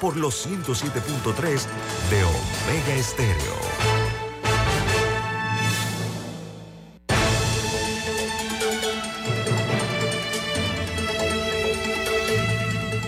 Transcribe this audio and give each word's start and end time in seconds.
por 0.00 0.16
los 0.16 0.46
107.3 0.46 1.66
de 2.10 2.24
Omega 2.24 2.94
Estéreo. 2.96 3.54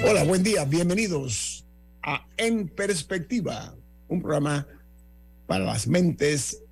Hola, 0.08 0.24
buen 0.24 0.42
día, 0.42 0.64
bienvenidos 0.64 1.66
a 2.02 2.26
En 2.36 2.68
Perspectiva, 2.68 3.74
un 4.08 4.22
programa 4.22 4.66
para 5.46 5.64
las 5.64 5.86
mentes 5.88 6.62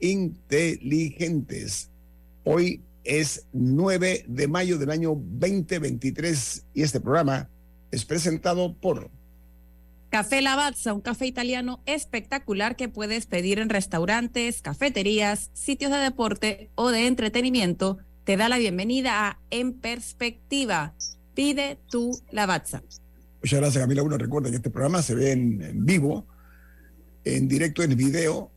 inteligentes. 0.00 1.90
Hoy 2.44 2.82
es 3.04 3.46
9 3.52 4.24
de 4.28 4.48
mayo 4.48 4.78
del 4.78 4.90
año 4.90 5.14
2023 5.16 6.66
y 6.74 6.82
este 6.82 7.00
programa 7.00 7.48
es 7.90 8.04
presentado 8.04 8.74
por 8.74 9.10
Café 10.12 10.42
Lavazza, 10.42 10.92
un 10.92 11.00
café 11.00 11.24
italiano 11.24 11.82
espectacular 11.86 12.76
que 12.76 12.90
puedes 12.90 13.24
pedir 13.24 13.58
en 13.58 13.70
restaurantes, 13.70 14.60
cafeterías, 14.60 15.50
sitios 15.54 15.90
de 15.90 15.96
deporte 15.96 16.70
o 16.74 16.90
de 16.90 17.06
entretenimiento, 17.06 17.96
te 18.24 18.36
da 18.36 18.50
la 18.50 18.58
bienvenida 18.58 19.26
a 19.26 19.40
En 19.48 19.72
Perspectiva. 19.72 20.94
Pide 21.32 21.78
tu 21.88 22.10
Lavazza. 22.30 22.82
Muchas 23.42 23.58
gracias, 23.58 23.82
Camila. 23.82 24.02
Bueno, 24.02 24.18
recuerden 24.18 24.52
que 24.52 24.56
este 24.56 24.68
programa 24.68 25.00
se 25.00 25.14
ve 25.14 25.32
en, 25.32 25.86
vivo, 25.86 26.26
en 27.24 27.48
directo, 27.48 27.82
en 27.82 27.96
video, 27.96 28.52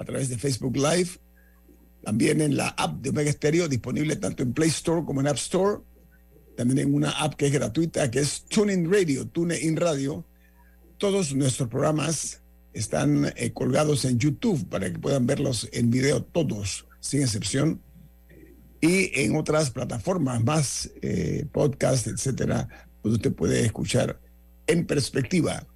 a 0.00 0.04
través 0.04 0.28
de 0.28 0.36
Facebook 0.36 0.76
Live, 0.76 1.10
también 2.02 2.40
en 2.40 2.56
la 2.56 2.70
app 2.70 3.00
de 3.00 3.10
Omega 3.10 3.30
Stereo, 3.30 3.68
disponible 3.68 4.16
tanto 4.16 4.42
en 4.42 4.52
Play 4.52 4.70
Store 4.70 5.04
como 5.04 5.20
en 5.20 5.28
App 5.28 5.36
Store, 5.36 5.80
también 6.56 6.88
en 6.88 6.92
una 6.92 7.10
app 7.10 7.34
que 7.34 7.46
es 7.46 7.52
gratuita, 7.52 8.10
que 8.10 8.18
es 8.18 8.46
TuneIn 8.46 8.92
Radio, 8.92 9.28
TuneIn 9.28 9.76
Radio 9.76 10.24
todos 10.98 11.34
nuestros 11.34 11.68
programas 11.68 12.42
están 12.72 13.32
eh, 13.36 13.52
colgados 13.52 14.04
en 14.04 14.18
YouTube 14.18 14.68
para 14.68 14.92
que 14.92 14.98
puedan 14.98 15.26
verlos 15.26 15.68
en 15.72 15.90
video 15.90 16.22
todos, 16.22 16.86
sin 17.00 17.22
excepción. 17.22 17.80
Y 18.80 19.10
en 19.20 19.36
otras 19.36 19.70
plataformas 19.70 20.44
más, 20.44 20.90
eh, 21.02 21.46
podcast, 21.52 22.06
etcétera, 22.06 22.68
donde 23.02 23.16
usted 23.16 23.32
puede 23.32 23.64
escuchar 23.64 24.20
en 24.66 24.86
perspectiva. 24.86 25.66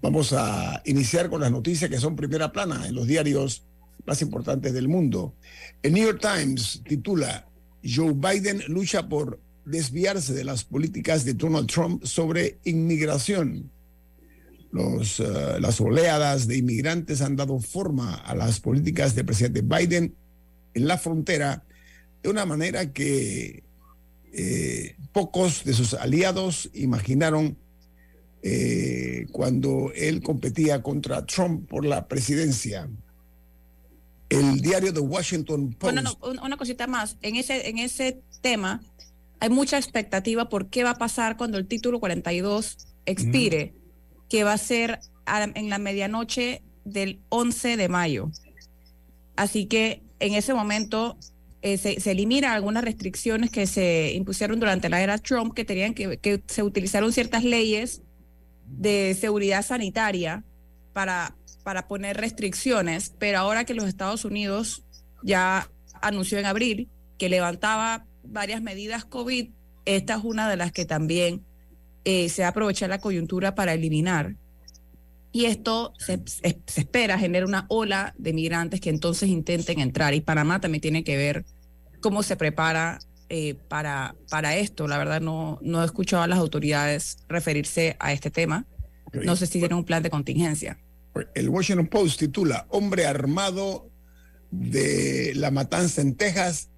Vamos 0.00 0.32
a 0.32 0.82
iniciar 0.84 1.28
con 1.28 1.40
las 1.40 1.50
noticias 1.50 1.90
que 1.90 1.98
son 1.98 2.16
primera 2.16 2.52
plana 2.52 2.86
en 2.86 2.94
los 2.94 3.06
diarios 3.06 3.64
más 4.06 4.22
importantes 4.22 4.72
del 4.72 4.88
mundo. 4.88 5.34
El 5.82 5.92
New 5.92 6.04
York 6.04 6.20
Times 6.20 6.82
titula 6.86 7.46
Joe 7.84 8.12
Biden 8.14 8.62
lucha 8.68 9.08
por 9.08 9.40
desviarse 9.64 10.32
de 10.32 10.44
las 10.44 10.64
políticas 10.64 11.24
de 11.24 11.34
Donald 11.34 11.68
Trump 11.68 12.04
sobre 12.04 12.58
inmigración. 12.64 13.70
Los, 14.72 15.20
eh, 15.20 15.24
las 15.60 15.80
oleadas 15.80 16.48
de 16.48 16.56
inmigrantes 16.56 17.20
han 17.20 17.36
dado 17.36 17.60
forma 17.60 18.14
a 18.14 18.34
las 18.34 18.58
políticas 18.58 19.14
del 19.14 19.26
presidente 19.26 19.60
Biden 19.60 20.14
en 20.74 20.88
la 20.88 20.96
frontera 20.96 21.62
de 22.22 22.30
una 22.30 22.46
manera 22.46 22.92
que 22.92 23.62
eh, 24.32 24.96
pocos 25.12 25.64
de 25.64 25.74
sus 25.74 25.92
aliados 25.92 26.70
imaginaron 26.72 27.58
eh, 28.42 29.26
cuando 29.30 29.92
él 29.94 30.22
competía 30.22 30.82
contra 30.82 31.26
Trump 31.26 31.68
por 31.68 31.84
la 31.84 32.08
presidencia. 32.08 32.88
El 34.30 34.62
diario 34.62 34.94
The 34.94 35.00
Washington 35.00 35.74
Post. 35.74 35.94
Bueno, 35.94 36.18
una 36.42 36.56
cosita 36.56 36.86
más. 36.86 37.18
En 37.20 37.36
ese, 37.36 37.68
en 37.68 37.78
ese 37.78 38.22
tema 38.40 38.80
hay 39.38 39.50
mucha 39.50 39.76
expectativa 39.76 40.48
por 40.48 40.70
qué 40.70 40.82
va 40.82 40.90
a 40.90 40.98
pasar 40.98 41.36
cuando 41.36 41.58
el 41.58 41.66
título 41.66 42.00
42 42.00 42.78
expire 43.04 43.74
que 44.32 44.44
va 44.44 44.54
a 44.54 44.58
ser 44.58 44.98
en 45.26 45.68
la 45.68 45.76
medianoche 45.76 46.62
del 46.86 47.20
11 47.28 47.76
de 47.76 47.88
mayo. 47.90 48.30
Así 49.36 49.66
que 49.66 50.02
en 50.20 50.32
ese 50.32 50.54
momento 50.54 51.18
eh, 51.60 51.76
se, 51.76 52.00
se, 52.00 52.12
eliminan 52.12 52.52
algunas 52.52 52.82
restricciones 52.82 53.50
que 53.50 53.66
se 53.66 54.14
impusieron 54.14 54.58
durante 54.58 54.88
la 54.88 55.02
era 55.02 55.18
Trump, 55.18 55.52
que 55.52 55.66
tenían 55.66 55.92
que, 55.92 56.16
que 56.16 56.42
se 56.46 56.62
utilizaron 56.62 57.12
ciertas 57.12 57.44
leyes 57.44 58.00
de 58.64 59.14
seguridad 59.20 59.62
sanitaria 59.62 60.44
para, 60.94 61.36
para 61.62 61.86
poner 61.86 62.16
restricciones, 62.16 63.12
pero 63.18 63.38
ahora 63.38 63.66
que 63.66 63.74
los 63.74 63.84
Estados 63.84 64.24
Unidos 64.24 64.82
ya 65.22 65.70
anunció 66.00 66.38
en 66.38 66.46
abril 66.46 66.88
que 67.18 67.28
levantaba 67.28 68.06
varias 68.22 68.62
medidas 68.62 69.04
COVID, 69.04 69.50
esta 69.84 70.14
es 70.14 70.24
una 70.24 70.48
de 70.48 70.56
las 70.56 70.72
que 70.72 70.86
también 70.86 71.44
eh, 72.04 72.28
se 72.28 72.44
aprovecha 72.44 72.88
la 72.88 72.98
coyuntura 72.98 73.54
para 73.54 73.74
eliminar. 73.74 74.36
Y 75.32 75.46
esto 75.46 75.94
se, 75.98 76.20
espera 76.42 77.18
genera 77.18 77.46
una 77.46 77.64
ola 77.68 78.14
de 78.18 78.32
migrantes 78.34 78.80
que 78.80 78.90
entonces 78.90 79.28
intenten 79.28 79.80
entrar. 79.80 80.14
Y 80.14 80.20
Panamá 80.20 80.60
también 80.60 80.82
tiene 80.82 81.04
que 81.04 81.16
ver 81.16 81.44
cómo 82.00 82.22
se 82.22 82.36
prepara 82.36 82.98
eh, 83.30 83.54
para, 83.54 84.14
para 84.28 84.56
esto. 84.56 84.86
La 84.86 84.98
verdad 84.98 85.22
no, 85.22 85.58
no 85.62 85.82
he 85.82 85.86
escuchado 85.86 86.22
a 86.22 86.26
las 86.26 86.38
autoridades 86.38 87.18
referirse 87.28 87.96
a 87.98 88.12
este 88.12 88.30
tema. 88.30 88.66
No 89.12 89.36
sé 89.36 89.46
si 89.46 89.58
tienen 89.58 89.78
un 89.78 89.84
plan 89.84 90.02
de 90.02 90.10
contingencia. 90.10 90.78
El 91.34 91.48
Washington 91.48 91.86
Post 91.86 92.20
titula 92.20 92.66
Hombre 92.70 93.06
armado 93.06 93.90
de 94.50 95.32
la 95.34 95.50
matanza 95.50 96.00
en 96.00 96.14
Texas 96.14 96.70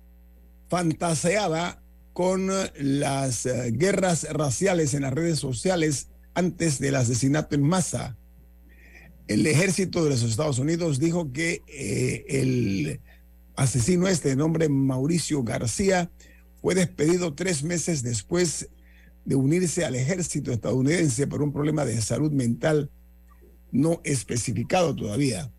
fantaseaba 0.68 1.83
con 2.14 2.48
las 2.76 3.44
eh, 3.44 3.72
guerras 3.72 4.26
raciales 4.32 4.94
en 4.94 5.02
las 5.02 5.12
redes 5.12 5.40
sociales 5.40 6.08
antes 6.32 6.78
del 6.78 6.94
asesinato 6.94 7.56
en 7.56 7.62
masa. 7.62 8.16
El 9.26 9.46
ejército 9.46 10.04
de 10.04 10.10
los 10.10 10.22
Estados 10.22 10.60
Unidos 10.60 11.00
dijo 11.00 11.32
que 11.32 11.62
eh, 11.66 12.24
el 12.28 13.00
asesino 13.56 14.06
este 14.06 14.30
de 14.30 14.36
nombre 14.36 14.68
Mauricio 14.68 15.42
García 15.42 16.10
fue 16.62 16.76
despedido 16.76 17.34
tres 17.34 17.64
meses 17.64 18.02
después 18.02 18.68
de 19.24 19.34
unirse 19.34 19.84
al 19.84 19.96
ejército 19.96 20.52
estadounidense 20.52 21.26
por 21.26 21.42
un 21.42 21.52
problema 21.52 21.84
de 21.84 22.00
salud 22.00 22.30
mental 22.30 22.90
no 23.72 24.00
especificado 24.04 24.94
todavía. 24.94 25.50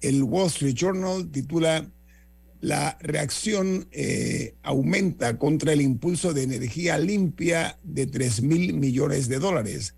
El 0.00 0.24
Wall 0.24 0.48
Street 0.48 0.74
Journal 0.74 1.30
titula 1.30 1.88
la 2.60 2.98
reacción 3.00 3.88
eh, 3.90 4.54
aumenta 4.62 5.38
contra 5.38 5.72
el 5.72 5.80
impulso 5.80 6.34
de 6.34 6.42
energía 6.42 6.98
limpia 6.98 7.78
de 7.82 8.06
3 8.06 8.42
mil 8.42 8.74
millones 8.74 9.28
de 9.28 9.38
dólares. 9.38 9.94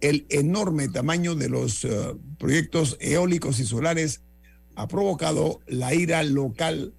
El 0.00 0.26
enorme 0.30 0.88
tamaño 0.88 1.34
de 1.34 1.50
los 1.50 1.84
eh, 1.84 1.90
proyectos 2.38 2.96
eólicos 3.00 3.60
y 3.60 3.66
solares 3.66 4.22
ha 4.76 4.88
provocado 4.88 5.60
la 5.66 5.94
ira 5.94 6.22
local 6.22 6.94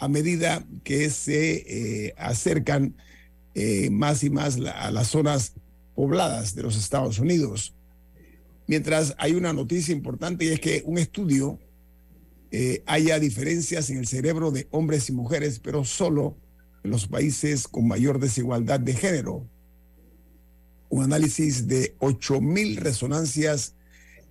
a 0.00 0.08
medida 0.08 0.66
que 0.82 1.10
se 1.10 2.06
eh, 2.06 2.14
acercan 2.16 2.96
más 3.90 4.24
y 4.24 4.30
más 4.30 4.56
a 4.74 4.90
las 4.90 5.08
zonas 5.08 5.52
pobladas 5.94 6.54
de 6.54 6.62
los 6.62 6.76
Estados 6.76 7.18
Unidos. 7.18 7.74
Mientras 8.66 9.14
hay 9.18 9.34
una 9.34 9.52
noticia 9.52 9.92
importante 9.92 10.46
y 10.46 10.48
es 10.48 10.58
que 10.58 10.82
un 10.86 10.96
estudio 10.96 11.58
eh, 12.54 12.82
haya 12.84 13.18
diferencias 13.18 13.88
en 13.88 13.96
el 13.96 14.06
cerebro 14.06 14.50
de 14.50 14.68
hombres 14.70 15.08
y 15.08 15.12
mujeres, 15.12 15.58
pero 15.58 15.86
solo 15.86 16.36
en 16.84 16.90
los 16.90 17.08
países 17.08 17.66
con 17.66 17.88
mayor 17.88 18.20
desigualdad 18.20 18.78
de 18.78 18.92
género. 18.92 19.48
Un 20.90 21.04
análisis 21.04 21.66
de 21.66 21.96
8.000 21.98 22.76
resonancias 22.76 23.74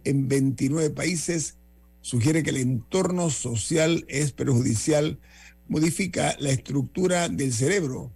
en 0.04 0.28
29 0.28 0.92
países 0.92 1.58
sugiere 2.02 2.44
que 2.44 2.52
el 2.52 2.58
entorno 2.58 3.32
social 3.32 4.06
es 4.08 4.34
perjudicial, 4.34 5.20
modifica 5.68 6.36
la 6.40 6.52
estructura 6.52 7.28
del 7.28 7.52
cerebro. 7.52 8.14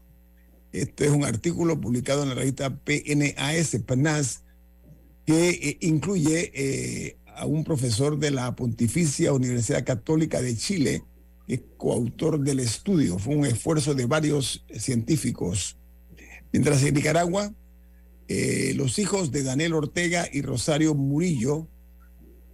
Este 0.72 1.06
es 1.06 1.12
un 1.12 1.25
artículo 1.25 1.81
publicado 1.81 2.22
en 2.22 2.30
la 2.30 2.36
revista 2.36 2.78
PNAS, 2.78 3.75
PNAS, 3.88 4.44
que 5.25 5.50
eh, 5.50 5.78
incluye 5.81 6.52
eh, 6.54 7.18
a 7.35 7.45
un 7.45 7.63
profesor 7.63 8.17
de 8.17 8.31
la 8.31 8.55
Pontificia 8.55 9.33
Universidad 9.33 9.83
Católica 9.83 10.41
de 10.41 10.55
Chile, 10.55 11.03
que 11.47 11.55
es 11.55 11.61
coautor 11.77 12.39
del 12.39 12.59
estudio. 12.59 13.19
Fue 13.19 13.35
un 13.35 13.45
esfuerzo 13.45 13.93
de 13.93 14.05
varios 14.05 14.65
científicos. 14.73 15.77
Mientras 16.51 16.81
en 16.83 16.93
Nicaragua, 16.93 17.53
eh, 18.27 18.73
los 18.75 18.97
hijos 18.97 19.31
de 19.31 19.43
Daniel 19.43 19.73
Ortega 19.73 20.27
y 20.31 20.41
Rosario 20.41 20.95
Murillo 20.95 21.67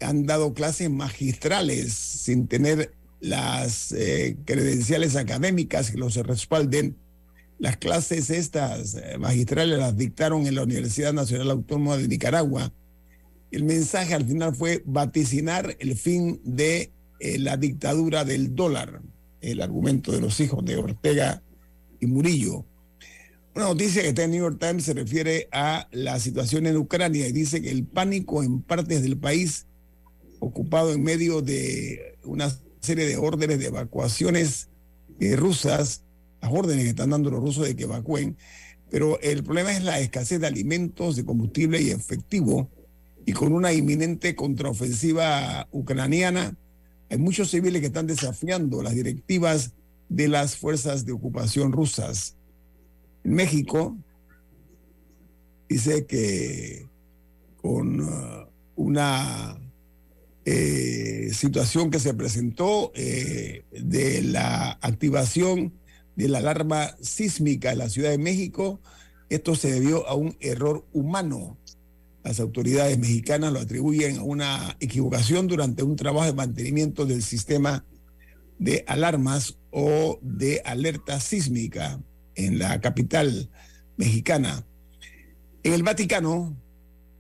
han 0.02 0.26
dado 0.26 0.54
clases 0.54 0.90
magistrales 0.90 1.94
sin 1.94 2.48
tener 2.48 2.94
las 3.20 3.92
eh, 3.92 4.38
credenciales 4.46 5.16
académicas 5.16 5.92
que 5.92 5.98
los 5.98 6.16
respalden. 6.16 6.98
Las 7.60 7.78
clases 7.78 8.32
estas 8.32 8.96
eh, 8.96 9.18
magistrales 9.20 9.78
las 9.78 9.96
dictaron 9.96 10.48
en 10.48 10.56
la 10.56 10.64
Universidad 10.64 11.14
Nacional 11.14 11.52
Autónoma 11.52 11.98
de 11.98 12.08
Nicaragua. 12.08 12.74
El 13.52 13.66
mensaje 13.66 14.14
al 14.14 14.26
final 14.26 14.56
fue 14.56 14.82
vaticinar 14.86 15.76
el 15.80 15.96
fin 15.96 16.40
de 16.44 16.92
la 17.20 17.58
dictadura 17.58 18.26
del 18.26 18.56
dólar, 18.56 19.02
el 19.42 19.62
argumento 19.62 20.12
de 20.12 20.22
los 20.22 20.40
hijos 20.40 20.64
de 20.66 20.78
Ortega 20.78 21.44
y 22.00 22.08
Murillo. 22.08 22.66
Una 23.54 23.66
noticia 23.66 24.02
que 24.02 24.10
está 24.10 24.24
en 24.24 24.32
New 24.32 24.44
York 24.44 24.60
Times 24.60 24.86
se 24.86 24.94
refiere 24.94 25.50
a 25.52 25.88
la 25.92 26.20
situación 26.20 26.68
en 26.68 26.78
Ucrania 26.78 27.28
y 27.28 27.34
dice 27.34 27.62
que 27.62 27.70
el 27.70 27.86
pánico 27.86 28.44
en 28.44 28.62
partes 28.62 29.04
del 29.04 29.18
país 29.18 29.68
ocupado 30.40 30.94
en 30.94 31.04
medio 31.04 31.42
de 31.42 32.18
una 32.24 32.50
serie 32.80 33.06
de 33.06 33.18
órdenes 33.18 33.60
de 33.60 33.68
evacuaciones 33.68 34.70
eh, 35.20 35.36
rusas, 35.36 36.04
las 36.42 36.52
órdenes 36.52 36.86
que 36.86 36.92
están 36.92 37.10
dando 37.10 37.30
los 37.30 37.42
rusos 37.42 37.68
de 37.68 37.76
que 37.76 37.84
evacúen, 37.84 38.38
pero 38.90 39.20
el 39.22 39.44
problema 39.44 39.72
es 39.72 39.84
la 39.84 40.00
escasez 40.00 40.40
de 40.40 40.48
alimentos, 40.48 41.18
de 41.18 41.26
combustible 41.26 41.82
y 41.82 41.92
efectivo, 41.92 42.70
y 43.26 43.34
con 43.34 43.54
una 43.54 43.74
inminente 43.74 44.36
contraofensiva 44.36 45.68
ucraniana, 45.72 46.56
hay 47.10 47.18
muchos 47.18 47.52
civiles 47.52 47.82
que 47.82 47.88
están 47.88 48.08
desafiando 48.08 48.82
las 48.82 48.96
directivas 48.96 49.74
de 50.10 50.28
las 50.28 50.56
fuerzas 50.56 51.06
de 51.06 51.12
ocupación 51.12 51.72
rusas. 51.72 52.38
En 53.24 53.34
México 53.34 53.98
dice 55.70 56.06
que 56.06 56.88
con 57.62 58.02
uh, 58.02 58.48
una 58.76 59.58
eh, 60.44 61.30
situación 61.34 61.92
que 61.92 62.00
se 62.00 62.14
presentó 62.14 62.92
eh, 62.96 63.64
de 63.72 64.24
la 64.24 64.72
activación 64.82 65.74
de 66.16 66.28
la 66.28 66.40
alarma 66.40 66.96
sísmica 67.00 67.72
en 67.72 67.78
la 67.78 67.90
Ciudad 67.90 68.10
de 68.10 68.18
México, 68.18 68.82
esto 69.30 69.56
se 69.56 69.72
debió 69.72 70.08
a 70.08 70.16
un 70.16 70.36
error 70.40 70.86
humano. 70.92 71.58
Las 72.24 72.40
autoridades 72.40 72.98
mexicanas 73.00 73.52
lo 73.52 73.60
atribuyen 73.60 74.18
a 74.18 74.24
una 74.24 74.78
equivocación 74.80 75.48
durante 75.48 75.84
un 75.84 75.96
trabajo 75.96 76.28
de 76.28 76.34
mantenimiento 76.34 77.06
del 77.06 77.24
sistema 77.24 77.86
de 78.60 78.84
alarmas 78.88 79.58
o 79.72 80.20
de 80.22 80.62
alerta 80.64 81.20
sísmica 81.20 82.00
en 82.36 82.60
la 82.60 82.80
capital 82.80 83.50
mexicana. 83.98 84.66
En 85.64 85.74
el 85.74 85.84
Vaticano, 85.84 86.56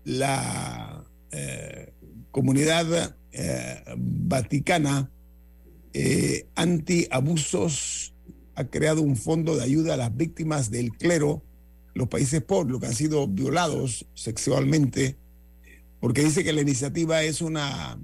la 0.03 1.03
eh, 1.31 1.93
comunidad 2.31 3.15
eh, 3.31 3.83
vaticana 3.97 5.11
eh, 5.93 6.47
anti-abusos 6.55 8.13
ha 8.55 8.65
creado 8.65 9.01
un 9.01 9.15
fondo 9.15 9.55
de 9.55 9.63
ayuda 9.63 9.93
a 9.93 9.97
las 9.97 10.15
víctimas 10.15 10.69
del 10.69 10.91
clero, 10.91 11.43
los 11.93 12.07
países 12.07 12.41
pobres, 12.41 12.79
que 12.79 12.87
han 12.87 12.95
sido 12.95 13.27
violados 13.27 14.05
sexualmente, 14.13 15.17
porque 15.99 16.23
dice 16.23 16.43
que 16.43 16.53
la 16.53 16.61
iniciativa 16.61 17.23
es 17.23 17.41
una 17.41 17.99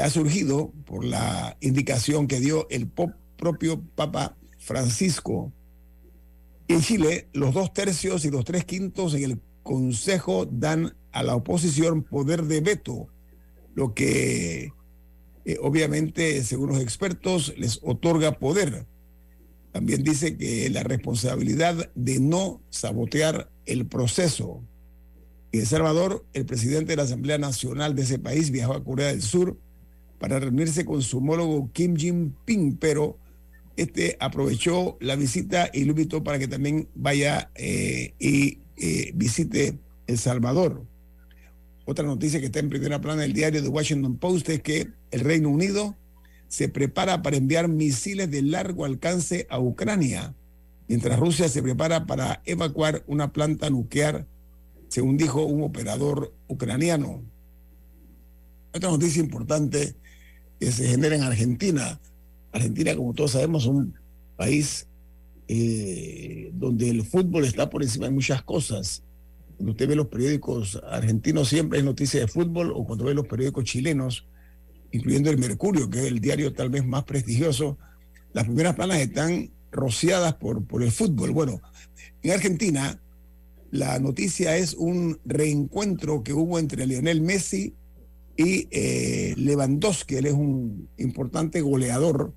ha 0.00 0.08
surgido 0.08 0.72
por 0.86 1.04
la 1.04 1.56
indicación 1.60 2.26
que 2.26 2.40
dio 2.40 2.66
el 2.70 2.88
propio 3.36 3.82
Papa 3.94 4.36
Francisco 4.58 5.52
en 6.68 6.80
Chile, 6.80 7.28
los 7.32 7.52
dos 7.52 7.72
tercios 7.72 8.24
y 8.24 8.30
los 8.30 8.44
tres 8.44 8.64
quintos 8.64 9.14
en 9.14 9.24
el 9.24 9.40
Consejo 9.62 10.46
dan 10.46 10.96
a 11.12 11.22
la 11.22 11.36
oposición 11.36 12.02
poder 12.02 12.44
de 12.44 12.60
veto, 12.60 13.08
lo 13.74 13.94
que 13.94 14.72
eh, 15.44 15.56
obviamente, 15.60 16.42
según 16.42 16.70
los 16.70 16.80
expertos, 16.80 17.54
les 17.56 17.78
otorga 17.82 18.38
poder. 18.38 18.86
También 19.72 20.02
dice 20.02 20.36
que 20.36 20.68
la 20.70 20.82
responsabilidad 20.82 21.90
de 21.94 22.20
no 22.20 22.62
sabotear 22.68 23.50
el 23.64 23.86
proceso. 23.86 24.62
En 25.50 25.60
El 25.60 25.66
Salvador, 25.66 26.26
el 26.34 26.44
presidente 26.44 26.92
de 26.92 26.96
la 26.96 27.04
Asamblea 27.04 27.38
Nacional 27.38 27.94
de 27.94 28.02
ese 28.02 28.18
país 28.18 28.50
viajó 28.50 28.74
a 28.74 28.84
Corea 28.84 29.08
del 29.08 29.22
Sur 29.22 29.58
para 30.18 30.38
reunirse 30.38 30.84
con 30.84 31.02
su 31.02 31.18
homólogo 31.18 31.70
Kim 31.72 31.96
Jin-ping, 31.96 32.76
pero 32.78 33.18
este 33.76 34.16
aprovechó 34.20 34.98
la 35.00 35.16
visita 35.16 35.70
y 35.72 35.84
lo 35.84 35.92
invitó 35.92 36.22
para 36.22 36.38
que 36.38 36.48
también 36.48 36.88
vaya 36.94 37.50
eh, 37.54 38.14
y 38.18 38.58
eh, 38.76 39.12
visite 39.14 39.78
El 40.06 40.18
Salvador. 40.18 40.86
Otra 41.86 42.04
noticia 42.04 42.40
que 42.40 42.46
está 42.46 42.60
en 42.60 42.68
primera 42.68 43.00
plana 43.00 43.22
del 43.22 43.32
diario 43.32 43.62
The 43.62 43.68
Washington 43.68 44.16
Post 44.18 44.48
es 44.50 44.62
que 44.62 44.88
el 45.10 45.20
Reino 45.20 45.48
Unido 45.48 45.96
se 46.52 46.68
prepara 46.68 47.22
para 47.22 47.38
enviar 47.38 47.66
misiles 47.66 48.30
de 48.30 48.42
largo 48.42 48.84
alcance 48.84 49.46
a 49.48 49.58
Ucrania, 49.58 50.34
mientras 50.86 51.18
Rusia 51.18 51.48
se 51.48 51.62
prepara 51.62 52.04
para 52.04 52.42
evacuar 52.44 53.04
una 53.06 53.32
planta 53.32 53.70
nuclear, 53.70 54.26
según 54.88 55.16
dijo 55.16 55.46
un 55.46 55.62
operador 55.62 56.34
ucraniano. 56.48 57.22
Otra 58.74 58.90
noticia 58.90 59.22
importante 59.22 59.96
que 60.60 60.70
se 60.70 60.88
genera 60.88 61.16
en 61.16 61.22
Argentina 61.22 61.98
Argentina, 62.52 62.94
como 62.94 63.14
todos 63.14 63.30
sabemos, 63.30 63.62
es 63.62 63.68
un 63.70 63.94
país 64.36 64.86
eh, 65.48 66.50
donde 66.52 66.90
el 66.90 67.02
fútbol 67.02 67.46
está 67.46 67.70
por 67.70 67.82
encima 67.82 68.04
de 68.04 68.12
muchas 68.12 68.42
cosas. 68.42 69.02
Cuando 69.56 69.72
usted 69.72 69.88
ve 69.88 69.96
los 69.96 70.08
periódicos 70.08 70.78
argentinos 70.86 71.48
siempre 71.48 71.78
es 71.78 71.84
noticia 71.84 72.20
de 72.20 72.28
fútbol 72.28 72.72
o 72.74 72.84
cuando 72.84 73.06
ve 73.06 73.14
los 73.14 73.26
periódicos 73.26 73.64
chilenos, 73.64 74.26
incluyendo 74.92 75.30
el 75.30 75.38
Mercurio, 75.38 75.90
que 75.90 76.00
es 76.00 76.04
el 76.04 76.20
diario 76.20 76.52
tal 76.52 76.70
vez 76.70 76.86
más 76.86 77.04
prestigioso, 77.04 77.78
las 78.32 78.44
primeras 78.44 78.74
planas 78.74 78.98
están 78.98 79.50
rociadas 79.70 80.34
por, 80.34 80.64
por 80.66 80.82
el 80.82 80.92
fútbol. 80.92 81.32
Bueno, 81.32 81.60
en 82.22 82.30
Argentina 82.30 83.00
la 83.72 83.98
noticia 83.98 84.56
es 84.58 84.74
un 84.74 85.18
reencuentro 85.24 86.22
que 86.22 86.34
hubo 86.34 86.58
entre 86.58 86.86
Lionel 86.86 87.22
Messi 87.22 87.74
y 88.36 88.68
eh, 88.70 89.34
Lewandowski, 89.36 90.16
él 90.16 90.26
es 90.26 90.34
un 90.34 90.90
importante 90.98 91.62
goleador 91.62 92.34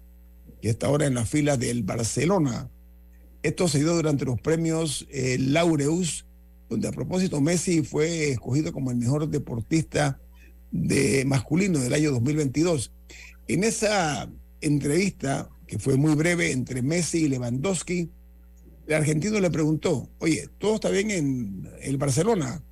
y 0.61 0.69
está 0.69 0.87
ahora 0.87 1.05
en 1.07 1.13
la 1.13 1.25
fila 1.25 1.57
del 1.57 1.83
Barcelona. 1.83 2.69
Esto 3.43 3.67
se 3.67 3.79
dio 3.79 3.93
durante 3.93 4.23
los 4.23 4.39
premios 4.39 5.05
eh, 5.09 5.37
Laureus, 5.39 6.25
donde 6.69 6.87
a 6.87 6.91
propósito 6.91 7.41
Messi 7.41 7.83
fue 7.83 8.31
escogido 8.31 8.71
como 8.71 8.91
el 8.91 8.97
mejor 8.97 9.29
deportista 9.29 10.19
de 10.71 11.23
masculino 11.25 11.79
del 11.79 11.93
año 11.93 12.11
2022. 12.11 12.91
En 13.47 13.63
esa 13.63 14.29
entrevista, 14.61 15.49
que 15.67 15.79
fue 15.79 15.97
muy 15.97 16.15
breve 16.15 16.51
entre 16.51 16.81
Messi 16.81 17.25
y 17.25 17.29
Lewandowski, 17.29 18.09
el 18.87 18.93
argentino 18.93 19.39
le 19.39 19.49
preguntó, 19.49 20.09
oye, 20.19 20.49
¿todo 20.59 20.75
está 20.75 20.89
bien 20.89 21.11
en 21.11 21.69
el 21.81 21.97
Barcelona? 21.97 22.63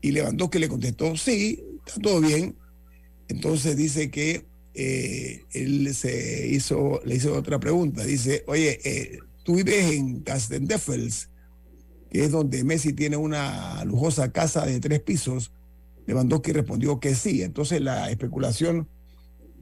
Y 0.00 0.12
Lewandowski 0.12 0.58
le 0.58 0.68
contestó, 0.68 1.16
sí, 1.16 1.62
está 1.86 2.00
todo 2.00 2.20
bien. 2.20 2.56
Entonces 3.28 3.76
dice 3.76 4.10
que 4.10 4.46
eh, 4.74 5.44
él 5.52 5.94
se 5.94 6.46
hizo, 6.48 7.00
le 7.04 7.16
hizo 7.16 7.34
otra 7.34 7.58
pregunta. 7.58 8.04
Dice, 8.04 8.44
oye, 8.46 8.80
eh, 8.84 9.18
tú 9.44 9.56
vives 9.56 9.92
en 9.92 10.20
Castendeffels, 10.20 11.30
que 12.10 12.24
es 12.24 12.30
donde 12.30 12.64
Messi 12.64 12.92
tiene 12.92 13.16
una 13.16 13.84
lujosa 13.84 14.32
casa 14.32 14.64
de 14.66 14.80
tres 14.80 15.00
pisos. 15.00 15.52
Lewandowski 16.08 16.52
respondió 16.52 16.98
que 16.98 17.14
sí. 17.14 17.42
Entonces 17.42 17.80
la 17.82 18.10
especulación 18.10 18.88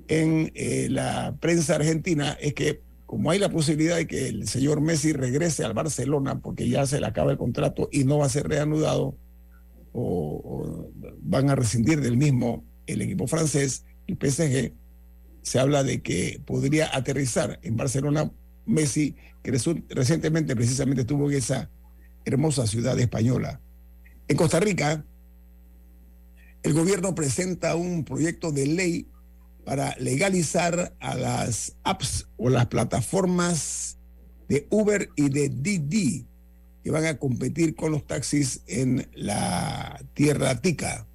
en 0.08 0.52
eh, 0.54 0.86
la 0.88 1.36
prensa 1.40 1.74
argentina 1.74 2.38
es 2.40 2.54
que 2.54 2.82
como 3.04 3.30
hay 3.30 3.38
la 3.38 3.50
posibilidad 3.50 3.96
de 3.96 4.06
que 4.06 4.28
el 4.28 4.48
señor 4.48 4.80
Messi 4.80 5.12
regrese 5.12 5.64
al 5.64 5.74
Barcelona 5.74 6.40
porque 6.40 6.68
ya 6.68 6.86
se 6.86 7.00
le 7.00 7.06
acaba 7.06 7.32
el 7.32 7.38
contrato 7.38 7.88
y 7.92 8.04
no 8.04 8.18
va 8.18 8.26
a 8.26 8.30
ser 8.30 8.48
reanudado 8.48 9.16
o, 9.92 10.40
o 10.44 10.90
van 11.20 11.50
a 11.50 11.56
rescindir 11.56 12.00
del 12.00 12.16
mismo 12.16 12.64
el 12.86 13.02
equipo 13.02 13.26
francés, 13.26 13.84
el 14.06 14.16
PSG, 14.16 14.72
se 15.42 15.58
habla 15.58 15.82
de 15.82 16.00
que 16.00 16.40
podría 16.44 16.96
aterrizar 16.96 17.58
en 17.62 17.76
Barcelona 17.76 18.30
Messi, 18.64 19.16
que 19.42 19.50
recientemente 19.88 20.54
precisamente 20.54 21.02
estuvo 21.02 21.28
en 21.30 21.38
esa 21.38 21.70
hermosa 22.24 22.66
ciudad 22.66 22.98
española. 22.98 23.60
En 24.28 24.36
Costa 24.36 24.60
Rica, 24.60 25.04
el 26.66 26.74
gobierno 26.74 27.14
presenta 27.14 27.76
un 27.76 28.04
proyecto 28.04 28.50
de 28.50 28.66
ley 28.66 29.06
para 29.64 29.94
legalizar 30.00 30.96
a 30.98 31.14
las 31.14 31.76
apps 31.84 32.26
o 32.36 32.50
las 32.50 32.66
plataformas 32.66 33.98
de 34.48 34.66
Uber 34.70 35.08
y 35.14 35.28
de 35.28 35.48
Didi 35.48 36.26
que 36.82 36.90
van 36.90 37.06
a 37.06 37.18
competir 37.18 37.76
con 37.76 37.92
los 37.92 38.04
taxis 38.04 38.62
en 38.66 39.08
la 39.14 40.04
tierra 40.14 40.60
tica. 40.60 41.06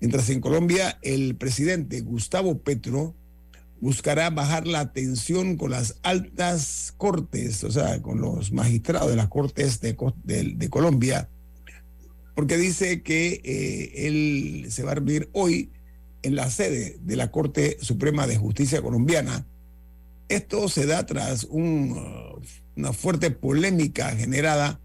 Mientras 0.00 0.30
en 0.30 0.40
Colombia 0.40 0.98
el 1.02 1.36
presidente 1.36 2.00
Gustavo 2.00 2.58
Petro 2.58 3.14
buscará 3.80 4.30
bajar 4.30 4.66
la 4.66 4.92
tensión 4.92 5.56
con 5.56 5.70
las 5.70 6.00
altas 6.02 6.92
cortes, 6.96 7.62
o 7.62 7.70
sea, 7.70 8.02
con 8.02 8.20
los 8.20 8.50
magistrados 8.50 9.10
de 9.10 9.16
las 9.16 9.28
cortes 9.28 9.80
de, 9.80 9.96
de, 10.24 10.70
Colombia, 10.70 11.28
porque 12.38 12.56
dice 12.56 13.02
que 13.02 13.40
eh, 13.42 14.06
él 14.06 14.66
se 14.70 14.84
va 14.84 14.92
a 14.92 14.94
reunir 14.94 15.28
hoy 15.32 15.72
en 16.22 16.36
la 16.36 16.48
sede 16.48 16.96
de 17.00 17.16
la 17.16 17.32
Corte 17.32 17.78
Suprema 17.80 18.28
de 18.28 18.36
Justicia 18.36 18.80
colombiana. 18.80 19.44
Esto 20.28 20.68
se 20.68 20.86
da 20.86 21.04
tras 21.04 21.48
una 21.50 22.92
fuerte 22.92 23.32
polémica 23.32 24.14
generada 24.14 24.78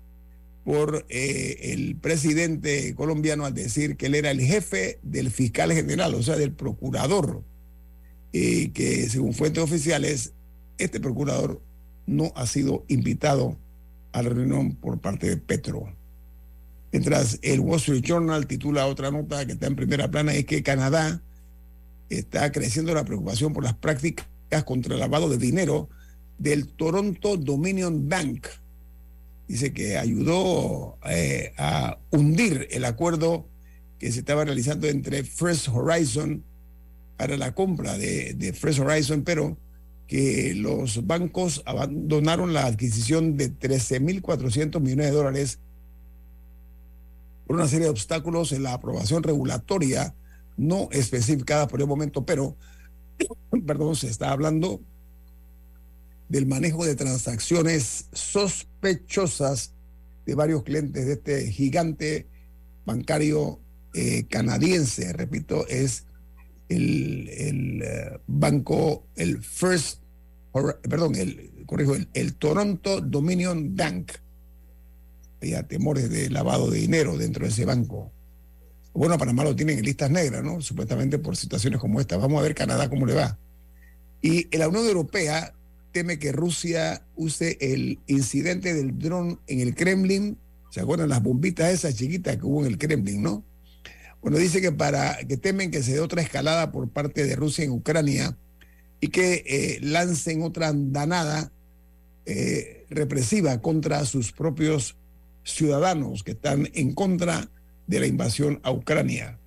por 0.65 1.05
eh, 1.09 1.73
el 1.73 1.95
presidente 1.95 2.95
colombiano 2.95 3.45
al 3.45 3.53
decir 3.53 3.97
que 3.97 4.07
él 4.07 4.15
era 4.15 4.31
el 4.31 4.41
jefe 4.41 4.97
del 5.03 5.29
fiscal 5.29 5.71
general, 5.73 6.15
o 6.15 6.23
sea, 6.23 6.37
del 6.37 6.53
procurador, 6.53 7.43
y 8.31 8.69
que 8.69 9.07
según 9.11 9.35
fuentes 9.35 9.63
oficiales, 9.63 10.33
este 10.79 10.99
procurador 10.99 11.61
no 12.07 12.33
ha 12.35 12.47
sido 12.47 12.83
invitado 12.87 13.59
a 14.11 14.23
la 14.23 14.29
reunión 14.29 14.73
por 14.73 14.99
parte 14.99 15.29
de 15.29 15.37
Petro. 15.37 15.93
Mientras 16.93 17.39
el 17.41 17.59
Wall 17.59 17.79
Street 17.79 18.03
Journal 18.03 18.45
titula 18.45 18.85
otra 18.85 19.09
nota 19.09 19.47
que 19.47 19.53
está 19.53 19.65
en 19.65 19.75
primera 19.75 20.11
plana, 20.11 20.35
es 20.35 20.45
que 20.45 20.61
Canadá 20.61 21.23
está 22.07 22.51
creciendo 22.51 22.93
la 22.93 23.03
preocupación 23.03 23.51
por 23.51 23.63
las 23.63 23.73
prácticas 23.73 24.27
contra 24.63 24.93
el 24.93 24.99
lavado 24.99 25.27
de 25.27 25.39
dinero 25.39 25.89
del 26.37 26.67
Toronto 26.67 27.35
Dominion 27.35 28.07
Bank. 28.07 28.45
Dice 29.47 29.73
que 29.73 29.97
ayudó 29.97 30.99
eh, 31.09 31.53
a 31.57 31.97
hundir 32.11 32.67
el 32.69 32.85
acuerdo 32.85 33.47
que 33.97 34.11
se 34.11 34.19
estaba 34.19 34.45
realizando 34.45 34.87
entre 34.87 35.23
First 35.23 35.69
Horizon 35.69 36.43
para 37.17 37.37
la 37.37 37.55
compra 37.55 37.97
de, 37.97 38.35
de 38.35 38.53
First 38.53 38.77
Horizon, 38.77 39.23
pero 39.23 39.57
que 40.05 40.53
los 40.53 41.07
bancos 41.07 41.63
abandonaron 41.65 42.53
la 42.53 42.67
adquisición 42.67 43.35
de 43.35 43.51
13.400 43.51 44.79
millones 44.79 45.07
de 45.07 45.11
dólares 45.11 45.59
por 47.45 47.55
una 47.55 47.67
serie 47.67 47.85
de 47.85 47.91
obstáculos 47.91 48.51
en 48.51 48.63
la 48.63 48.73
aprobación 48.73 49.23
regulatoria 49.23 50.15
no 50.57 50.89
especificada 50.91 51.67
por 51.67 51.81
el 51.81 51.87
momento, 51.87 52.25
pero, 52.25 52.55
perdón, 53.65 53.95
se 53.95 54.07
está 54.07 54.31
hablando 54.31 54.81
del 56.29 56.45
manejo 56.45 56.85
de 56.85 56.95
transacciones 56.95 58.07
sospechosas 58.11 59.73
de 60.25 60.35
varios 60.35 60.63
clientes 60.63 61.05
de 61.05 61.13
este 61.13 61.51
gigante 61.51 62.27
bancario 62.85 63.59
eh, 63.93 64.25
canadiense. 64.29 65.13
Repito, 65.13 65.67
es 65.67 66.05
el, 66.69 67.29
el 67.29 67.81
eh, 67.83 68.19
banco, 68.25 69.05
el 69.15 69.43
First, 69.43 70.01
perdón, 70.83 71.15
el, 71.15 71.65
corrijo, 71.65 71.95
el, 71.95 72.07
el 72.13 72.35
Toronto 72.35 73.01
Dominion 73.01 73.75
Bank. 73.75 74.13
Había 75.43 75.63
temores 75.63 76.09
de 76.09 76.29
lavado 76.29 76.71
de 76.71 76.79
dinero 76.79 77.17
dentro 77.17 77.43
de 77.43 77.51
ese 77.51 77.65
banco. 77.65 78.13
Bueno, 78.93 79.17
Panamá 79.17 79.43
lo 79.43 79.53
tienen 79.53 79.77
en 79.77 79.83
listas 79.83 80.09
negras, 80.09 80.41
¿no? 80.41 80.61
Supuestamente 80.61 81.19
por 81.19 81.35
situaciones 81.35 81.81
como 81.81 81.99
esta. 81.99 82.15
Vamos 82.15 82.39
a 82.39 82.43
ver 82.43 82.55
Canadá 82.55 82.89
cómo 82.89 83.05
le 83.05 83.13
va. 83.13 83.37
Y 84.21 84.55
la 84.57 84.69
Unión 84.69 84.85
Europea 84.85 85.53
teme 85.91 86.17
que 86.17 86.31
Rusia 86.31 87.05
use 87.17 87.57
el 87.59 87.99
incidente 88.07 88.73
del 88.73 88.97
dron 88.97 89.41
en 89.47 89.59
el 89.59 89.75
Kremlin. 89.75 90.37
¿Se 90.71 90.79
acuerdan 90.79 91.09
las 91.09 91.21
bombitas 91.21 91.73
esas 91.73 91.93
chiquitas 91.95 92.37
que 92.37 92.45
hubo 92.45 92.61
en 92.61 92.67
el 92.67 92.77
Kremlin, 92.77 93.21
no? 93.21 93.43
Bueno, 94.21 94.37
dice 94.37 94.61
que 94.61 94.71
para 94.71 95.17
que 95.27 95.35
temen 95.35 95.71
que 95.71 95.83
se 95.83 95.95
dé 95.95 95.99
otra 95.99 96.21
escalada 96.21 96.71
por 96.71 96.87
parte 96.87 97.25
de 97.25 97.35
Rusia 97.35 97.65
en 97.65 97.71
Ucrania 97.71 98.37
y 99.01 99.09
que 99.09 99.43
eh, 99.45 99.79
lancen 99.81 100.41
otra 100.41 100.69
andanada 100.69 101.51
eh, 102.25 102.85
represiva 102.89 103.61
contra 103.61 104.05
sus 104.05 104.31
propios 104.31 104.95
ciudadanos 105.43 106.23
que 106.23 106.31
están 106.31 106.69
en 106.73 106.93
contra 106.93 107.49
de 107.87 107.99
la 107.99 108.07
invasión 108.07 108.59
a 108.63 108.71
Ucrania. 108.71 109.39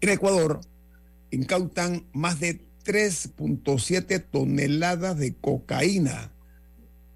En 0.00 0.08
Ecuador 0.08 0.60
incautan 1.30 2.06
más 2.12 2.40
de 2.40 2.60
3.7 2.84 4.24
toneladas 4.30 5.18
de 5.18 5.34
cocaína 5.34 6.32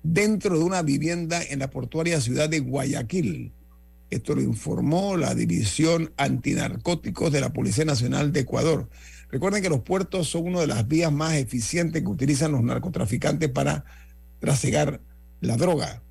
dentro 0.03 0.59
de 0.59 0.65
una 0.65 0.83
vivienda 0.83 1.43
en 1.43 1.59
la 1.59 1.71
portuaria 1.71 2.21
ciudad 2.21 2.49
de 2.49 2.61
Guayaquil. 2.61 3.53
Esto 4.11 4.35
lo 4.35 4.43
informó 4.43 5.17
la 5.17 5.35
División 5.35 6.13
Antinarcóticos 6.17 7.33
de 7.33 7.41
la 7.41 7.53
Policía 7.53 7.85
Nacional 7.85 8.33
de 8.33 8.41
Ecuador. 8.41 8.89
Recuerden 9.31 9.63
que 9.63 9.71
los 9.71 9.81
puertos 9.81 10.29
son 10.29 10.47
una 10.47 10.61
de 10.61 10.69
las 10.69 10.87
vías 10.87 11.11
más 11.11 11.33
eficientes 11.35 12.03
que 12.03 12.09
utilizan 12.09 12.53
los 12.53 12.63
narcotraficantes 12.63 13.49
para 13.49 13.85
trasegar 14.39 15.01
la 15.41 15.57
droga. 15.57 16.03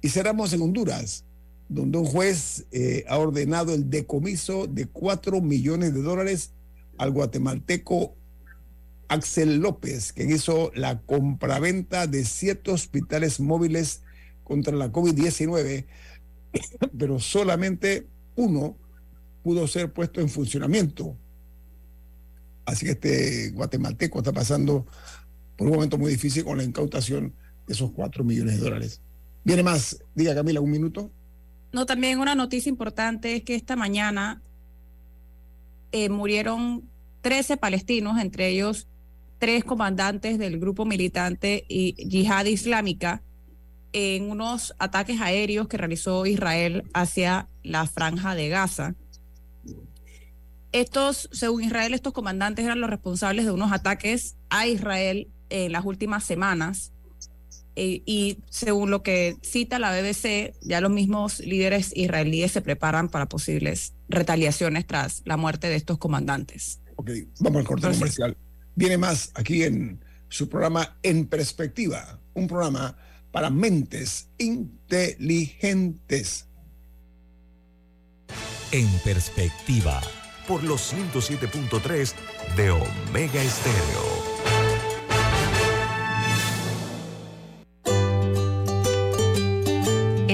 Y 0.00 0.08
cerramos 0.08 0.52
en 0.52 0.62
Honduras 0.62 1.24
donde 1.68 1.98
un 1.98 2.04
juez 2.06 2.66
eh, 2.72 3.04
ha 3.08 3.18
ordenado 3.18 3.74
el 3.74 3.90
decomiso 3.90 4.66
de 4.66 4.86
4 4.86 5.40
millones 5.40 5.94
de 5.94 6.02
dólares 6.02 6.52
al 6.96 7.10
guatemalteco 7.10 8.16
Axel 9.08 9.58
López, 9.58 10.12
que 10.12 10.24
hizo 10.24 10.70
la 10.74 11.00
compraventa 11.00 12.06
de 12.06 12.24
siete 12.24 12.70
hospitales 12.70 13.40
móviles 13.40 14.02
contra 14.44 14.74
la 14.76 14.92
COVID-19, 14.92 15.86
pero 16.98 17.18
solamente 17.20 18.06
uno 18.36 18.76
pudo 19.42 19.66
ser 19.66 19.92
puesto 19.92 20.20
en 20.20 20.28
funcionamiento. 20.28 21.16
Así 22.66 22.84
que 22.84 22.92
este 22.92 23.50
guatemalteco 23.50 24.18
está 24.18 24.32
pasando 24.32 24.86
por 25.56 25.68
un 25.68 25.74
momento 25.74 25.96
muy 25.96 26.10
difícil 26.10 26.44
con 26.44 26.58
la 26.58 26.64
incautación 26.64 27.34
de 27.66 27.72
esos 27.72 27.92
4 27.92 28.24
millones 28.24 28.56
de 28.56 28.60
dólares. 28.60 29.00
Viene 29.48 29.62
más, 29.62 30.04
diga 30.14 30.34
Camila, 30.34 30.60
un 30.60 30.70
minuto. 30.70 31.10
No, 31.72 31.86
también 31.86 32.18
una 32.18 32.34
noticia 32.34 32.68
importante 32.68 33.34
es 33.34 33.44
que 33.44 33.54
esta 33.54 33.76
mañana 33.76 34.42
eh, 35.90 36.10
murieron 36.10 36.86
13 37.22 37.56
palestinos, 37.56 38.20
entre 38.20 38.48
ellos 38.48 38.88
tres 39.38 39.64
comandantes 39.64 40.38
del 40.38 40.60
grupo 40.60 40.84
militante 40.84 41.64
y 41.66 41.94
Yihad 41.94 42.44
Islámica, 42.44 43.22
en 43.94 44.30
unos 44.30 44.74
ataques 44.78 45.18
aéreos 45.22 45.66
que 45.66 45.78
realizó 45.78 46.26
Israel 46.26 46.84
hacia 46.92 47.48
la 47.62 47.86
franja 47.86 48.34
de 48.34 48.50
Gaza. 48.50 48.96
Estos, 50.72 51.30
según 51.32 51.64
Israel, 51.64 51.94
estos 51.94 52.12
comandantes 52.12 52.66
eran 52.66 52.82
los 52.82 52.90
responsables 52.90 53.46
de 53.46 53.52
unos 53.52 53.72
ataques 53.72 54.36
a 54.50 54.66
Israel 54.66 55.28
en 55.48 55.72
las 55.72 55.86
últimas 55.86 56.24
semanas 56.24 56.92
eh, 57.80 58.02
y 58.06 58.38
según 58.50 58.90
lo 58.90 59.04
que 59.04 59.36
cita 59.40 59.78
la 59.78 59.92
BBC, 59.92 60.52
ya 60.62 60.80
los 60.80 60.90
mismos 60.90 61.38
líderes 61.38 61.92
israelíes 61.94 62.50
se 62.50 62.60
preparan 62.60 63.08
para 63.08 63.28
posibles 63.28 63.94
retaliaciones 64.08 64.84
tras 64.84 65.22
la 65.26 65.36
muerte 65.36 65.68
de 65.68 65.76
estos 65.76 65.98
comandantes. 65.98 66.80
Ok, 66.96 67.10
vamos 67.38 67.60
al 67.60 67.66
corte 67.66 67.88
comercial. 67.88 68.36
Viene 68.74 68.98
más 68.98 69.30
aquí 69.34 69.62
en 69.62 70.04
su 70.28 70.48
programa 70.48 70.98
En 71.04 71.26
Perspectiva, 71.26 72.18
un 72.34 72.48
programa 72.48 72.96
para 73.30 73.48
mentes 73.48 74.28
inteligentes. 74.38 76.48
En 78.72 78.88
Perspectiva, 79.04 80.02
por 80.48 80.64
los 80.64 80.92
107.3 80.92 82.12
de 82.56 82.72
Omega 82.72 83.40
Estéreo. 83.40 84.27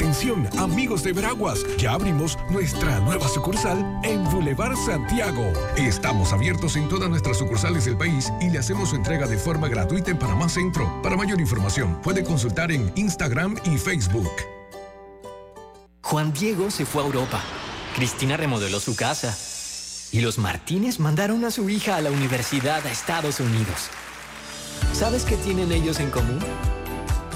Atención, 0.00 0.48
amigos 0.58 1.02
de 1.02 1.12
Veraguas, 1.12 1.58
ya 1.76 1.92
abrimos 1.92 2.38
nuestra 2.48 3.00
nueva 3.00 3.28
sucursal 3.28 4.00
en 4.02 4.24
Boulevard 4.30 4.74
Santiago. 4.74 5.52
Estamos 5.76 6.32
abiertos 6.32 6.74
en 6.76 6.88
todas 6.88 7.10
nuestras 7.10 7.36
sucursales 7.36 7.84
del 7.84 7.98
país 7.98 8.32
y 8.40 8.48
le 8.48 8.60
hacemos 8.60 8.88
su 8.88 8.96
entrega 8.96 9.26
de 9.26 9.36
forma 9.36 9.68
gratuita 9.68 10.10
en 10.10 10.18
Panamá 10.18 10.48
Centro. 10.48 11.02
Para 11.02 11.18
mayor 11.18 11.38
información, 11.38 12.00
puede 12.00 12.24
consultar 12.24 12.72
en 12.72 12.90
Instagram 12.96 13.56
y 13.66 13.76
Facebook. 13.76 14.32
Juan 16.00 16.32
Diego 16.32 16.70
se 16.70 16.86
fue 16.86 17.02
a 17.02 17.06
Europa. 17.06 17.42
Cristina 17.94 18.38
remodeló 18.38 18.80
su 18.80 18.96
casa. 18.96 19.36
Y 20.12 20.22
los 20.22 20.38
Martínez 20.38 20.98
mandaron 20.98 21.44
a 21.44 21.50
su 21.50 21.68
hija 21.68 21.96
a 21.96 22.00
la 22.00 22.10
universidad 22.10 22.86
a 22.86 22.90
Estados 22.90 23.38
Unidos. 23.38 23.90
¿Sabes 24.94 25.26
qué 25.26 25.36
tienen 25.36 25.70
ellos 25.72 26.00
en 26.00 26.08
común? 26.08 26.38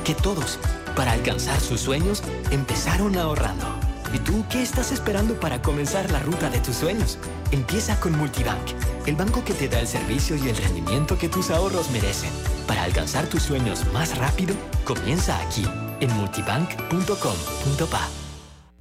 Que 0.02 0.14
todos 0.14 0.58
para 0.96 1.12
alcanzar 1.12 1.60
sus 1.60 1.80
sueños, 1.80 2.22
empezaron 2.50 3.16
ahorrando. 3.16 3.66
¿Y 4.12 4.18
tú 4.18 4.44
qué 4.48 4.62
estás 4.62 4.92
esperando 4.92 5.38
para 5.40 5.60
comenzar 5.60 6.10
la 6.12 6.20
ruta 6.20 6.48
de 6.48 6.60
tus 6.60 6.76
sueños? 6.76 7.18
Empieza 7.50 7.98
con 7.98 8.16
Multibank, 8.16 8.62
el 9.06 9.16
banco 9.16 9.44
que 9.44 9.54
te 9.54 9.68
da 9.68 9.80
el 9.80 9.88
servicio 9.88 10.36
y 10.36 10.48
el 10.48 10.56
rendimiento 10.56 11.18
que 11.18 11.28
tus 11.28 11.50
ahorros 11.50 11.90
merecen. 11.90 12.30
Para 12.68 12.84
alcanzar 12.84 13.26
tus 13.26 13.42
sueños 13.42 13.84
más 13.92 14.16
rápido, 14.16 14.54
comienza 14.84 15.40
aquí, 15.40 15.64
en 16.00 16.12
multibank.com.pa. 16.16 18.08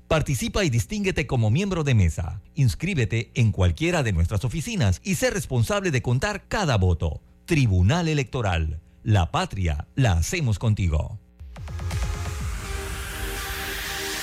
Participa 0.08 0.64
y 0.64 0.70
distínguete 0.70 1.26
como 1.26 1.50
miembro 1.50 1.84
de 1.84 1.96
mesa. 1.96 2.40
Inscríbete 2.54 3.32
en 3.34 3.52
cualquiera 3.52 4.04
de 4.04 4.14
nuestras 4.14 4.46
oficinas 4.46 5.02
y 5.04 5.16
sé 5.16 5.32
responsable 5.32 5.90
de 5.90 6.04
contar 6.04 6.48
cada 6.48 6.78
voto. 6.78 7.22
Tribunal 7.46 8.08
Electoral. 8.08 8.80
La 9.02 9.32
patria 9.32 9.88
la 9.96 10.12
hacemos 10.14 10.60
contigo. 10.60 11.23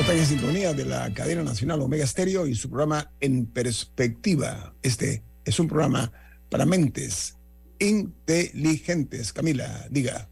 Están 0.00 0.16
en 0.16 0.26
sintonía 0.26 0.72
de 0.72 0.84
la 0.86 1.12
cadena 1.12 1.42
nacional 1.42 1.80
Omega 1.82 2.06
Stereo 2.06 2.46
y 2.46 2.54
su 2.54 2.70
programa 2.70 3.10
En 3.20 3.44
Perspectiva. 3.46 4.74
Este 4.82 5.22
es 5.44 5.60
un 5.60 5.68
programa 5.68 6.10
para 6.48 6.64
mentes 6.64 7.36
inteligentes. 7.78 9.32
Camila, 9.32 9.86
diga. 9.90 10.28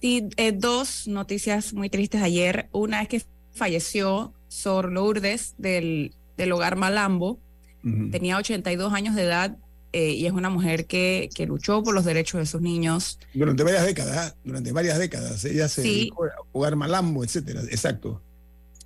Sí, 0.00 0.28
eh, 0.36 0.52
dos 0.52 1.08
noticias 1.08 1.72
muy 1.72 1.88
tristes 1.88 2.22
ayer. 2.22 2.68
Una 2.72 3.02
es 3.02 3.08
que 3.08 3.22
falleció 3.52 4.34
Sor 4.48 4.92
Lourdes 4.92 5.54
del, 5.56 6.14
del 6.36 6.52
hogar 6.52 6.76
Malambo. 6.76 7.40
Ujú. 7.84 8.10
Tenía 8.10 8.36
82 8.36 8.92
años 8.92 9.14
de 9.14 9.22
edad 9.22 9.56
eh, 9.92 10.10
y 10.10 10.26
es 10.26 10.32
una 10.32 10.50
mujer 10.50 10.86
que, 10.86 11.30
que 11.34 11.46
luchó 11.46 11.82
por 11.82 11.94
los 11.94 12.04
derechos 12.04 12.38
de 12.40 12.46
sus 12.46 12.60
niños. 12.60 13.18
Durante 13.32 13.62
varias 13.62 13.86
décadas, 13.86 14.16
¿ah? 14.32 14.36
durante 14.44 14.72
varias 14.72 14.98
décadas, 14.98 15.42
ella 15.46 15.68
se 15.68 15.82
Sí. 15.82 15.88
dedicó 15.88 16.24
a 16.24 16.30
jugar 16.52 16.76
malambo, 16.76 17.24
etcétera. 17.24 17.62
Exacto. 17.70 18.22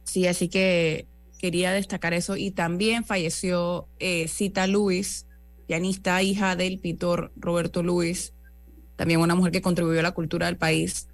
Sí, 0.05 0.27
así 0.27 0.49
que 0.49 1.07
quería 1.39 1.73
destacar 1.73 2.15
eso. 2.15 2.37
Y 2.37 2.51
también 2.51 3.05
falleció 3.05 3.89
eh, 3.99 4.29
Cita 4.29 4.67
Luis, 4.67 5.27
pianista, 5.67 6.23
hija 6.23 6.57
del 6.57 6.79
pintor 6.79 7.33
Roberto 7.37 7.83
Luis, 7.83 8.33
también 8.97 9.21
una 9.21 9.35
mujer 9.35 9.53
que 9.53 9.63
contribuyó 9.63 10.01
a 10.01 10.03
la 10.03 10.13
cultura 10.13 10.47
del 10.47 10.57
país. 10.57 11.09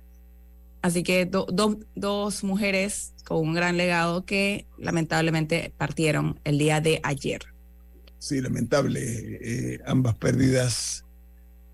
Así 0.82 1.02
que 1.02 1.26
do- 1.26 1.46
do- 1.52 1.78
dos 1.94 2.42
mujeres 2.44 3.14
con 3.24 3.38
un 3.40 3.54
gran 3.54 3.76
legado 3.76 4.24
que 4.24 4.66
lamentablemente 4.78 5.72
partieron 5.76 6.40
el 6.44 6.58
día 6.58 6.80
de 6.80 7.00
ayer. 7.02 7.42
Sí, 8.18 8.40
lamentable. 8.40 9.00
eh, 9.74 9.80
ambas 9.86 10.14
pérdidas. 10.16 11.04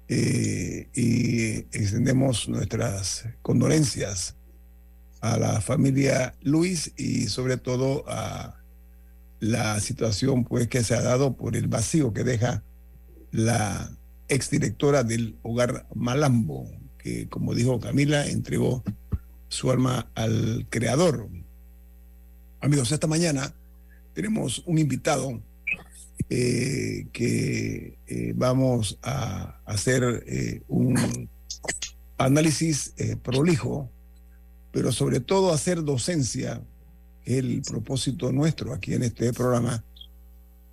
eh, 0.09 0.89
y 0.95 1.57
extendemos 1.77 2.49
nuestras 2.49 3.25
condolencias 3.43 4.36
a 5.21 5.39
la 5.39 5.61
familia 5.61 6.35
Luis 6.43 6.93
y 6.97 7.27
sobre 7.27 7.57
todo 7.57 8.05
a 8.07 8.61
la 9.41 9.81
situación 9.81 10.45
pues 10.45 10.69
que 10.69 10.83
se 10.83 10.95
ha 10.95 11.03
dado 11.03 11.37
por 11.37 11.57
el 11.57 11.69
vacío 11.69 12.13
que 12.13 12.25
deja 12.25 12.63
la 13.31 13.91
exdirectora 14.29 15.05
del 15.05 15.37
hogar 15.43 15.87
Malambo, 15.95 16.71
que 16.99 17.29
como 17.29 17.55
dijo 17.55 17.79
Camila, 17.81 18.27
entregó 18.27 18.83
su 19.49 19.71
alma 19.71 20.11
al 20.15 20.67
creador. 20.71 21.29
Amigos, 22.61 22.91
esta 22.93 23.07
mañana 23.07 23.55
tenemos 24.15 24.63
un 24.67 24.79
invitado 24.79 25.41
eh, 26.29 27.07
que 27.13 27.99
eh, 28.07 28.33
vamos 28.35 28.99
a 29.03 29.61
hacer 29.65 30.25
eh, 30.27 30.63
un 30.67 31.29
análisis 32.19 32.95
prolijo, 33.23 33.91
pero 34.77 34.93
sobre 34.93 35.21
todo 35.21 35.55
hacer 35.55 35.83
docencia, 35.85 36.61
el 37.25 37.63
propósito 37.63 38.31
nuestro 38.31 38.75
aquí 38.75 38.93
en 38.93 39.05
este 39.05 39.33
programa, 39.33 39.83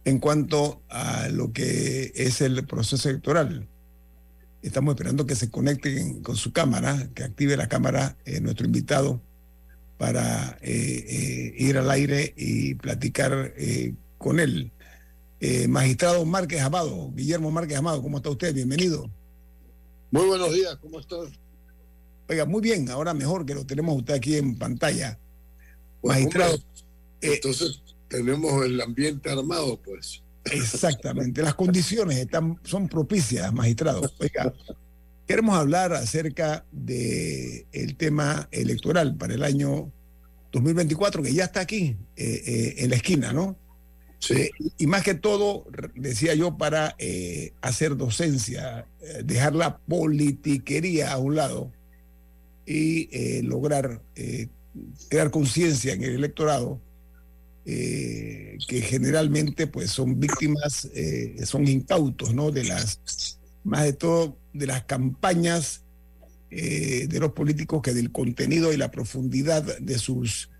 en 0.03 0.19
cuanto 0.19 0.81
a 0.89 1.29
lo 1.29 1.53
que 1.53 2.11
es 2.13 2.41
el 2.41 2.65
proceso 2.65 3.09
electoral. 3.09 3.65
Estamos 4.61 4.95
esperando 4.95 5.25
que 5.25 5.35
se 5.35 5.49
conecten 5.49 6.21
con 6.21 6.35
su 6.35 6.51
cámara, 6.51 7.11
que 7.15 7.23
active 7.23 7.55
la 7.55 7.69
cámara 7.69 8.17
eh, 8.25 8.41
nuestro 8.41 8.65
invitado 8.65 9.21
para 9.97 10.57
eh, 10.61 11.05
eh, 11.07 11.55
ir 11.59 11.77
al 11.77 11.89
aire 11.89 12.33
y 12.35 12.75
platicar 12.75 13.53
con 14.17 14.41
él. 14.41 14.73
Magistrado 15.69 16.25
Márquez 16.25 16.59
Amado, 16.59 17.09
Guillermo 17.15 17.51
Márquez 17.51 17.77
Amado, 17.77 18.01
¿cómo 18.01 18.17
está 18.17 18.29
usted? 18.29 18.53
Bienvenido. 18.53 19.09
Muy 20.11 20.25
buenos 20.25 20.51
días, 20.51 20.75
¿cómo 20.81 20.99
estás? 20.99 21.42
Oiga, 22.29 22.45
muy 22.45 22.61
bien, 22.61 22.89
ahora 22.89 23.13
mejor 23.13 23.45
que 23.45 23.53
lo 23.53 23.65
tenemos 23.65 23.97
usted 23.97 24.13
aquí 24.13 24.37
en 24.37 24.57
pantalla. 24.57 25.19
Pues, 26.01 26.17
Magistrado, 26.17 26.55
hombre, 26.55 26.67
eh, 27.21 27.33
entonces 27.35 27.81
tenemos 28.07 28.65
el 28.65 28.79
ambiente 28.79 29.29
armado, 29.29 29.79
pues. 29.81 30.23
exactamente, 30.45 31.41
las 31.41 31.55
condiciones 31.55 32.17
están, 32.17 32.59
son 32.63 32.87
propicias, 32.87 33.51
magistrado. 33.53 34.09
Oiga, 34.19 34.53
queremos 35.27 35.55
hablar 35.57 35.93
acerca 35.93 36.65
del 36.71 37.65
el 37.71 37.95
tema 37.97 38.47
electoral 38.51 39.15
para 39.17 39.33
el 39.33 39.43
año 39.43 39.91
2024, 40.53 41.23
que 41.23 41.33
ya 41.33 41.45
está 41.45 41.59
aquí, 41.59 41.97
eh, 42.15 42.43
eh, 42.45 42.75
en 42.77 42.89
la 42.89 42.95
esquina, 42.95 43.33
¿no? 43.33 43.57
Sí, 44.19 44.49
y 44.77 44.87
más 44.87 45.03
que 45.03 45.15
todo, 45.15 45.65
decía 45.95 46.33
yo, 46.33 46.57
para 46.57 46.95
hacer 47.59 47.97
docencia, 47.97 48.87
dejar 49.25 49.53
la 49.53 49.79
politiquería 49.79 51.11
a 51.11 51.17
un 51.17 51.35
lado 51.35 51.73
y 52.65 53.09
eh, 53.11 53.41
lograr 53.43 54.01
eh, 54.15 54.49
crear 55.09 55.31
conciencia 55.31 55.93
en 55.93 56.03
el 56.03 56.15
electorado, 56.15 56.81
eh, 57.65 58.57
que 58.67 58.81
generalmente 58.81 59.67
pues 59.67 59.91
son 59.91 60.19
víctimas, 60.19 60.89
son 61.45 61.67
incautos, 61.67 62.33
¿no? 62.33 62.51
De 62.51 62.63
las, 62.63 63.39
más 63.63 63.83
de 63.83 63.93
todo, 63.93 64.37
de 64.53 64.67
las 64.67 64.83
campañas 64.83 65.81
de 66.49 67.17
los 67.19 67.31
políticos 67.31 67.81
que 67.81 67.93
del 67.93 68.11
contenido 68.11 68.71
y 68.71 68.77
la 68.77 68.91
profundidad 68.91 69.79
de 69.79 69.97
sus 69.97 70.51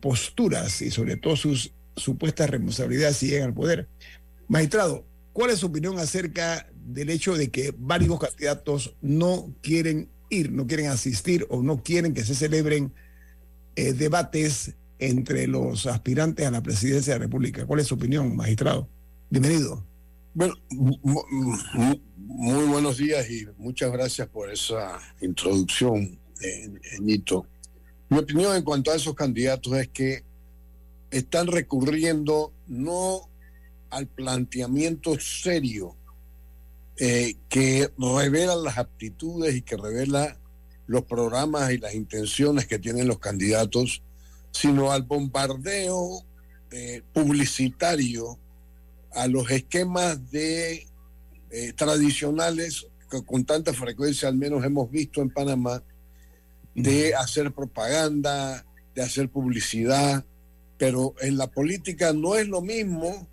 posturas 0.00 0.82
y 0.82 0.90
sobre 0.90 1.16
todo 1.16 1.34
sus 1.34 1.72
supuestas 1.96 2.50
responsabilidades 2.50 3.16
si 3.16 3.28
llegan 3.28 3.48
al 3.48 3.54
poder. 3.54 3.88
Magistrado, 4.48 5.06
¿cuál 5.32 5.50
es 5.50 5.60
su 5.60 5.66
opinión 5.66 5.98
acerca 5.98 6.68
del 6.74 7.08
hecho 7.08 7.36
de 7.36 7.50
que 7.50 7.72
varios 7.76 8.18
candidatos 8.18 8.96
no 9.00 9.54
quieren 9.62 10.10
ir, 10.30 10.50
no 10.52 10.66
quieren 10.66 10.86
asistir 10.86 11.46
o 11.50 11.62
no 11.62 11.82
quieren 11.82 12.14
que 12.14 12.24
se 12.24 12.34
celebren 12.34 12.92
eh, 13.76 13.92
debates 13.92 14.74
entre 14.98 15.46
los 15.46 15.86
aspirantes 15.86 16.46
a 16.46 16.50
la 16.50 16.62
presidencia 16.62 17.12
de 17.14 17.18
la 17.18 17.24
República? 17.26 17.66
¿Cuál 17.66 17.80
es 17.80 17.86
su 17.88 17.94
opinión, 17.94 18.34
magistrado? 18.36 18.88
Bienvenido. 19.28 19.84
bueno, 20.34 20.54
mu- 20.70 20.98
mu- 21.02 22.00
muy 22.16 22.64
buenos 22.66 22.96
días 22.98 23.28
y 23.28 23.46
muchas 23.58 23.90
gracias 23.92 24.28
por 24.28 24.50
esa 24.50 24.98
introducción, 25.20 26.18
eh, 26.42 26.70
Ñito. 27.00 27.46
Mi 28.08 28.18
opinión 28.18 28.56
en 28.56 28.62
cuanto 28.62 28.90
a 28.90 28.96
esos 28.96 29.14
candidatos 29.14 29.72
es 29.76 29.88
que 29.88 30.22
están 31.10 31.46
recurriendo 31.48 32.52
no 32.68 33.28
al 33.90 34.06
planteamiento 34.06 35.18
serio 35.18 35.96
eh, 37.02 37.36
que 37.48 37.90
revela 37.96 38.54
las 38.56 38.76
aptitudes 38.76 39.56
y 39.56 39.62
que 39.62 39.78
revela 39.78 40.38
los 40.86 41.04
programas 41.04 41.72
y 41.72 41.78
las 41.78 41.94
intenciones 41.94 42.66
que 42.66 42.78
tienen 42.78 43.08
los 43.08 43.18
candidatos, 43.18 44.02
sino 44.50 44.92
al 44.92 45.04
bombardeo 45.04 46.26
eh, 46.70 47.00
publicitario, 47.14 48.38
a 49.12 49.28
los 49.28 49.50
esquemas 49.50 50.30
de 50.30 50.86
eh, 51.50 51.72
tradicionales 51.72 52.86
que 53.10 53.24
con 53.24 53.46
tanta 53.46 53.72
frecuencia 53.72 54.28
al 54.28 54.36
menos 54.36 54.62
hemos 54.62 54.90
visto 54.90 55.22
en 55.22 55.30
Panamá, 55.30 55.82
de 56.74 57.14
hacer 57.14 57.50
propaganda, 57.54 58.66
de 58.94 59.00
hacer 59.00 59.30
publicidad, 59.30 60.26
pero 60.76 61.14
en 61.22 61.38
la 61.38 61.46
política 61.46 62.12
no 62.12 62.34
es 62.34 62.46
lo 62.46 62.60
mismo 62.60 63.26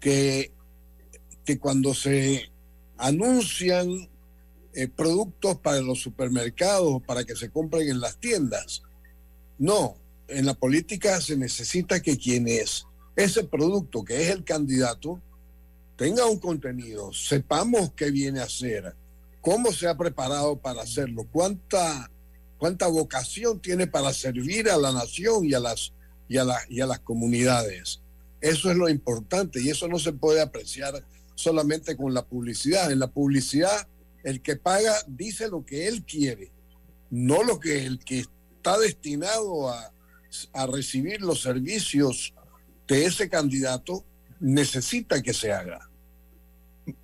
que, 0.00 0.52
que 1.44 1.60
cuando 1.60 1.94
se 1.94 2.52
anuncian 2.96 4.08
eh, 4.72 4.88
productos 4.88 5.58
para 5.58 5.80
los 5.80 6.00
supermercados, 6.00 7.02
para 7.06 7.24
que 7.24 7.36
se 7.36 7.50
compren 7.50 7.88
en 7.88 8.00
las 8.00 8.18
tiendas. 8.18 8.82
No, 9.58 9.96
en 10.28 10.46
la 10.46 10.54
política 10.54 11.20
se 11.20 11.36
necesita 11.36 12.00
que 12.00 12.18
quien 12.18 12.48
es 12.48 12.86
ese 13.16 13.44
producto, 13.44 14.04
que 14.04 14.22
es 14.22 14.30
el 14.30 14.42
candidato, 14.42 15.20
tenga 15.96 16.26
un 16.26 16.38
contenido, 16.38 17.12
sepamos 17.12 17.92
qué 17.94 18.10
viene 18.10 18.40
a 18.40 18.44
hacer, 18.44 18.94
cómo 19.40 19.72
se 19.72 19.86
ha 19.86 19.96
preparado 19.96 20.56
para 20.56 20.82
hacerlo, 20.82 21.26
cuánta, 21.30 22.10
cuánta 22.58 22.88
vocación 22.88 23.60
tiene 23.60 23.86
para 23.86 24.12
servir 24.12 24.68
a 24.68 24.76
la 24.76 24.92
nación 24.92 25.44
y 25.44 25.54
a 25.54 25.60
las, 25.60 25.92
y 26.28 26.38
a, 26.38 26.46
y 26.68 26.80
a 26.80 26.86
las 26.86 26.98
comunidades. 27.00 28.00
Eso 28.40 28.70
es 28.70 28.76
lo 28.76 28.88
importante 28.88 29.60
y 29.62 29.70
eso 29.70 29.86
no 29.86 29.98
se 29.98 30.12
puede 30.12 30.40
apreciar 30.40 31.04
solamente 31.34 31.96
con 31.96 32.14
la 32.14 32.24
publicidad. 32.24 32.90
En 32.90 32.98
la 32.98 33.10
publicidad, 33.10 33.88
el 34.22 34.40
que 34.40 34.56
paga 34.56 34.94
dice 35.06 35.48
lo 35.48 35.64
que 35.64 35.88
él 35.88 36.04
quiere, 36.04 36.52
no 37.10 37.42
lo 37.42 37.60
que 37.60 37.84
el 37.84 37.98
que 37.98 38.20
está 38.20 38.78
destinado 38.78 39.68
a, 39.68 39.92
a 40.52 40.66
recibir 40.66 41.20
los 41.20 41.42
servicios 41.42 42.34
de 42.86 43.06
ese 43.06 43.28
candidato 43.28 44.04
necesita 44.40 45.22
que 45.22 45.32
se 45.32 45.52
haga. 45.52 45.90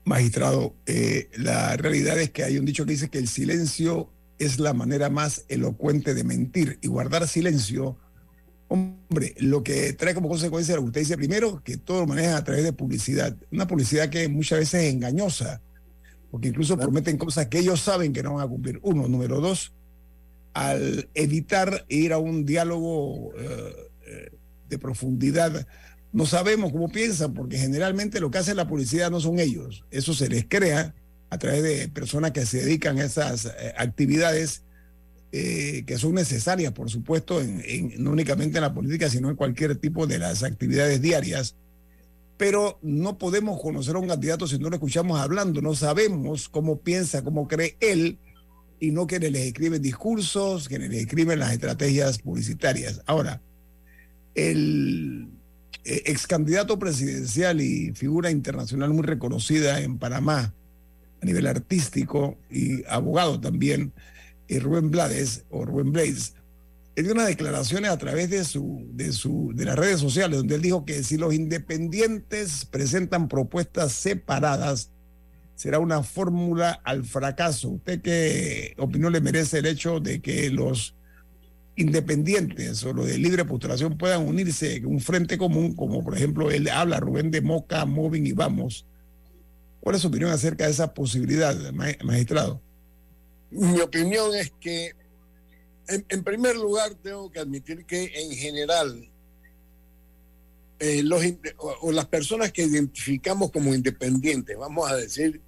Magistrado, 0.04 0.74
eh, 0.86 1.30
la 1.36 1.76
realidad 1.76 2.18
es 2.20 2.30
que 2.30 2.44
hay 2.44 2.58
un 2.58 2.66
dicho 2.66 2.84
que 2.84 2.92
dice 2.92 3.08
que 3.08 3.18
el 3.18 3.28
silencio 3.28 4.10
es 4.38 4.58
la 4.58 4.74
manera 4.74 5.08
más 5.10 5.44
elocuente 5.48 6.14
de 6.14 6.24
mentir 6.24 6.78
y 6.82 6.88
guardar 6.88 7.26
silencio. 7.28 7.96
Hombre, 8.72 9.34
lo 9.38 9.64
que 9.64 9.92
trae 9.94 10.14
como 10.14 10.28
consecuencia 10.28 10.76
lo 10.76 10.82
que 10.82 10.86
usted 10.86 11.00
dice 11.00 11.16
primero, 11.16 11.60
que 11.64 11.76
todo 11.76 12.00
lo 12.00 12.06
maneja 12.06 12.36
a 12.36 12.44
través 12.44 12.62
de 12.62 12.72
publicidad. 12.72 13.36
Una 13.50 13.66
publicidad 13.66 14.08
que 14.08 14.28
muchas 14.28 14.60
veces 14.60 14.84
es 14.84 14.94
engañosa, 14.94 15.60
porque 16.30 16.48
incluso 16.48 16.78
prometen 16.78 17.18
cosas 17.18 17.48
que 17.48 17.58
ellos 17.58 17.80
saben 17.80 18.12
que 18.12 18.22
no 18.22 18.34
van 18.34 18.46
a 18.46 18.48
cumplir. 18.48 18.78
Uno. 18.82 19.08
Número 19.08 19.40
dos, 19.40 19.72
al 20.54 21.08
evitar 21.14 21.84
ir 21.88 22.12
a 22.12 22.18
un 22.18 22.46
diálogo 22.46 23.32
eh, 23.36 23.74
eh, 24.06 24.30
de 24.68 24.78
profundidad 24.78 25.66
no 26.12 26.26
sabemos 26.26 26.72
cómo 26.72 26.90
piensan, 26.90 27.34
porque 27.34 27.58
generalmente 27.58 28.20
lo 28.20 28.30
que 28.30 28.38
hace 28.38 28.54
la 28.54 28.66
publicidad 28.66 29.10
no 29.10 29.20
son 29.20 29.38
ellos. 29.38 29.84
Eso 29.90 30.14
se 30.14 30.28
les 30.28 30.44
crea 30.46 30.94
a 31.28 31.38
través 31.38 31.62
de 31.62 31.88
personas 31.88 32.32
que 32.32 32.46
se 32.46 32.58
dedican 32.58 32.98
a 32.98 33.04
esas 33.04 33.46
eh, 33.46 33.74
actividades 33.76 34.64
eh, 35.32 35.84
que 35.86 35.96
son 35.98 36.14
necesarias, 36.14 36.72
por 36.72 36.90
supuesto, 36.90 37.40
no 37.98 38.10
únicamente 38.10 38.58
en 38.58 38.62
la 38.62 38.74
política, 38.74 39.08
sino 39.08 39.30
en 39.30 39.36
cualquier 39.36 39.76
tipo 39.76 40.06
de 40.06 40.18
las 40.18 40.42
actividades 40.42 41.00
diarias. 41.00 41.56
Pero 42.36 42.78
no 42.82 43.18
podemos 43.18 43.60
conocer 43.60 43.96
a 43.96 43.98
un 43.98 44.08
candidato 44.08 44.46
si 44.46 44.58
no 44.58 44.70
lo 44.70 44.76
escuchamos 44.76 45.20
hablando, 45.20 45.60
no 45.60 45.74
sabemos 45.74 46.48
cómo 46.48 46.80
piensa, 46.80 47.22
cómo 47.22 47.46
cree 47.46 47.76
él, 47.80 48.18
y 48.80 48.90
no 48.90 49.06
que 49.06 49.18
les 49.20 49.46
escriben 49.46 49.82
discursos, 49.82 50.68
que 50.68 50.78
les 50.78 50.92
escriben 50.92 51.38
las 51.38 51.52
estrategias 51.52 52.18
publicitarias. 52.18 53.02
Ahora, 53.06 53.42
el 54.34 55.28
eh, 55.84 56.02
ex 56.06 56.26
candidato 56.26 56.78
presidencial 56.78 57.60
y 57.60 57.92
figura 57.92 58.30
internacional 58.30 58.90
muy 58.90 59.02
reconocida 59.02 59.80
en 59.80 59.98
Panamá 59.98 60.54
a 61.22 61.26
nivel 61.26 61.46
artístico 61.46 62.38
y 62.50 62.84
abogado 62.86 63.38
también, 63.38 63.92
Rubén 64.58 64.90
Blades 64.90 65.44
o 65.50 65.64
Rubén 65.64 65.92
Blades, 65.92 66.34
él 66.96 67.04
dio 67.04 67.12
unas 67.12 67.28
declaraciones 67.28 67.90
a 67.90 67.98
través 67.98 68.30
de, 68.30 68.44
su, 68.44 68.88
de, 68.92 69.12
su, 69.12 69.52
de 69.54 69.64
las 69.64 69.76
redes 69.76 70.00
sociales 70.00 70.38
donde 70.38 70.56
él 70.56 70.62
dijo 70.62 70.84
que 70.84 71.02
si 71.04 71.16
los 71.16 71.32
independientes 71.32 72.64
presentan 72.64 73.28
propuestas 73.28 73.92
separadas, 73.92 74.90
será 75.54 75.78
una 75.78 76.02
fórmula 76.02 76.80
al 76.84 77.04
fracaso. 77.04 77.68
¿Usted 77.70 78.02
qué 78.02 78.74
opinión 78.78 79.12
le 79.12 79.20
merece 79.20 79.58
el 79.58 79.66
hecho 79.66 80.00
de 80.00 80.20
que 80.20 80.50
los 80.50 80.96
independientes 81.76 82.84
o 82.84 82.92
los 82.92 83.06
de 83.06 83.18
libre 83.18 83.44
postulación 83.44 83.96
puedan 83.96 84.26
unirse 84.26 84.76
en 84.76 84.86
un 84.86 85.00
frente 85.00 85.38
común, 85.38 85.74
como 85.74 86.02
por 86.02 86.16
ejemplo 86.16 86.50
él 86.50 86.68
habla 86.68 87.00
Rubén 87.00 87.30
de 87.30 87.40
Moca, 87.40 87.86
Moving 87.86 88.26
y 88.26 88.32
Vamos. 88.32 88.86
¿Cuál 89.80 89.96
es 89.96 90.02
su 90.02 90.08
opinión 90.08 90.30
acerca 90.30 90.64
de 90.64 90.72
esa 90.72 90.92
posibilidad, 90.92 91.56
magistrado? 91.72 92.60
Mi 93.50 93.80
opinión 93.80 94.34
es 94.34 94.52
que, 94.60 94.92
en, 95.88 96.24
primer 96.24 96.56
lugar, 96.56 96.94
tengo 96.94 97.30
que 97.30 97.40
admitir 97.40 97.84
que 97.84 98.04
en 98.14 98.30
general, 98.32 99.10
eh, 100.78 101.02
los, 101.02 101.22
o, 101.58 101.90
las 101.90 102.06
personas 102.06 102.52
que 102.52 102.62
identificamos 102.62 103.50
como 103.50 103.74
independientes, 103.74 104.56
vamos 104.56 104.90
a 104.90 104.96
decir, 104.96 105.40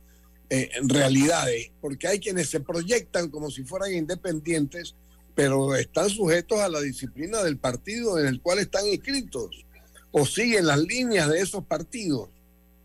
eh, 0.50 0.70
en 0.74 0.88
realidades, 0.88 1.70
porque 1.80 2.08
hay 2.08 2.18
quienes 2.18 2.50
se 2.50 2.60
proyectan 2.60 3.30
como 3.30 3.50
si 3.50 3.64
fueran 3.64 3.94
independientes, 3.94 4.96
pero 5.34 5.74
están 5.76 6.10
sujetos 6.10 6.58
a 6.58 6.68
la 6.68 6.80
disciplina 6.80 7.42
del 7.42 7.56
partido 7.56 8.18
en 8.18 8.26
el 8.26 8.42
cual 8.42 8.58
están 8.58 8.86
inscritos 8.86 9.64
o 10.10 10.26
siguen 10.26 10.66
las 10.66 10.78
líneas 10.78 11.28
de 11.30 11.40
esos 11.40 11.64
partidos. 11.64 12.28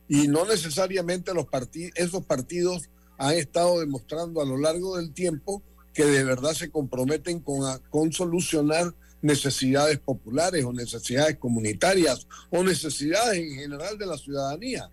Y 0.08 0.30
no 0.30 0.45
necesariamente 0.45 1.34
los 1.34 1.47
esos 1.95 2.25
partidos 2.25 2.89
han 3.17 3.34
estado 3.36 3.80
demostrando 3.80 4.41
a 4.41 4.45
lo 4.45 4.58
largo 4.58 4.97
del 4.97 5.13
tiempo 5.13 5.63
que 5.93 6.06
de 6.06 6.23
verdad 6.23 6.53
se 6.53 6.69
comprometen 6.69 7.39
con, 7.39 7.80
con 7.89 8.13
solucionar 8.13 8.93
necesidades 9.21 9.99
populares 9.99 10.63
o 10.63 10.71
necesidades 10.71 11.38
comunitarias 11.38 12.27
o 12.51 12.63
necesidades 12.63 13.39
en 13.39 13.56
general 13.56 13.97
de 13.97 14.06
la 14.06 14.17
ciudadanía. 14.17 14.89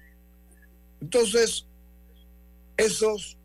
Entonces, 1.00 1.66
esos, 2.76 3.37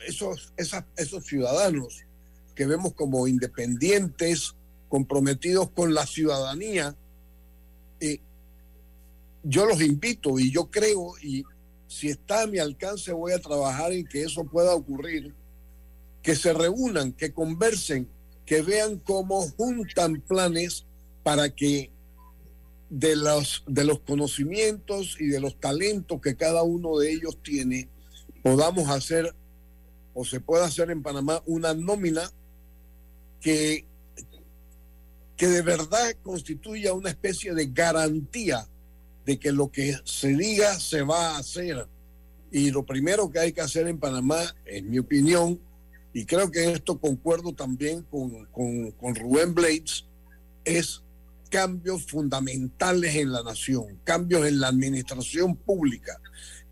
esos, 0.00 0.52
esas, 0.56 0.84
esos 0.96 1.24
ciudadanos 1.24 2.04
que 2.54 2.66
vemos 2.66 2.94
como 2.94 3.28
independientes, 3.28 4.54
comprometidos 4.88 5.70
con 5.70 5.94
la 5.94 6.06
ciudadanía, 6.06 6.96
eh, 8.00 8.18
yo 9.44 9.66
los 9.66 9.80
invito 9.80 10.38
y 10.38 10.50
yo 10.50 10.70
creo, 10.70 11.12
y 11.22 11.44
si 11.86 12.08
está 12.08 12.42
a 12.42 12.46
mi 12.46 12.58
alcance 12.58 13.12
voy 13.12 13.32
a 13.32 13.40
trabajar 13.40 13.92
en 13.92 14.06
que 14.06 14.22
eso 14.22 14.44
pueda 14.44 14.74
ocurrir, 14.74 15.34
que 16.22 16.34
se 16.34 16.52
reúnan, 16.52 17.12
que 17.12 17.32
conversen, 17.32 18.08
que 18.44 18.62
vean 18.62 18.98
cómo 18.98 19.42
juntan 19.42 20.20
planes 20.20 20.86
para 21.22 21.50
que 21.50 21.90
de 22.90 23.16
los, 23.16 23.64
de 23.66 23.84
los 23.84 24.00
conocimientos 24.00 25.16
y 25.20 25.26
de 25.26 25.40
los 25.40 25.58
talentos 25.58 26.20
que 26.20 26.36
cada 26.36 26.62
uno 26.62 26.98
de 26.98 27.12
ellos 27.12 27.38
tiene, 27.42 27.88
podamos 28.42 28.88
hacer 28.88 29.34
o 30.14 30.24
se 30.24 30.40
pueda 30.40 30.64
hacer 30.64 30.90
en 30.90 31.02
Panamá 31.02 31.42
una 31.46 31.74
nómina 31.74 32.30
que, 33.40 33.86
que 35.36 35.46
de 35.46 35.62
verdad 35.62 36.14
constituya 36.22 36.92
una 36.92 37.10
especie 37.10 37.54
de 37.54 37.66
garantía 37.66 38.66
de 39.26 39.38
que 39.38 39.52
lo 39.52 39.70
que 39.70 39.98
se 40.04 40.28
diga 40.28 40.78
se 40.78 41.02
va 41.02 41.32
a 41.32 41.38
hacer. 41.38 41.86
Y 42.52 42.70
lo 42.70 42.86
primero 42.86 43.30
que 43.30 43.40
hay 43.40 43.52
que 43.52 43.60
hacer 43.60 43.88
en 43.88 43.98
Panamá, 43.98 44.40
en 44.64 44.88
mi 44.88 45.00
opinión, 45.00 45.60
y 46.14 46.24
creo 46.24 46.50
que 46.50 46.72
esto 46.72 46.98
concuerdo 46.98 47.52
también 47.52 48.02
con, 48.04 48.46
con, 48.46 48.92
con 48.92 49.14
Rubén 49.14 49.52
Blades, 49.52 50.06
es 50.64 51.02
cambios 51.50 52.06
fundamentales 52.06 53.16
en 53.16 53.32
la 53.32 53.42
nación, 53.42 54.00
cambios 54.04 54.46
en 54.46 54.60
la 54.60 54.68
administración 54.68 55.56
pública. 55.56 56.18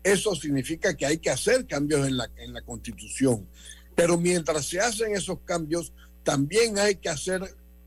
Eso 0.01 0.33
significa 0.33 0.95
que 0.95 1.05
hay 1.05 1.17
que 1.17 1.29
hacer 1.29 1.67
cambios 1.67 2.07
en 2.07 2.17
la, 2.17 2.29
en 2.37 2.53
la 2.53 2.61
constitución. 2.61 3.47
Pero 3.95 4.17
mientras 4.17 4.65
se 4.65 4.79
hacen 4.79 5.15
esos 5.15 5.39
cambios, 5.45 5.91
también 6.23 6.79
hay 6.79 6.95
que 6.95 7.09
hacer 7.09 7.41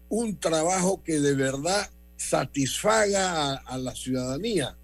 un 0.09 0.39
trabajo 0.39 1.03
que 1.03 1.21
de 1.21 1.35
verdad 1.35 1.91
satisfaga 2.19 3.55
a, 3.55 3.79
la 3.79 3.95
ciudadanía 3.95 4.77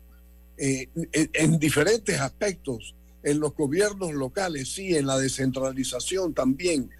eh, 0.56 0.88
en, 1.12 1.58
diferentes 1.58 2.18
aspectos, 2.20 2.94
en 3.24 3.40
los 3.40 3.54
gobiernos 3.54 4.12
locales, 4.14 4.72
sí, 4.72 4.96
en 4.96 5.06
la 5.06 5.18
descentralización 5.18 6.32
también, 6.32 6.90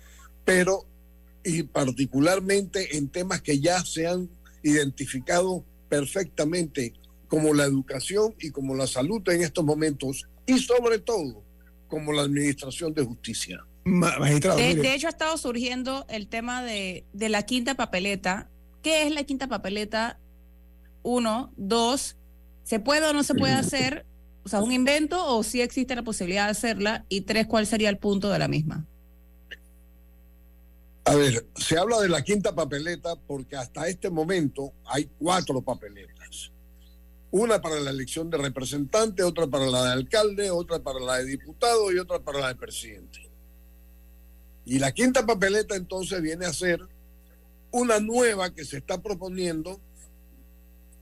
pero 0.45 0.87
y 1.45 1.63
particularmente 1.63 2.97
en 2.97 3.09
temas 3.09 3.43
que 3.43 3.61
ya 3.61 3.85
se 3.85 4.07
han 4.07 4.29
identificado 4.63 5.65
perfectamente 5.89 6.95
como 7.29 7.55
la 7.55 7.65
educación 7.65 8.35
y 8.41 8.51
como 8.51 8.75
la 8.75 8.87
salud 8.87 9.23
en 9.29 9.43
estos 9.43 9.65
momentos 9.65 10.27
y 10.47 10.59
sobre 10.59 10.99
todo 10.99 11.45
como 11.87 12.13
la 12.13 12.23
administración 12.23 12.93
de 12.93 13.05
justicia. 13.05 13.65
De, 13.85 14.95
hecho, 14.95 15.07
ha 15.07 15.11
estado 15.11 15.37
surgiendo 15.37 16.07
el 16.09 16.27
tema 16.27 16.65
de, 16.65 17.05
de, 17.13 17.29
la 17.29 17.43
quinta 17.43 17.75
papeleta. 17.75 18.49
¿Qué 18.83 19.07
es 19.07 19.13
la 19.13 19.25
quinta 19.25 19.47
papeleta? 19.47 20.19
Uno, 21.05 21.53
dos, 21.57 22.17
¿se 22.65 22.81
puede 22.81 23.07
o 23.07 23.13
no 23.13 23.23
se 23.23 23.35
puede 23.35 23.53
hacer? 23.53 24.07
O 24.43 24.49
sea, 24.49 24.61
un 24.61 24.73
invento 24.73 25.25
o 25.25 25.43
si 25.43 25.61
existe 25.61 25.95
la 25.95 26.03
posibilidad 26.03 26.47
de 26.47 26.51
hacerla. 26.51 27.05
Y 27.09 27.21
tres, 27.21 27.47
¿cuál 27.47 27.67
sería 27.67 27.91
el 27.91 27.99
punto 27.99 28.31
de 28.31 28.39
la 28.39 28.49
misma? 28.49 28.87
A 31.05 31.15
ver, 31.15 31.47
se 31.57 31.79
habla 31.79 32.01
de 32.01 32.09
la 32.09 32.23
quinta 32.23 32.55
papeleta 32.55 33.15
porque 33.15 33.55
hasta 33.57 33.87
este 33.87 34.09
momento 34.09 34.73
hay 34.87 35.11
cuatro 35.19 35.61
papeletas. 35.61 36.51
Una 37.31 37.61
para 37.61 37.81
la 37.81 37.91
elección 37.91 38.31
de 38.31 38.39
representante, 38.39 39.23
otra 39.23 39.47
para 39.47 39.67
la 39.67 39.85
de 39.85 39.93
alcalde, 39.93 40.51
otra 40.51 40.79
para 40.79 41.01
la 41.01 41.19
de 41.19 41.27
diputado 41.27 41.93
y 41.93 41.99
otra 41.99 42.19
para 42.21 42.41
la 42.41 42.49
de 42.49 42.55
presidente. 42.55 43.31
Y 44.65 44.79
la 44.79 44.93
quinta 44.93 45.27
papeleta 45.27 45.77
entonces 45.77 46.23
viene 46.23 46.47
a 46.47 46.53
ser 46.55 46.81
una 47.71 48.01
nueva 48.01 48.55
que 48.55 48.65
se 48.65 48.79
está 48.79 49.03
proponiendo 49.03 49.81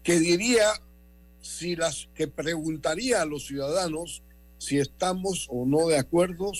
que 0.02 0.18
diría 0.18 0.66
si 1.40 1.76
las 1.76 2.08
que 2.14 2.28
preguntaría 2.28 3.22
a 3.22 3.26
los 3.26 3.46
ciudadanos 3.46 4.22
si 4.58 4.78
estamos 4.78 5.48
o 5.50 5.66
no 5.66 5.88
de 5.88 5.98
acuerdo, 5.98 6.52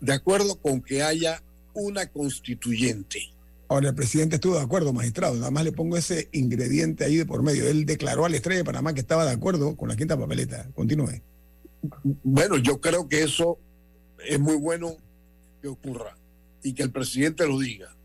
de 0.00 0.12
acuerdo 0.12 0.60
con 0.60 0.82
que 0.82 1.02
haya 1.02 1.42
una 1.72 2.06
constituyente. 2.06 3.32
Ahora, 3.68 3.88
el 3.88 3.94
presidente 3.94 4.36
estuvo 4.36 4.54
de 4.56 4.62
acuerdo, 4.62 4.92
magistrado. 4.92 5.34
Nada 5.36 5.50
más 5.50 5.64
le 5.64 5.72
pongo 5.72 5.96
ese 5.96 6.28
ingrediente 6.32 7.04
ahí 7.04 7.16
de 7.16 7.26
por 7.26 7.42
medio. 7.42 7.68
Él 7.68 7.84
declaró 7.84 8.24
a 8.24 8.28
la 8.28 8.36
estrella 8.36 8.58
de 8.58 8.64
Panamá 8.64 8.94
que 8.94 9.00
estaba 9.00 9.24
de 9.24 9.32
acuerdo 9.32 9.76
con 9.76 9.88
la 9.88 9.96
quinta 9.96 10.16
papeleta. 10.16 10.68
Continúe. 10.74 11.22
Bueno, 12.22 12.58
yo 12.58 12.80
creo 12.80 13.08
que 13.08 13.22
eso 13.22 13.58
es 14.24 14.38
muy 14.38 14.56
bueno 14.56 14.96
que 15.62 15.68
ocurra 15.68 16.16
y 16.62 16.74
que 16.74 16.82
el 16.82 16.92
presidente 16.92 17.46
lo 17.46 17.58
diga. 17.58 17.96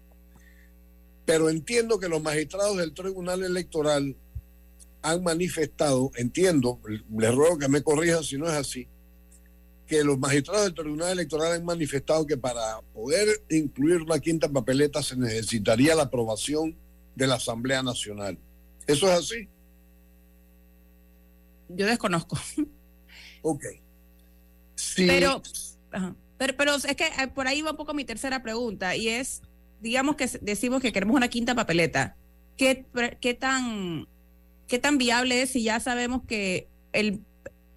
Pero 1.25 1.49
entiendo 1.49 1.99
que 1.99 2.09
los 2.09 2.23
magistrados 2.23 2.77
del 2.77 2.93
Tribunal 2.93 3.43
Electoral 3.43 4.15
han 5.01 5.23
manifestado, 5.23 6.11
entiendo, 6.15 6.79
les 7.17 7.35
ruego 7.35 7.57
que 7.57 7.67
me 7.67 7.81
corrijan 7.81 8.23
si 8.23 8.37
no 8.37 8.47
es 8.47 8.53
así, 8.53 8.87
que 9.87 10.03
los 10.03 10.17
magistrados 10.17 10.65
del 10.65 10.73
Tribunal 10.73 11.11
Electoral 11.11 11.53
han 11.53 11.65
manifestado 11.65 12.25
que 12.25 12.37
para 12.37 12.81
poder 12.93 13.27
incluir 13.49 14.01
una 14.01 14.19
quinta 14.19 14.47
papeleta 14.47 15.03
se 15.03 15.17
necesitaría 15.17 15.95
la 15.95 16.03
aprobación 16.03 16.77
de 17.15 17.27
la 17.27 17.35
Asamblea 17.35 17.83
Nacional. 17.83 18.37
¿Eso 18.87 19.11
es 19.11 19.19
así? 19.19 19.49
Yo 21.69 21.85
desconozco. 21.85 22.37
Ok. 23.43 23.63
Pero, 24.95 25.41
pero, 26.37 26.57
pero 26.57 26.75
es 26.75 26.95
que 26.95 27.05
eh, 27.05 27.27
por 27.33 27.47
ahí 27.47 27.61
va 27.61 27.71
un 27.71 27.77
poco 27.77 27.93
mi 27.93 28.05
tercera 28.05 28.43
pregunta 28.43 28.95
y 28.95 29.07
es, 29.07 29.41
digamos 29.79 30.15
que 30.15 30.27
decimos 30.41 30.81
que 30.81 30.93
queremos 30.93 31.15
una 31.15 31.27
quinta 31.27 31.55
papeleta. 31.55 32.15
¿Qué, 32.55 32.85
qué 33.19 33.33
tan 33.33 34.07
qué 34.71 34.79
tan 34.79 34.97
viable 34.97 35.41
es 35.41 35.49
si 35.49 35.63
ya 35.63 35.81
sabemos 35.81 36.21
que 36.25 36.69
el, 36.93 37.19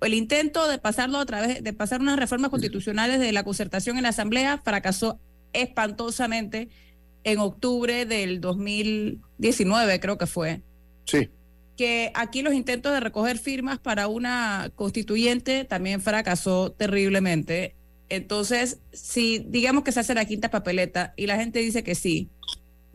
el 0.00 0.14
intento 0.14 0.68
de 0.68 0.78
pasarlo 0.78 1.18
a 1.18 1.26
través 1.26 1.60
de 1.60 1.72
pasar 1.72 2.00
unas 2.00 2.16
reformas 2.16 2.52
constitucionales 2.52 3.18
de 3.18 3.32
la 3.32 3.42
concertación 3.42 3.96
en 3.96 4.04
la 4.04 4.10
Asamblea 4.10 4.58
fracasó 4.64 5.18
espantosamente 5.52 6.68
en 7.24 7.40
octubre 7.40 8.06
del 8.06 8.40
2019, 8.40 9.98
creo 9.98 10.18
que 10.18 10.28
fue. 10.28 10.62
Sí. 11.04 11.30
Que 11.76 12.12
aquí 12.14 12.42
los 12.42 12.54
intentos 12.54 12.92
de 12.92 13.00
recoger 13.00 13.38
firmas 13.38 13.80
para 13.80 14.06
una 14.06 14.70
constituyente 14.76 15.64
también 15.64 16.00
fracasó 16.00 16.70
terriblemente. 16.70 17.74
Entonces, 18.08 18.78
si 18.92 19.44
digamos 19.48 19.82
que 19.82 19.90
se 19.90 19.98
hace 19.98 20.14
la 20.14 20.26
quinta 20.26 20.48
papeleta 20.48 21.12
y 21.16 21.26
la 21.26 21.38
gente 21.38 21.58
dice 21.58 21.82
que 21.82 21.96
sí, 21.96 22.30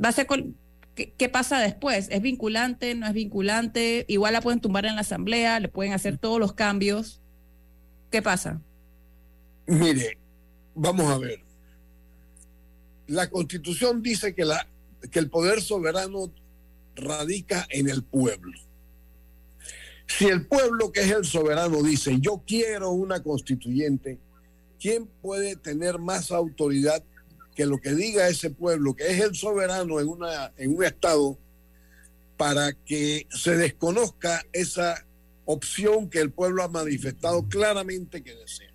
va 0.01 0.07
a 0.07 0.13
ser 0.13 0.25
¿Qué, 1.07 1.29
pasa 1.29 1.59
después? 1.59 2.07
¿Es 2.11 2.21
vinculante? 2.21 2.93
¿No 2.95 3.07
es 3.07 3.13
vinculante? 3.13 4.05
Igual 4.07 4.33
la 4.33 4.41
pueden 4.41 4.59
tumbar 4.59 4.85
en 4.85 4.95
la 4.95 5.01
asamblea, 5.01 5.59
le 5.59 5.69
pueden 5.69 5.93
hacer 5.93 6.17
todos 6.17 6.39
los 6.39 6.53
cambios. 6.53 7.21
¿Qué 8.11 8.21
pasa? 8.21 8.61
Mire, 9.65 10.17
vamos 10.75 11.09
a 11.09 11.17
ver. 11.17 11.41
La 13.07 13.29
constitución 13.29 14.01
dice 14.01 14.35
que, 14.35 14.43
la, 14.43 14.67
que 15.09 15.19
el 15.19 15.29
poder 15.29 15.61
soberano 15.61 16.31
radica 16.95 17.65
en 17.69 17.89
el 17.89 18.03
pueblo. 18.03 18.57
Si 20.05 20.25
el 20.25 20.47
pueblo 20.47 20.91
que 20.91 21.01
es 21.01 21.11
el 21.11 21.25
soberano 21.25 21.81
dice, 21.81 22.17
yo 22.19 22.43
quiero 22.45 22.91
una 22.91 23.21
constituyente, 23.21 24.19
¿quién 24.79 25.07
puede 25.21 25.55
tener 25.55 25.99
más 25.99 26.31
autoridad 26.31 27.03
que 27.59 27.65
lo 27.65 27.81
que 27.81 27.93
diga 27.93 28.29
ese 28.29 28.51
pueblo, 28.51 28.95
que 28.95 29.05
es 29.09 29.19
el 29.19 29.35
soberano 29.35 29.99
en, 29.99 30.07
una, 30.07 30.53
en 30.55 30.77
un 30.77 30.85
Estado, 30.85 31.37
para 32.37 32.71
que 32.71 33.27
se 33.31 33.57
desconozca 33.57 34.45
esa 34.53 35.05
opción 35.43 36.09
que 36.09 36.21
el 36.21 36.31
pueblo 36.31 36.63
ha 36.63 36.69
manifestado 36.69 37.49
claramente 37.49 38.23
que 38.23 38.33
desea. 38.33 38.71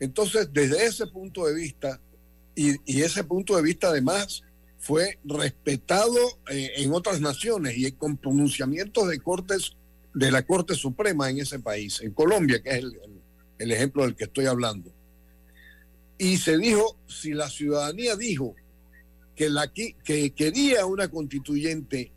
Entonces, 0.00 0.48
desde 0.50 0.86
ese 0.86 1.06
punto 1.08 1.44
de 1.46 1.54
vista, 1.54 2.00
y, 2.54 3.02
ese 3.02 3.22
punto 3.22 3.54
de 3.54 3.62
vista 3.62 3.88
además 3.88 4.42
fue 4.78 5.18
respetado 5.22 6.16
eh, 6.48 6.70
en 6.76 6.90
otras 6.94 7.20
naciones 7.20 7.76
y 7.76 7.92
con 7.92 8.16
pronunciamientos 8.16 9.06
de 9.08 9.20
cortes 9.20 9.76
de 10.14 10.30
la 10.30 10.40
Corte 10.46 10.74
Suprema 10.74 11.28
en 11.28 11.40
ese 11.40 11.58
país, 11.58 12.00
en 12.00 12.14
Colombia, 12.14 12.62
que 12.62 12.78
es 12.78 12.84
el 13.58 13.72
ejemplo 13.72 14.04
del 14.04 14.16
que 14.16 14.24
estoy 14.24 14.46
hablando. 14.46 14.90
Y 16.22 16.36
se 16.36 16.56
dijo, 16.56 16.96
si 17.08 17.32
la 17.32 17.50
ciudadanía 17.50 18.14
dijo 18.14 18.54
que, 19.34 19.50
la, 19.50 19.72
que 19.72 20.32
quería 20.36 20.86
una 20.86 21.08
constituyente, 21.08 22.12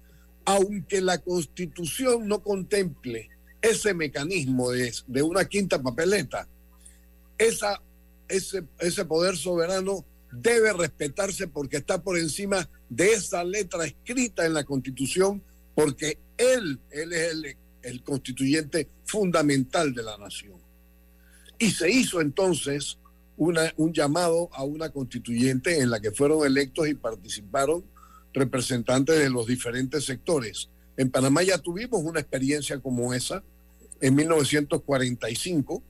aunque 0.45 1.01
la 1.01 1.17
constitución 1.17 2.27
no 2.27 2.43
contemple 2.43 3.31
ese 3.63 3.95
mecanismo 3.95 4.69
de, 4.69 4.93
de 5.07 5.23
una 5.23 5.45
quinta 5.45 5.81
papeleta, 5.81 6.47
esa, 7.39 7.81
ese, 8.27 8.65
ese 8.77 9.05
poder 9.05 9.37
soberano 9.37 10.05
debe 10.31 10.71
respetarse 10.73 11.47
porque 11.47 11.77
está 11.77 12.03
por 12.03 12.19
encima 12.19 12.69
de 12.87 13.13
esa 13.13 13.43
letra 13.43 13.87
escrita 13.87 14.45
en 14.45 14.53
la 14.53 14.65
constitución, 14.65 15.41
porque 15.73 16.19
él, 16.37 16.79
él 16.91 17.11
es 17.11 17.31
el, 17.31 17.57
el 17.81 18.03
constituyente 18.03 18.87
fundamental 19.03 19.95
de 19.95 20.03
la 20.03 20.15
nación. 20.15 20.59
Y 21.57 21.71
se 21.71 21.89
hizo 21.89 22.21
entonces 22.21 22.99
un 23.37 23.93
llamado 23.93 24.49
a 24.53 24.63
una 24.63 24.89
constituyente 24.89 25.79
en 25.79 25.89
la 25.89 25.99
que 25.99 26.11
fueron 26.11 26.45
electos 26.45 26.87
y 26.87 26.93
participaron 26.93 27.83
representantes 28.33 29.17
de 29.19 29.29
los 29.29 29.47
diferentes 29.47 30.05
sectores. 30.05 30.69
En 30.97 31.09
Panamá 31.09 31.43
ya 31.43 31.57
tuvimos 31.57 32.01
una 32.03 32.19
experiencia 32.19 32.79
como 32.79 33.13
esa 33.13 33.43
en 34.01 34.15
1945 34.15 35.83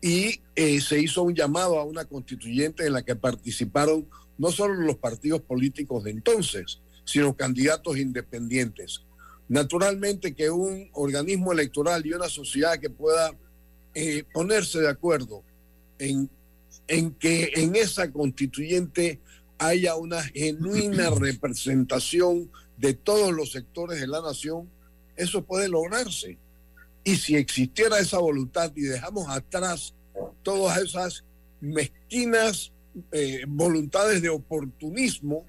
y 0.00 0.40
eh, 0.56 0.80
se 0.80 1.00
hizo 1.00 1.22
un 1.22 1.34
llamado 1.34 1.78
a 1.78 1.84
una 1.84 2.04
constituyente 2.04 2.86
en 2.86 2.92
la 2.92 3.02
que 3.02 3.14
participaron 3.14 4.08
no 4.36 4.50
solo 4.50 4.74
los 4.74 4.96
partidos 4.96 5.42
políticos 5.42 6.04
de 6.04 6.10
entonces, 6.10 6.80
sino 7.04 7.36
candidatos 7.36 7.96
independientes. 7.96 9.02
Naturalmente 9.48 10.34
que 10.34 10.50
un 10.50 10.90
organismo 10.92 11.52
electoral 11.52 12.04
y 12.04 12.12
una 12.12 12.28
sociedad 12.28 12.78
que 12.78 12.90
pueda 12.90 13.32
eh, 13.94 14.24
ponerse 14.32 14.80
de 14.80 14.88
acuerdo 14.88 15.44
en 15.98 16.28
en 16.92 17.12
que 17.12 17.50
en 17.54 17.74
esa 17.74 18.12
constituyente 18.12 19.18
haya 19.56 19.96
una 19.96 20.22
genuina 20.22 21.08
representación 21.18 22.50
de 22.76 22.92
todos 22.92 23.32
los 23.32 23.52
sectores 23.52 23.98
de 23.98 24.06
la 24.06 24.20
nación, 24.20 24.68
eso 25.16 25.42
puede 25.42 25.70
lograrse. 25.70 26.36
Y 27.02 27.16
si 27.16 27.34
existiera 27.34 27.98
esa 27.98 28.18
voluntad 28.18 28.72
y 28.76 28.82
dejamos 28.82 29.26
atrás 29.30 29.94
todas 30.42 30.82
esas 30.82 31.24
mezquinas 31.62 32.72
eh, 33.10 33.46
voluntades 33.48 34.20
de 34.20 34.28
oportunismo, 34.28 35.46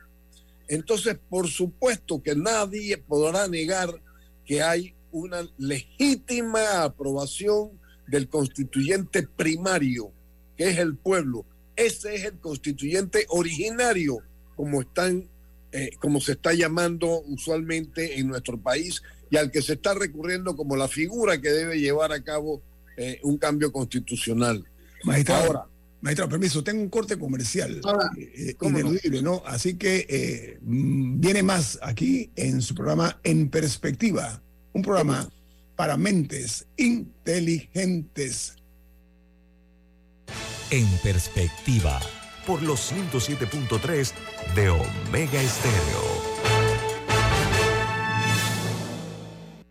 entonces 0.69 1.17
por 1.29 1.49
supuesto 1.49 2.23
que 2.23 2.37
nadie 2.37 2.97
podrá 2.97 3.49
negar 3.49 4.01
que 4.45 4.61
hay 4.61 4.95
una 5.11 5.45
legítima 5.57 6.83
aprobación 6.83 7.71
del 8.07 8.29
constituyente 8.29 9.27
primario 9.27 10.13
que 10.57 10.69
es 10.69 10.77
el 10.77 10.95
pueblo. 10.95 11.45
Ese 11.75 12.15
es 12.15 12.25
el 12.25 12.39
constituyente 12.39 13.25
originario, 13.29 14.19
como 14.55 14.81
están, 14.81 15.27
eh, 15.71 15.91
como 15.99 16.21
se 16.21 16.33
está 16.33 16.53
llamando 16.53 17.21
usualmente 17.27 18.19
en 18.19 18.27
nuestro 18.27 18.57
país, 18.59 19.01
y 19.29 19.37
al 19.37 19.51
que 19.51 19.61
se 19.61 19.73
está 19.73 19.93
recurriendo 19.93 20.55
como 20.55 20.75
la 20.75 20.87
figura 20.87 21.41
que 21.41 21.49
debe 21.49 21.79
llevar 21.79 22.11
a 22.11 22.23
cabo 22.23 22.61
eh, 22.97 23.19
un 23.23 23.37
cambio 23.37 23.71
constitucional. 23.71 24.63
Magistrado, 25.03 25.45
Ahora, 25.45 25.65
magistrado, 26.01 26.29
permiso, 26.29 26.63
tengo 26.63 26.81
un 26.81 26.89
corte 26.89 27.17
comercial 27.17 27.81
eh, 28.17 28.55
ineludible, 28.61 29.23
¿no? 29.23 29.41
Así 29.45 29.73
que 29.75 30.59
mm, 30.61 31.19
viene 31.19 31.41
más 31.41 31.79
aquí 31.81 32.29
en 32.35 32.61
su 32.61 32.75
programa 32.75 33.19
En 33.23 33.49
Perspectiva, 33.49 34.41
un 34.73 34.83
programa 34.83 35.27
para 35.75 35.97
mentes 35.97 36.67
inteligentes 36.77 38.55
en 40.71 40.87
perspectiva 41.03 41.99
por 42.45 42.61
los 42.61 42.91
107.3 42.91 44.13
de 44.55 44.69
Omega 44.69 45.41
Estéreo. 45.41 46.33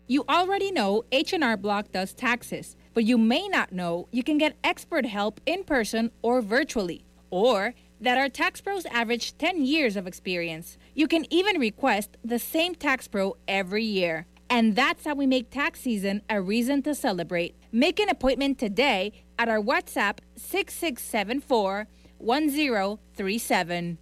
You 0.07 0.25
already 0.27 0.71
know 0.71 1.03
H&R 1.11 1.57
Block 1.57 1.91
does 1.91 2.13
taxes, 2.13 2.75
but 2.93 3.03
you 3.03 3.17
may 3.17 3.47
not 3.47 3.71
know 3.71 4.07
you 4.11 4.21
can 4.21 4.37
get 4.37 4.57
expert 4.63 5.05
help 5.05 5.39
in 5.45 5.63
person 5.63 6.11
or 6.21 6.41
virtually, 6.41 7.05
or 7.31 7.73
that 8.01 8.17
our 8.17 8.29
tax 8.29 8.61
pros 8.61 8.85
average 8.87 9.37
10 9.37 9.65
years 9.65 9.95
of 9.95 10.05
experience. 10.05 10.77
You 10.93 11.07
can 11.07 11.25
even 11.33 11.59
request 11.59 12.17
the 12.23 12.37
same 12.37 12.75
tax 12.75 13.07
pro 13.07 13.37
every 13.47 13.85
year. 13.85 14.27
And 14.49 14.75
that's 14.75 15.05
how 15.05 15.15
we 15.15 15.25
make 15.25 15.49
tax 15.49 15.79
season 15.79 16.21
a 16.29 16.39
reason 16.41 16.83
to 16.83 16.93
celebrate. 16.93 17.55
Make 17.71 17.99
an 17.99 18.09
appointment 18.09 18.59
today 18.59 19.22
at 19.37 19.49
our 19.49 19.59
WhatsApp 19.59 20.21
6674 20.35 21.87
1037. 22.19 23.97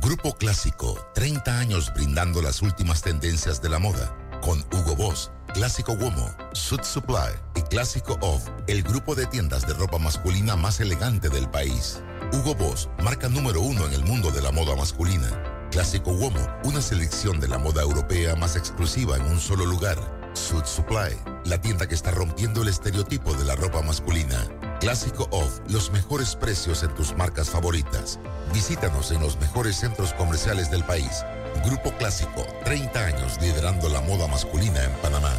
Grupo 0.00 0.32
Clásico, 0.34 0.98
30 1.14 1.58
años 1.58 1.92
brindando 1.94 2.40
las 2.42 2.62
últimas 2.62 3.02
tendencias 3.02 3.60
de 3.60 3.68
la 3.68 3.78
moda, 3.78 4.16
con 4.40 4.60
Hugo 4.72 4.94
Boss 4.96 5.30
Clásico 5.52 5.94
Womo, 5.94 6.30
Suit 6.52 6.84
Supply 6.84 7.32
y 7.56 7.62
Clásico 7.62 8.16
Off, 8.20 8.48
el 8.68 8.82
grupo 8.82 9.14
de 9.14 9.26
tiendas 9.26 9.66
de 9.66 9.74
ropa 9.74 9.98
masculina 9.98 10.54
más 10.54 10.80
elegante 10.80 11.28
del 11.28 11.48
país. 11.50 12.02
Hugo 12.32 12.54
Boss, 12.54 12.88
marca 13.02 13.28
número 13.28 13.60
uno 13.60 13.86
en 13.86 13.92
el 13.92 14.04
mundo 14.04 14.30
de 14.30 14.42
la 14.42 14.52
moda 14.52 14.76
masculina. 14.76 15.28
Clásico 15.72 16.12
Womo, 16.12 16.46
una 16.64 16.80
selección 16.80 17.40
de 17.40 17.48
la 17.48 17.58
moda 17.58 17.82
europea 17.82 18.36
más 18.36 18.54
exclusiva 18.56 19.16
en 19.16 19.24
un 19.24 19.40
solo 19.40 19.66
lugar. 19.66 19.98
Suit 20.34 20.66
Supply, 20.66 21.16
la 21.44 21.60
tienda 21.60 21.88
que 21.88 21.96
está 21.96 22.12
rompiendo 22.12 22.62
el 22.62 22.68
estereotipo 22.68 23.34
de 23.34 23.44
la 23.44 23.56
ropa 23.56 23.82
masculina. 23.82 24.46
Clásico 24.80 25.28
Off, 25.30 25.60
los 25.68 25.92
mejores 25.92 26.34
precios 26.34 26.82
en 26.82 26.94
tus 26.94 27.14
marcas 27.14 27.50
favoritas. 27.50 28.18
Visítanos 28.54 29.10
en 29.10 29.20
los 29.20 29.38
mejores 29.38 29.76
centros 29.76 30.14
comerciales 30.14 30.70
del 30.70 30.82
país. 30.84 31.22
Grupo 31.66 31.92
Clásico, 31.98 32.46
30 32.64 32.98
años 32.98 33.38
liderando 33.42 33.90
la 33.90 34.00
moda 34.00 34.26
masculina 34.26 34.82
en 34.82 34.92
Panamá. 35.02 35.34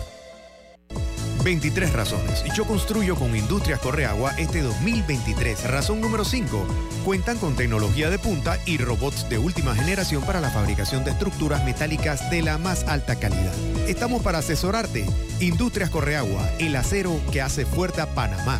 23 1.44 1.92
razones. 1.94 2.44
Yo 2.56 2.66
construyo 2.66 3.16
con 3.16 3.36
Industrias 3.36 3.80
Correagua 3.80 4.32
este 4.38 4.62
2023. 4.62 5.72
Razón 5.72 6.02
número 6.02 6.24
5. 6.24 6.68
Cuentan 7.04 7.40
con 7.40 7.56
tecnología 7.56 8.12
de 8.12 8.20
punta 8.20 8.60
y 8.68 8.78
robots 8.78 9.28
de 9.28 9.40
última 9.40 9.74
generación 9.74 10.22
para 10.22 10.40
la 10.40 10.52
fabricación 10.52 11.04
de 11.04 11.12
estructuras 11.12 11.66
metálicas 11.66 12.30
de 12.30 12.44
la 12.44 12.60
más 12.60 12.84
alta 12.84 13.16
calidad. 13.16 13.56
Estamos 13.88 14.22
para 14.22 14.38
asesorarte. 14.38 15.08
Industrias 15.40 15.90
Correagua, 15.90 16.48
el 16.60 16.76
acero 16.76 17.20
que 17.32 17.42
hace 17.42 17.66
fuerte 17.66 18.02
a 18.02 18.14
Panamá. 18.14 18.60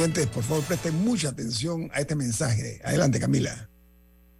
Oyentes, 0.00 0.26
por 0.28 0.42
favor 0.42 0.64
presten 0.64 0.94
mucha 1.04 1.28
atención 1.28 1.90
a 1.92 2.00
este 2.00 2.14
mensaje. 2.14 2.80
Adelante, 2.84 3.20
Camila. 3.20 3.68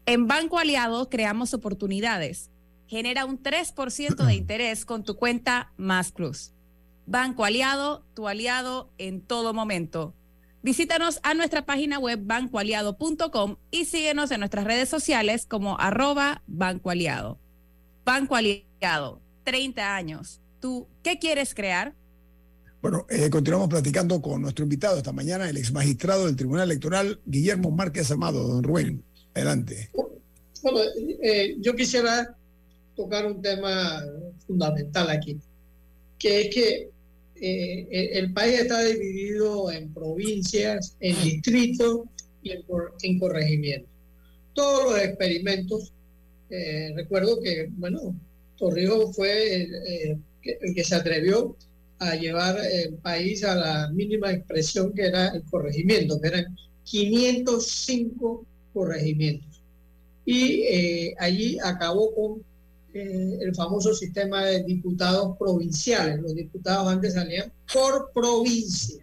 En 0.07 0.27
Banco 0.27 0.59
Aliado 0.59 1.11
creamos 1.11 1.53
oportunidades. 1.53 2.51
Genera 2.87 3.27
un 3.27 3.43
3% 3.43 4.25
de 4.25 4.35
interés 4.37 4.87
con 4.87 5.05
tu 5.05 5.17
cuenta 5.17 5.73
Más 5.77 6.13
Cruz. 6.13 6.55
Banco 7.05 7.45
Aliado, 7.45 8.07
tu 8.15 8.27
aliado 8.27 8.91
en 8.97 9.21
todo 9.21 9.53
momento. 9.53 10.15
Visítanos 10.63 11.21
a 11.25 11.35
nuestra 11.35 11.67
página 11.67 11.99
web 11.99 12.21
bancoaliado.com 12.23 13.57
y 13.71 13.85
síguenos 13.85 14.31
en 14.31 14.41
nuestras 14.41 14.65
redes 14.65 14.89
sociales 14.89 15.45
como 15.47 15.79
arroba 15.79 16.43
Banco 16.47 16.91
Aliado. 16.91 17.39
Banco 18.05 18.35
Aliado, 18.35 19.21
30 19.45 19.95
años. 19.95 20.41
¿Tú 20.59 20.89
qué 21.03 21.19
quieres 21.19 21.55
crear? 21.55 21.95
Bueno, 22.83 23.07
eh, 23.11 23.29
continuamos 23.29 23.69
platicando 23.69 24.23
con 24.23 24.41
nuestro 24.41 24.63
invitado 24.63 24.97
esta 24.97 25.13
mañana, 25.13 25.51
el 25.51 25.59
ex 25.59 25.71
magistrado 25.71 26.25
del 26.25 26.35
Tribunal 26.35 26.71
Electoral, 26.71 27.21
Guillermo 27.27 27.71
Márquez 27.71 28.11
Amado. 28.11 28.49
Don 28.49 28.63
Rubén, 28.63 29.05
adelante. 29.35 29.91
Bueno, 30.63 30.81
eh, 31.23 31.57
yo 31.61 31.77
quisiera 31.77 32.35
tocar 32.97 33.27
un 33.27 33.43
tema 33.43 34.03
fundamental 34.47 35.11
aquí, 35.11 35.39
que 36.19 36.41
es 36.41 36.55
que 36.55 36.91
eh, 37.43 38.11
el 38.19 38.33
país 38.33 38.61
está 38.61 38.83
dividido 38.83 39.71
en 39.71 39.93
provincias, 39.93 40.97
en 41.01 41.23
distritos 41.23 42.01
y 42.43 42.53
en, 42.53 42.65
en 43.03 43.19
corregimientos. 43.19 43.91
Todos 44.55 44.93
los 44.93 45.03
experimentos, 45.03 45.93
recuerdo 46.95 47.43
que, 47.43 47.69
bueno, 47.73 48.15
Torrijos 48.57 49.15
fue 49.15 49.69
el 50.43 50.75
que 50.75 50.85
se 50.85 50.95
atrevió 50.95 51.57
a 52.01 52.17
llevar 52.17 52.59
el 52.59 52.95
país 52.95 53.45
a 53.45 53.55
la 53.55 53.91
mínima 53.91 54.33
expresión 54.33 54.93
que 54.95 55.07
era 55.07 55.29
el 55.29 55.43
corregimiento, 55.45 56.19
que 56.19 56.29
eran 56.29 56.57
505 56.85 58.47
corregimientos. 58.73 59.63
Y 60.25 60.63
eh, 60.63 61.15
allí 61.19 61.59
acabó 61.63 62.15
con 62.15 62.43
eh, 62.95 63.39
el 63.43 63.55
famoso 63.55 63.95
sistema 63.95 64.47
de 64.47 64.63
diputados 64.63 65.37
provinciales. 65.37 66.21
Los 66.21 66.35
diputados 66.35 66.89
antes 66.89 67.13
salían 67.15 67.53
por 67.71 68.11
provincia. 68.15 68.99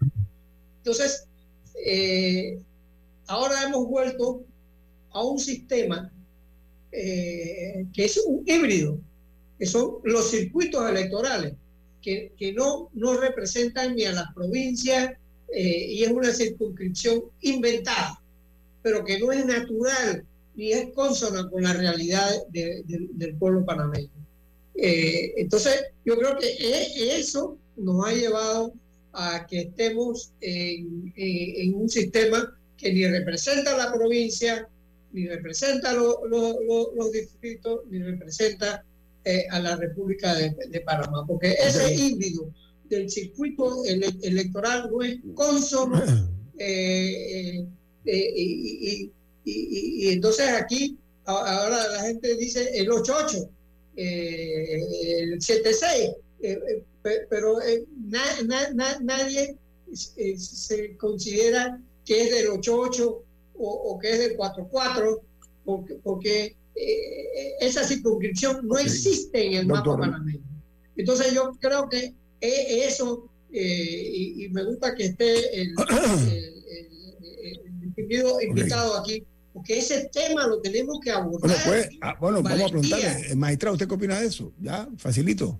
Entonces, 0.78 1.24
eh, 1.86 2.58
ahora 3.28 3.62
hemos 3.62 3.86
vuelto 3.86 4.42
a 5.12 5.22
un 5.22 5.38
sistema 5.38 6.12
que 6.90 8.04
es 8.04 8.16
un 8.26 8.42
híbrido, 8.46 8.98
que 9.56 9.66
son 9.66 9.98
los 10.02 10.30
circuitos 10.30 10.88
electorales 10.88 11.54
que, 12.36 12.52
no, 12.52 12.90
no 12.94 13.14
representan 13.14 13.96
ni 13.96 14.04
a 14.04 14.12
las 14.12 14.32
provincias 14.34 15.12
eh, 15.52 15.86
y 15.90 16.04
es 16.04 16.10
una 16.10 16.32
circunscripción 16.32 17.24
inventada, 17.40 18.20
pero 18.82 19.04
que 19.04 19.18
no 19.18 19.32
es 19.32 19.44
natural 19.44 20.24
ni 20.54 20.72
es 20.72 20.92
consona 20.92 21.48
con 21.48 21.62
la 21.62 21.72
realidad 21.72 22.30
del 22.50 23.36
pueblo 23.38 23.64
panameño. 23.64 24.10
Eh, 24.74 25.34
entonces, 25.36 25.86
yo 26.04 26.16
creo 26.16 26.36
que 26.36 26.48
e, 26.48 27.18
eso 27.18 27.56
nos 27.76 28.06
ha 28.06 28.12
llevado 28.12 28.72
a 29.12 29.46
que 29.46 29.60
estemos 29.60 30.32
en, 30.40 31.74
un 31.74 31.88
sistema 31.88 32.56
que 32.76 32.92
ni 32.92 33.06
representa 33.06 33.74
a 33.74 33.86
la 33.86 33.92
provincia, 33.92 34.68
ni 35.12 35.26
representa 35.26 35.92
los 35.94 37.12
distritos, 37.12 37.80
ni 37.90 38.02
representa 38.02 38.84
eh, 39.28 39.46
a 39.50 39.60
la 39.60 39.76
República 39.76 40.34
de, 40.34 40.80
Panamá, 40.86 41.22
porque 41.26 41.52
ese 41.52 41.92
híbrido 41.94 42.50
del 42.88 43.10
circuito 43.10 43.84
electoral 43.84 44.88
no 44.90 45.02
es 45.02 45.18
consono 45.34 46.02
eh, 46.58 47.62
eh, 48.06 49.10
y, 49.44 50.08
entonces 50.08 50.48
aquí 50.48 50.96
ahora 51.26 51.88
la 51.88 52.00
gente 52.04 52.36
dice 52.36 52.70
el 52.72 52.90
88, 52.90 53.50
el 53.96 55.42
76, 55.42 56.10
pero 57.28 57.58
nadie 59.02 59.56
se 60.38 60.96
considera 60.96 61.78
que 62.06 62.22
es 62.22 62.30
del 62.30 62.48
88 62.48 63.24
o, 63.58 63.68
o 63.68 63.98
que 63.98 64.10
es 64.10 64.18
del 64.20 64.36
44, 64.36 65.20
porque, 65.66 65.94
porque 66.02 66.56
eh, 66.80 67.54
esa 67.60 67.84
circunscripción 67.84 68.66
no 68.66 68.78
existe 68.78 69.46
en 69.46 69.54
el 69.54 69.66
mapa 69.66 69.96
panameño. 69.96 70.44
Entonces 70.96 71.32
yo 71.34 71.52
creo 71.60 71.88
que 71.88 72.14
e, 72.40 72.84
eso, 72.84 73.28
eh, 73.52 74.34
y, 74.36 74.48
me 74.50 74.64
gusta 74.64 74.94
que 74.94 75.06
esté 75.06 75.62
el, 75.62 75.74
el, 77.96 78.42
invitado 78.48 78.98
aquí, 78.98 79.24
porque 79.52 79.78
ese 79.78 80.08
tema 80.12 80.46
lo 80.46 80.60
tenemos 80.60 80.98
que 81.02 81.10
abordar. 81.10 81.50
Bueno, 81.50 81.62
pues, 81.66 81.88
ah, 82.00 82.16
bueno 82.20 82.42
vamos 82.42 82.62
a 82.62 82.68
preguntarle, 82.68 83.34
magistrado, 83.34 83.74
¿usted 83.74 83.88
qué 83.88 83.94
opina 83.94 84.20
de 84.20 84.26
eso? 84.26 84.52
Ya, 84.60 84.88
facilito. 84.96 85.58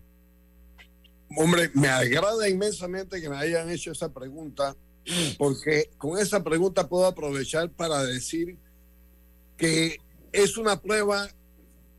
Hombre, 1.36 1.70
me 1.74 1.88
agrada 1.88 2.48
inmensamente 2.48 3.20
que 3.20 3.28
me 3.28 3.36
hayan 3.36 3.68
hecho 3.70 3.92
esa 3.92 4.12
pregunta, 4.12 4.76
porque 5.36 5.90
con 5.98 6.18
esa 6.18 6.42
pregunta 6.42 6.88
puedo 6.88 7.06
aprovechar 7.06 7.70
para 7.70 8.02
decir 8.04 8.56
que 9.56 9.98
es 10.32 10.56
una 10.56 10.80
prueba 10.80 11.28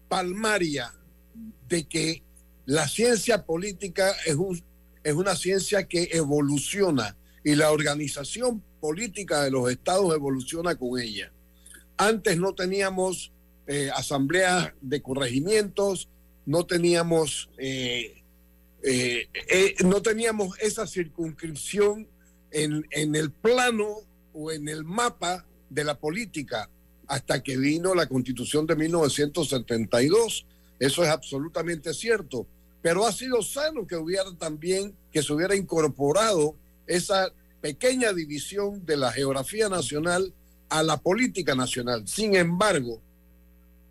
palmaria 0.08 0.94
de 1.68 1.88
que 1.88 2.24
la 2.66 2.88
ciencia 2.88 3.46
política 3.46 4.14
es, 4.26 4.36
un, 4.36 4.62
es 5.04 5.14
una 5.14 5.36
ciencia 5.36 5.88
que 5.88 6.10
evoluciona 6.12 7.16
y 7.44 7.56
la 7.56 7.72
organización 7.72 8.64
política 8.80 9.44
de 9.44 9.52
los 9.52 9.72
estados 9.72 10.14
evoluciona 10.14 10.76
con 10.76 11.00
ella. 11.00 11.32
Antes 11.98 12.38
no 12.38 12.54
teníamos 12.54 13.32
eh, 13.68 13.90
asambleas 13.94 14.74
de 14.82 15.02
corregimientos, 15.02 16.10
no 16.46 16.66
teníamos, 16.66 17.50
eh, 17.58 18.16
eh, 18.84 19.76
no 19.84 20.02
teníamos 20.02 20.58
esa 20.60 20.88
circunscripción 20.88 22.08
en, 22.52 22.86
en 22.92 23.16
el 23.16 23.32
plano 23.32 23.98
o 24.34 24.52
en 24.52 24.68
el 24.68 24.84
mapa 24.84 25.46
de 25.70 25.84
la 25.84 26.00
política 26.00 26.70
hasta 27.10 27.42
que 27.42 27.58
vino 27.58 27.96
la 27.96 28.08
constitución 28.08 28.68
de 28.68 28.76
1972. 28.76 30.46
Eso 30.80 31.04
es 31.04 31.10
absolutamente 31.10 31.94
cierto. 31.94 32.48
Pero 32.84 33.06
ha 33.06 33.12
sido 33.12 33.42
sano 33.42 33.86
que 33.86 33.96
hubiera 33.96 34.32
también, 34.38 34.96
que 35.12 35.24
se 35.24 35.34
hubiera 35.34 35.56
incorporado 35.56 36.56
esa 36.86 37.34
pequeña 37.62 38.14
división 38.14 38.86
de 38.86 38.96
la 38.96 39.12
geografía 39.12 39.68
nacional 39.68 40.34
a 40.70 40.84
la 40.84 40.98
política 40.98 41.56
nacional. 41.56 42.08
Sin 42.08 42.36
embargo, 42.36 43.02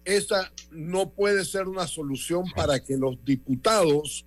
esa 0.05 0.53
no 0.71 1.11
puede 1.11 1.45
ser 1.45 1.67
una 1.67 1.89
solución 1.89 2.45
para 2.55 2.83
que 2.83 2.97
los 2.97 3.23
diputados 3.25 4.25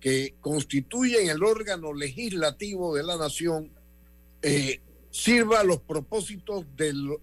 que 0.00 0.34
constituyen 0.40 1.30
el 1.30 1.44
órgano 1.44 1.94
legislativo 1.94 2.96
de 2.96 3.04
la 3.04 3.16
nación 3.16 3.70
eh, 4.42 4.80
sirva 5.12 5.60
a 5.60 5.64
los 5.64 5.80
propósitos 5.80 6.64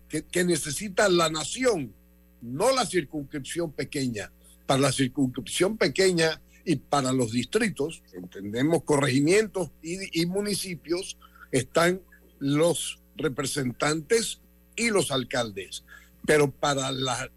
que, 0.07 0.23
que 0.23 0.43
necesita 0.45 1.09
la 1.09 1.29
nación, 1.29 1.93
no 2.41 2.71
la 2.71 2.85
circunscripción 2.85 3.71
pequeña. 3.71 4.31
Para 4.67 4.81
la 4.81 4.91
circunscripción 4.91 5.75
pequeña 5.75 6.39
y 6.63 6.75
para 6.75 7.11
los 7.11 7.31
distritos, 7.31 8.03
entendemos 8.13 8.83
corregimientos 8.83 9.71
y, 9.81 10.21
y 10.21 10.27
municipios, 10.27 11.17
están 11.51 11.99
los 12.37 12.99
representantes 13.17 14.39
y 14.75 14.91
los 14.91 15.11
alcaldes. 15.11 15.83
Pero 16.27 16.51
para 16.51 16.91
la 16.91 17.31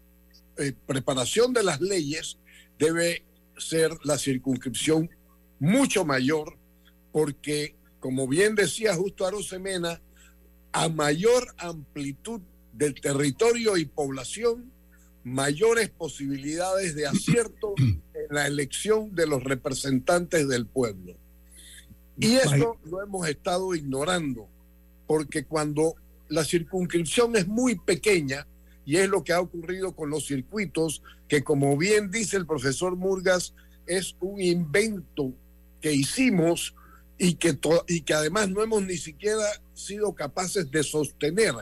eh, 0.57 0.73
preparación 0.85 1.51
de 1.53 1.63
las 1.63 1.81
leyes 1.81 2.37
debe 2.77 3.23
ser 3.57 3.91
la 4.03 4.19
circunscripción 4.19 5.09
mucho 5.59 6.05
mayor, 6.05 6.59
porque, 7.11 7.75
como 7.99 8.27
bien 8.27 8.53
decía 8.53 8.93
Justo 8.93 9.25
Arosemena, 9.25 9.99
a 10.73 10.89
mayor 10.89 11.53
amplitud 11.57 12.41
del 12.73 12.99
territorio 12.99 13.77
y 13.77 13.85
población, 13.85 14.71
mayores 15.23 15.89
posibilidades 15.89 16.95
de 16.95 17.07
acierto 17.07 17.75
en 17.77 18.27
la 18.29 18.47
elección 18.47 19.13
de 19.15 19.27
los 19.27 19.43
representantes 19.43 20.47
del 20.47 20.65
pueblo. 20.65 21.15
Y 22.19 22.35
eso 22.35 22.77
lo 22.85 23.01
hemos 23.01 23.27
estado 23.27 23.73
ignorando, 23.73 24.47
porque 25.07 25.45
cuando 25.45 25.95
la 26.27 26.43
circunscripción 26.43 27.35
es 27.35 27.47
muy 27.47 27.77
pequeña, 27.79 28.47
y 28.85 28.97
es 28.97 29.07
lo 29.07 29.23
que 29.23 29.33
ha 29.33 29.39
ocurrido 29.39 29.95
con 29.95 30.09
los 30.09 30.25
circuitos, 30.25 31.01
que 31.27 31.43
como 31.43 31.77
bien 31.77 32.11
dice 32.11 32.37
el 32.37 32.45
profesor 32.45 32.95
Murgas, 32.95 33.53
es 33.85 34.15
un 34.19 34.41
invento 34.41 35.33
que 35.81 35.93
hicimos 35.93 36.75
y 37.23 37.35
que, 37.35 37.57
y 37.87 38.01
que 38.01 38.13
además 38.13 38.49
no 38.49 38.61
hemos 38.61 38.83
ni 38.83 38.97
siquiera 38.97 39.45
sido 39.73 40.13
capaces 40.13 40.69
de 40.69 40.83
sostener, 40.83 41.53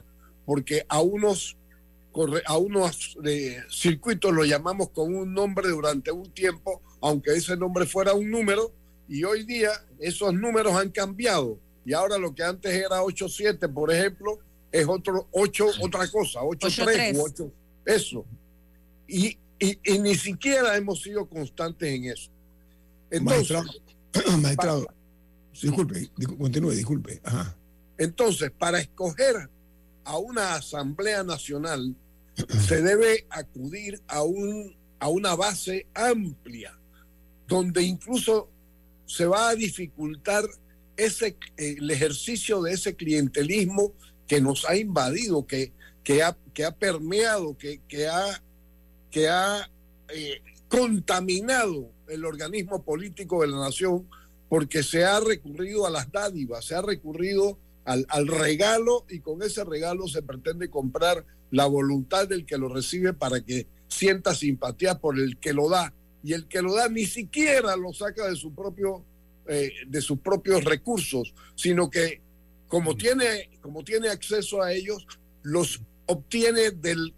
porque 0.43 0.83
a 0.89 1.01
unos, 1.01 1.55
a 2.47 2.57
unos 2.57 3.15
eh, 3.23 3.61
circuitos 3.69 4.33
lo 4.33 4.43
llamamos 4.43 4.89
con 4.89 5.15
un 5.15 5.31
nombre 5.31 5.69
durante 5.69 6.11
un 6.11 6.31
tiempo, 6.31 6.81
aunque 6.99 7.33
ese 7.35 7.55
nombre 7.55 7.85
fuera 7.85 8.15
un 8.15 8.31
número, 8.31 8.73
y 9.07 9.23
hoy 9.23 9.43
día 9.43 9.69
esos 9.99 10.33
números 10.33 10.73
han 10.73 10.89
cambiado. 10.89 11.59
Y 11.85 11.93
ahora 11.93 12.17
lo 12.17 12.33
que 12.33 12.41
antes 12.41 12.73
era 12.73 13.03
8-7, 13.03 13.71
por 13.71 13.93
ejemplo, 13.93 14.39
es 14.71 14.87
otro 14.87 15.27
8, 15.31 15.65
otra 15.81 16.09
cosa, 16.09 16.39
8-3 16.39 17.17
u 17.17 17.21
8, 17.21 17.51
eso. 17.85 18.25
Y, 19.07 19.37
y, 19.59 19.77
y, 19.83 19.99
ni 19.99 20.15
siquiera 20.15 20.75
hemos 20.75 21.03
sido 21.03 21.29
constantes 21.29 21.87
en 21.87 22.05
eso. 22.05 22.31
Entonces, 23.11 23.57
magistrado, 24.39 24.87
disculpe, 25.59 26.09
continúe, 26.37 26.71
disculpe. 26.71 27.21
Ajá. 27.23 27.55
Entonces, 27.97 28.51
para 28.51 28.79
escoger 28.79 29.49
a 30.03 30.17
una 30.17 30.55
Asamblea 30.55 31.23
Nacional, 31.23 31.95
se 32.67 32.81
debe 32.81 33.25
acudir 33.29 34.01
a, 34.07 34.23
un, 34.23 34.75
a 34.99 35.09
una 35.09 35.35
base 35.35 35.87
amplia, 35.93 36.77
donde 37.47 37.83
incluso 37.83 38.49
se 39.05 39.25
va 39.25 39.49
a 39.49 39.55
dificultar 39.55 40.45
ese, 40.97 41.37
el 41.57 41.89
ejercicio 41.91 42.61
de 42.61 42.73
ese 42.73 42.95
clientelismo 42.95 43.93
que 44.27 44.39
nos 44.39 44.65
ha 44.65 44.75
invadido, 44.75 45.45
que, 45.45 45.73
que, 46.03 46.23
ha, 46.23 46.37
que 46.53 46.65
ha 46.65 46.71
permeado, 46.71 47.57
que, 47.57 47.81
que 47.87 48.07
ha, 48.07 48.41
que 49.09 49.27
ha 49.27 49.69
eh, 50.09 50.41
contaminado 50.69 51.91
el 52.07 52.25
organismo 52.25 52.83
político 52.83 53.41
de 53.41 53.47
la 53.49 53.59
nación, 53.59 54.07
porque 54.51 54.83
se 54.83 55.05
ha 55.05 55.17
recurrido 55.21 55.87
a 55.87 55.89
las 55.89 56.11
dádivas, 56.11 56.65
se 56.65 56.75
ha 56.75 56.81
recurrido 56.81 57.57
al, 57.85 58.05
al, 58.09 58.27
regalo 58.27 59.05
y 59.09 59.21
con 59.21 59.41
ese 59.41 59.63
regalo 59.63 60.09
se 60.09 60.23
pretende 60.23 60.69
comprar 60.69 61.25
la 61.51 61.67
voluntad 61.67 62.27
del 62.27 62.45
que 62.45 62.57
lo 62.57 62.67
recibe 62.67 63.13
para 63.13 63.39
que 63.39 63.67
sienta 63.87 64.35
simpatía 64.35 64.99
por 64.99 65.17
el 65.17 65.37
que 65.37 65.53
lo 65.53 65.69
da. 65.69 65.93
Y 66.21 66.33
el 66.33 66.49
que 66.49 66.61
lo 66.61 66.75
da 66.75 66.89
ni 66.89 67.05
siquiera 67.05 67.77
lo 67.77 67.93
saca 67.93 68.27
de, 68.27 68.35
su 68.35 68.53
propio, 68.53 69.05
eh, 69.47 69.71
de 69.87 70.01
sus 70.01 70.19
propios 70.19 70.65
recursos, 70.65 71.33
sino 71.55 71.89
que 71.89 72.19
como 72.67 72.97
tiene, 72.97 73.51
como 73.61 73.85
tiene 73.85 74.09
acceso 74.09 74.61
a 74.61 74.73
ellos, 74.73 75.07
los 75.43 75.79
obtiene 76.07 76.71
del, 76.71 77.13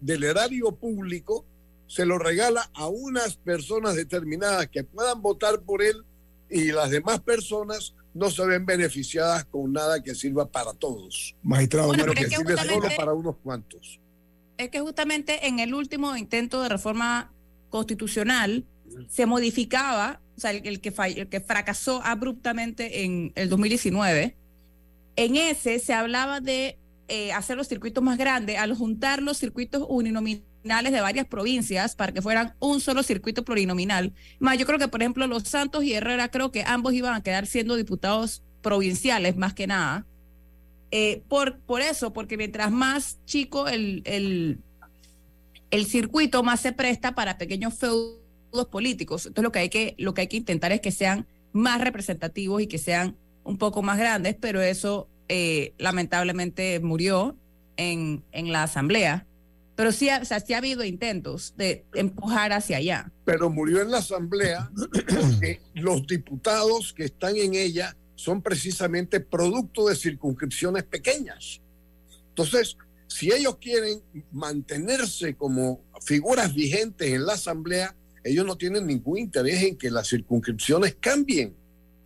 del 0.00 0.24
erario 0.24 0.72
público, 0.72 1.44
se 1.86 2.04
lo 2.04 2.18
regala 2.18 2.68
a 2.74 2.88
unas 2.88 3.36
personas 3.36 3.94
determinadas 3.94 4.66
que 4.66 4.82
puedan 4.82 5.22
votar 5.22 5.60
por 5.60 5.80
él 5.80 6.04
y 6.50 6.72
las 6.72 6.90
demás 6.90 7.20
personas 7.20 7.94
no 8.14 8.30
se 8.30 8.46
ven 8.46 8.64
beneficiadas 8.64 9.44
con 9.44 9.72
nada 9.72 10.02
que 10.02 10.14
sirva 10.14 10.48
para 10.48 10.72
todos. 10.72 11.34
Magistrado, 11.42 11.88
bueno, 11.88 12.06
que, 12.06 12.24
que 12.24 12.30
sirve 12.30 12.56
solo 12.56 12.88
para 12.96 13.12
unos 13.12 13.36
cuantos. 13.42 14.00
Es 14.58 14.70
que 14.70 14.80
justamente 14.80 15.46
en 15.48 15.58
el 15.58 15.74
último 15.74 16.16
intento 16.16 16.62
de 16.62 16.68
reforma 16.68 17.32
constitucional 17.68 18.64
se 19.08 19.26
modificaba, 19.26 20.20
o 20.36 20.40
sea, 20.40 20.52
el, 20.52 20.66
el 20.66 20.80
que, 20.80 20.94
el 21.16 21.28
que 21.28 21.40
fracasó 21.40 22.00
abruptamente 22.02 23.04
en 23.04 23.32
el 23.34 23.50
2019 23.50 24.36
en 25.16 25.36
ese 25.36 25.78
se 25.78 25.94
hablaba 25.94 26.40
de 26.40 26.78
eh, 27.08 27.32
hacer 27.32 27.56
los 27.56 27.68
circuitos 27.68 28.04
más 28.04 28.18
grandes 28.18 28.58
al 28.58 28.74
juntar 28.74 29.22
los 29.22 29.38
circuitos 29.38 29.84
uninominales 29.88 30.44
de 30.66 31.00
varias 31.00 31.26
provincias 31.26 31.94
para 31.94 32.12
que 32.12 32.20
fueran 32.20 32.54
un 32.58 32.80
solo 32.80 33.02
circuito 33.02 33.44
plurinominal. 33.44 34.12
Más 34.40 34.58
yo 34.58 34.66
creo 34.66 34.78
que, 34.78 34.88
por 34.88 35.00
ejemplo, 35.00 35.26
los 35.26 35.44
Santos 35.44 35.84
y 35.84 35.92
Herrera, 35.92 36.28
creo 36.28 36.50
que 36.50 36.64
ambos 36.66 36.92
iban 36.92 37.14
a 37.14 37.22
quedar 37.22 37.46
siendo 37.46 37.76
diputados 37.76 38.42
provinciales 38.62 39.36
más 39.36 39.54
que 39.54 39.66
nada. 39.66 40.04
Eh, 40.90 41.22
por, 41.28 41.58
por 41.60 41.82
eso, 41.82 42.12
porque 42.12 42.36
mientras 42.36 42.70
más 42.70 43.18
chico 43.26 43.68
el, 43.68 44.02
el, 44.04 44.58
el 45.70 45.86
circuito, 45.86 46.42
más 46.42 46.60
se 46.60 46.72
presta 46.72 47.14
para 47.14 47.38
pequeños 47.38 47.74
feudos 47.74 48.18
políticos. 48.70 49.26
Entonces 49.26 49.44
lo 49.44 49.52
que 49.52 49.58
hay 49.60 49.68
que, 49.68 49.94
lo 49.98 50.14
que, 50.14 50.22
hay 50.22 50.28
que 50.28 50.36
intentar 50.36 50.72
es 50.72 50.80
que 50.80 50.90
sean 50.90 51.26
más 51.52 51.80
representativos 51.80 52.60
y 52.60 52.66
que 52.66 52.78
sean 52.78 53.16
un 53.44 53.56
poco 53.56 53.82
más 53.82 53.98
grandes, 53.98 54.36
pero 54.38 54.60
eso 54.60 55.08
eh, 55.28 55.72
lamentablemente 55.78 56.80
murió 56.80 57.36
en, 57.76 58.24
en 58.32 58.52
la 58.52 58.64
asamblea. 58.64 59.26
Pero 59.76 59.92
sí, 59.92 60.08
o 60.08 60.24
sea, 60.24 60.40
sí 60.40 60.54
ha 60.54 60.58
habido 60.58 60.84
intentos 60.84 61.54
de 61.56 61.84
empujar 61.94 62.52
hacia 62.52 62.78
allá. 62.78 63.12
Pero 63.24 63.50
murió 63.50 63.82
en 63.82 63.90
la 63.90 63.98
asamblea 63.98 64.70
porque 65.20 65.60
los 65.74 66.06
diputados 66.06 66.92
que 66.92 67.04
están 67.04 67.36
en 67.36 67.54
ella 67.54 67.96
son 68.14 68.42
precisamente 68.42 69.20
producto 69.20 69.86
de 69.88 69.94
circunscripciones 69.94 70.84
pequeñas. 70.84 71.60
Entonces, 72.30 72.76
si 73.06 73.30
ellos 73.30 73.58
quieren 73.58 74.00
mantenerse 74.32 75.34
como 75.34 75.84
figuras 76.04 76.54
vigentes 76.54 77.12
en 77.12 77.26
la 77.26 77.34
asamblea, 77.34 77.94
ellos 78.24 78.46
no 78.46 78.56
tienen 78.56 78.86
ningún 78.86 79.18
interés 79.18 79.62
en 79.62 79.76
que 79.76 79.90
las 79.90 80.08
circunscripciones 80.08 80.96
cambien 80.98 81.54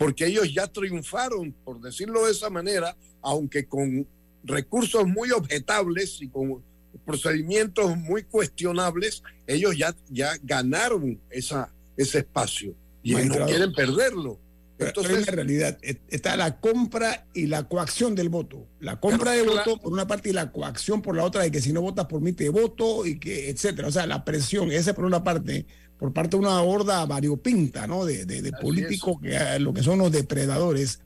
porque 0.00 0.24
ellos 0.24 0.50
ya 0.54 0.66
triunfaron, 0.66 1.52
por 1.62 1.78
decirlo 1.78 2.24
de 2.24 2.32
esa 2.32 2.48
manera, 2.48 2.96
aunque 3.20 3.66
con 3.66 4.08
recursos 4.42 5.06
muy 5.06 5.30
objetables 5.30 6.22
y 6.22 6.28
con 6.30 6.64
procedimientos 7.04 7.96
muy 7.96 8.24
cuestionables, 8.24 9.22
ellos 9.46 9.76
ya, 9.76 9.94
ya 10.08 10.32
ganaron 10.42 11.20
esa, 11.30 11.72
ese 11.96 12.18
espacio 12.18 12.74
y 13.02 13.14
no 13.14 13.46
quieren 13.46 13.72
perderlo. 13.72 14.38
Entonces, 14.78 15.18
en 15.18 15.26
la 15.26 15.32
realidad 15.32 15.78
está 16.08 16.36
la 16.36 16.58
compra 16.58 17.26
y 17.34 17.46
la 17.46 17.64
coacción 17.64 18.14
del 18.14 18.30
voto. 18.30 18.66
La 18.80 18.98
compra 18.98 19.32
de 19.32 19.42
voto 19.42 19.78
por 19.78 19.92
una 19.92 20.06
parte 20.06 20.30
y 20.30 20.32
la 20.32 20.50
coacción 20.50 21.02
por 21.02 21.14
la 21.14 21.24
otra, 21.24 21.42
de 21.42 21.50
que 21.50 21.60
si 21.60 21.72
no 21.72 21.82
votas 21.82 22.06
por 22.06 22.20
mí 22.20 22.32
te 22.32 22.48
voto 22.48 23.04
y 23.04 23.18
que, 23.18 23.50
etcétera. 23.50 23.88
O 23.88 23.92
sea, 23.92 24.06
la 24.06 24.24
presión, 24.24 24.72
esa 24.72 24.94
por 24.94 25.04
una 25.04 25.22
parte, 25.22 25.66
por 25.98 26.12
parte 26.12 26.36
de 26.36 26.42
una 26.42 26.62
horda 26.62 27.04
variopinta, 27.04 27.86
¿no? 27.86 28.06
De, 28.06 28.24
de, 28.24 28.52
políticos 28.52 29.18
que 29.20 29.58
lo 29.58 29.74
que 29.74 29.82
son 29.82 29.98
los 29.98 30.12
depredadores. 30.12 31.00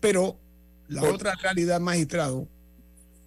Pero 0.00 0.38
la 0.88 1.02
otra 1.04 1.34
realidad, 1.42 1.80
magistrado, 1.80 2.48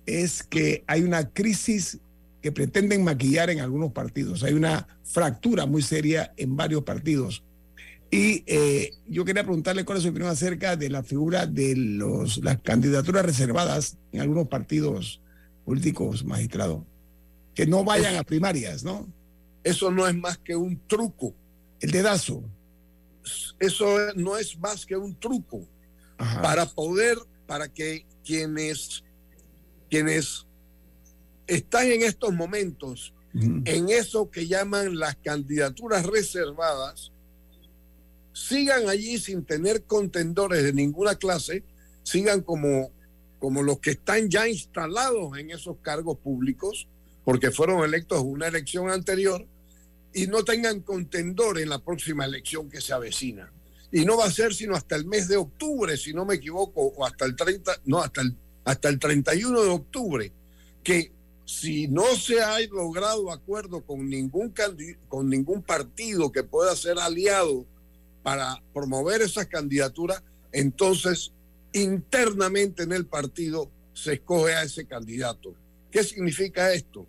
es 0.09 0.43
que 0.43 0.83
hay 0.87 1.01
una 1.03 1.29
crisis 1.29 1.99
que 2.41 2.51
pretenden 2.51 3.03
maquillar 3.03 3.49
en 3.49 3.59
algunos 3.59 3.91
partidos. 3.91 4.43
Hay 4.43 4.53
una 4.53 4.87
fractura 5.03 5.65
muy 5.65 5.81
seria 5.81 6.33
en 6.37 6.55
varios 6.55 6.83
partidos. 6.83 7.43
Y 8.11 8.43
eh, 8.47 8.91
yo 9.07 9.23
quería 9.23 9.43
preguntarle 9.43 9.85
cuál 9.85 9.97
es 9.97 10.03
su 10.03 10.09
opinión 10.09 10.31
acerca 10.31 10.75
de 10.75 10.89
la 10.89 11.03
figura 11.03 11.45
de 11.45 11.75
los, 11.75 12.37
las 12.37 12.59
candidaturas 12.61 13.23
reservadas 13.23 13.97
en 14.11 14.21
algunos 14.21 14.47
partidos 14.47 15.21
políticos, 15.63 16.25
magistrado. 16.25 16.85
Que 17.53 17.67
no 17.67 17.83
vayan 17.83 18.15
a 18.15 18.23
primarias, 18.23 18.83
¿no? 18.83 19.07
Eso 19.63 19.91
no 19.91 20.07
es 20.07 20.15
más 20.15 20.37
que 20.37 20.55
un 20.55 20.79
truco. 20.87 21.35
El 21.81 21.91
dedazo. 21.91 22.43
Eso 23.59 23.97
no 24.15 24.37
es 24.37 24.57
más 24.57 24.85
que 24.85 24.97
un 24.97 25.13
truco 25.19 25.67
Ajá. 26.17 26.41
para 26.41 26.65
poder, 26.65 27.17
para 27.45 27.67
que 27.67 28.05
quienes, 28.25 29.03
quienes 29.89 30.45
están 31.47 31.87
en 31.87 32.03
estos 32.03 32.33
momentos 32.33 33.13
en 33.33 33.89
eso 33.89 34.31
que 34.31 34.47
llaman 34.47 34.97
las 34.97 35.15
candidaturas 35.17 36.05
reservadas, 36.05 37.11
sigan 38.33 38.89
allí 38.89 39.19
sin 39.19 39.45
tener 39.45 39.83
contendores 39.83 40.63
de 40.63 40.73
ninguna 40.73 41.15
clase, 41.15 41.63
sigan 42.03 42.41
como, 42.41 42.91
como 43.37 43.61
los 43.61 43.79
que 43.79 43.91
están 43.91 44.29
ya 44.29 44.47
instalados 44.47 45.37
en 45.37 45.51
esos 45.51 45.77
cargos 45.81 46.17
públicos, 46.17 46.87
porque 47.23 47.51
fueron 47.51 47.83
electos 47.83 48.21
en 48.21 48.27
una 48.27 48.47
elección 48.47 48.89
anterior, 48.89 49.45
y 50.11 50.25
no 50.25 50.43
tengan 50.43 50.81
contendor 50.81 51.59
en 51.59 51.69
la 51.69 51.79
próxima 51.79 52.25
elección 52.25 52.67
que 52.67 52.81
se 52.81 52.93
avecina. 52.93 53.53
Y 53.91 54.05
no 54.05 54.17
va 54.17 54.25
a 54.25 54.31
ser 54.31 54.55
sino 54.55 54.75
hasta 54.75 54.95
el 54.95 55.05
mes 55.05 55.27
de 55.27 55.37
octubre, 55.37 55.95
si 55.97 56.13
no 56.13 56.25
me 56.25 56.35
equivoco, 56.35 56.81
o 56.81 57.05
hasta 57.05 57.25
el 57.25 57.35
30, 57.35 57.81
no, 57.85 57.99
hasta 57.99 58.21
el, 58.21 58.35
hasta 58.63 58.89
el 58.89 58.99
31 58.99 59.61
de 59.63 59.69
octubre, 59.69 60.33
que 60.83 61.11
si 61.45 61.87
no 61.87 62.03
se 62.15 62.41
ha 62.41 62.59
logrado 62.67 63.31
acuerdo 63.31 63.81
con 63.81 64.07
ningún, 64.07 64.53
con 65.07 65.29
ningún 65.29 65.63
partido 65.63 66.31
que 66.31 66.43
pueda 66.43 66.75
ser 66.75 66.99
aliado 66.99 67.65
para 68.21 68.61
promover 68.73 69.21
esas 69.21 69.47
candidaturas, 69.47 70.21
entonces 70.51 71.33
internamente 71.73 72.83
en 72.83 72.91
el 72.91 73.05
partido 73.07 73.71
se 73.93 74.13
escoge 74.13 74.53
a 74.53 74.63
ese 74.63 74.85
candidato. 74.85 75.55
¿Qué 75.91 76.03
significa 76.03 76.71
esto? 76.71 77.07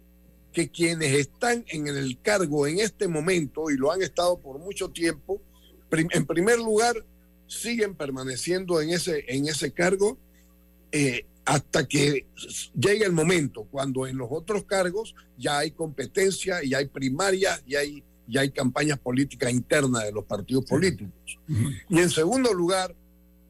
Que 0.53 0.71
quienes 0.71 1.13
están 1.13 1.65
en 1.69 1.87
el 1.87 2.21
cargo 2.23 2.67
en 2.67 2.81
este 2.81 3.09
momento 3.09 3.71
y 3.71 3.77
lo 3.77 3.93
han 3.93 4.03
estado 4.03 4.39
por 4.39 4.59
mucho 4.59 4.89
tiempo, 4.91 5.41
en 5.91 6.27
primer 6.27 6.59
lugar, 6.59 7.05
siguen 7.47 7.95
permaneciendo 7.95 8.81
en 8.81 8.91
ese, 8.91 9.25
en 9.29 9.49
ese 9.49 9.73
cargo 9.73 10.19
eh, 10.93 11.27
hasta 11.51 11.89
que 11.89 12.27
llegue 12.79 13.05
el 13.05 13.13
momento 13.13 13.65
cuando 13.73 14.07
en 14.07 14.17
los 14.17 14.29
otros 14.31 14.63
cargos 14.67 15.17
ya 15.37 15.59
hay 15.59 15.73
competencia 15.73 16.63
y 16.63 16.75
hay 16.75 16.87
primarias 16.87 17.61
y 17.67 17.75
hay, 17.75 18.05
y 18.29 18.39
hay 18.39 18.53
campañas 18.53 19.01
políticas 19.01 19.51
internas 19.51 20.05
de 20.05 20.13
los 20.13 20.25
partidos 20.27 20.65
políticos. 20.65 21.41
Y 21.89 21.99
en 21.99 22.09
segundo 22.09 22.55
lugar, 22.55 22.95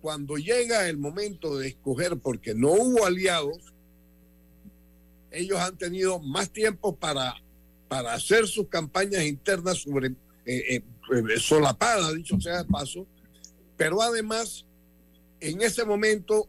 cuando 0.00 0.38
llega 0.38 0.88
el 0.88 0.96
momento 0.96 1.58
de 1.58 1.68
escoger, 1.68 2.16
porque 2.16 2.54
no 2.54 2.70
hubo 2.70 3.04
aliados, 3.04 3.58
ellos 5.30 5.58
han 5.58 5.76
tenido 5.76 6.20
más 6.20 6.48
tiempo 6.48 6.96
para, 6.96 7.34
para 7.86 8.14
hacer 8.14 8.46
sus 8.46 8.66
campañas 8.68 9.24
internas 9.24 9.76
sobre 9.76 10.06
eh, 10.06 10.14
eh, 10.46 10.82
eh, 11.12 11.38
solapadas, 11.38 12.14
dicho 12.14 12.40
sea 12.40 12.62
de 12.62 12.64
paso, 12.64 13.06
pero 13.76 14.00
además 14.00 14.64
en 15.38 15.60
ese 15.60 15.84
momento 15.84 16.48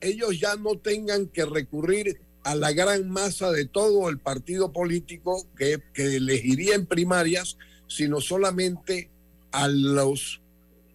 ellos 0.00 0.40
ya 0.40 0.56
no 0.56 0.78
tengan 0.78 1.26
que 1.26 1.44
recurrir 1.44 2.20
a 2.44 2.54
la 2.54 2.72
gran 2.72 3.10
masa 3.10 3.50
de 3.50 3.66
todo 3.66 4.08
el 4.08 4.18
partido 4.18 4.72
político 4.72 5.46
que, 5.56 5.82
que 5.92 6.16
elegiría 6.16 6.74
en 6.74 6.86
primarias, 6.86 7.58
sino 7.86 8.20
solamente 8.20 9.10
a 9.52 9.68
los 9.68 10.40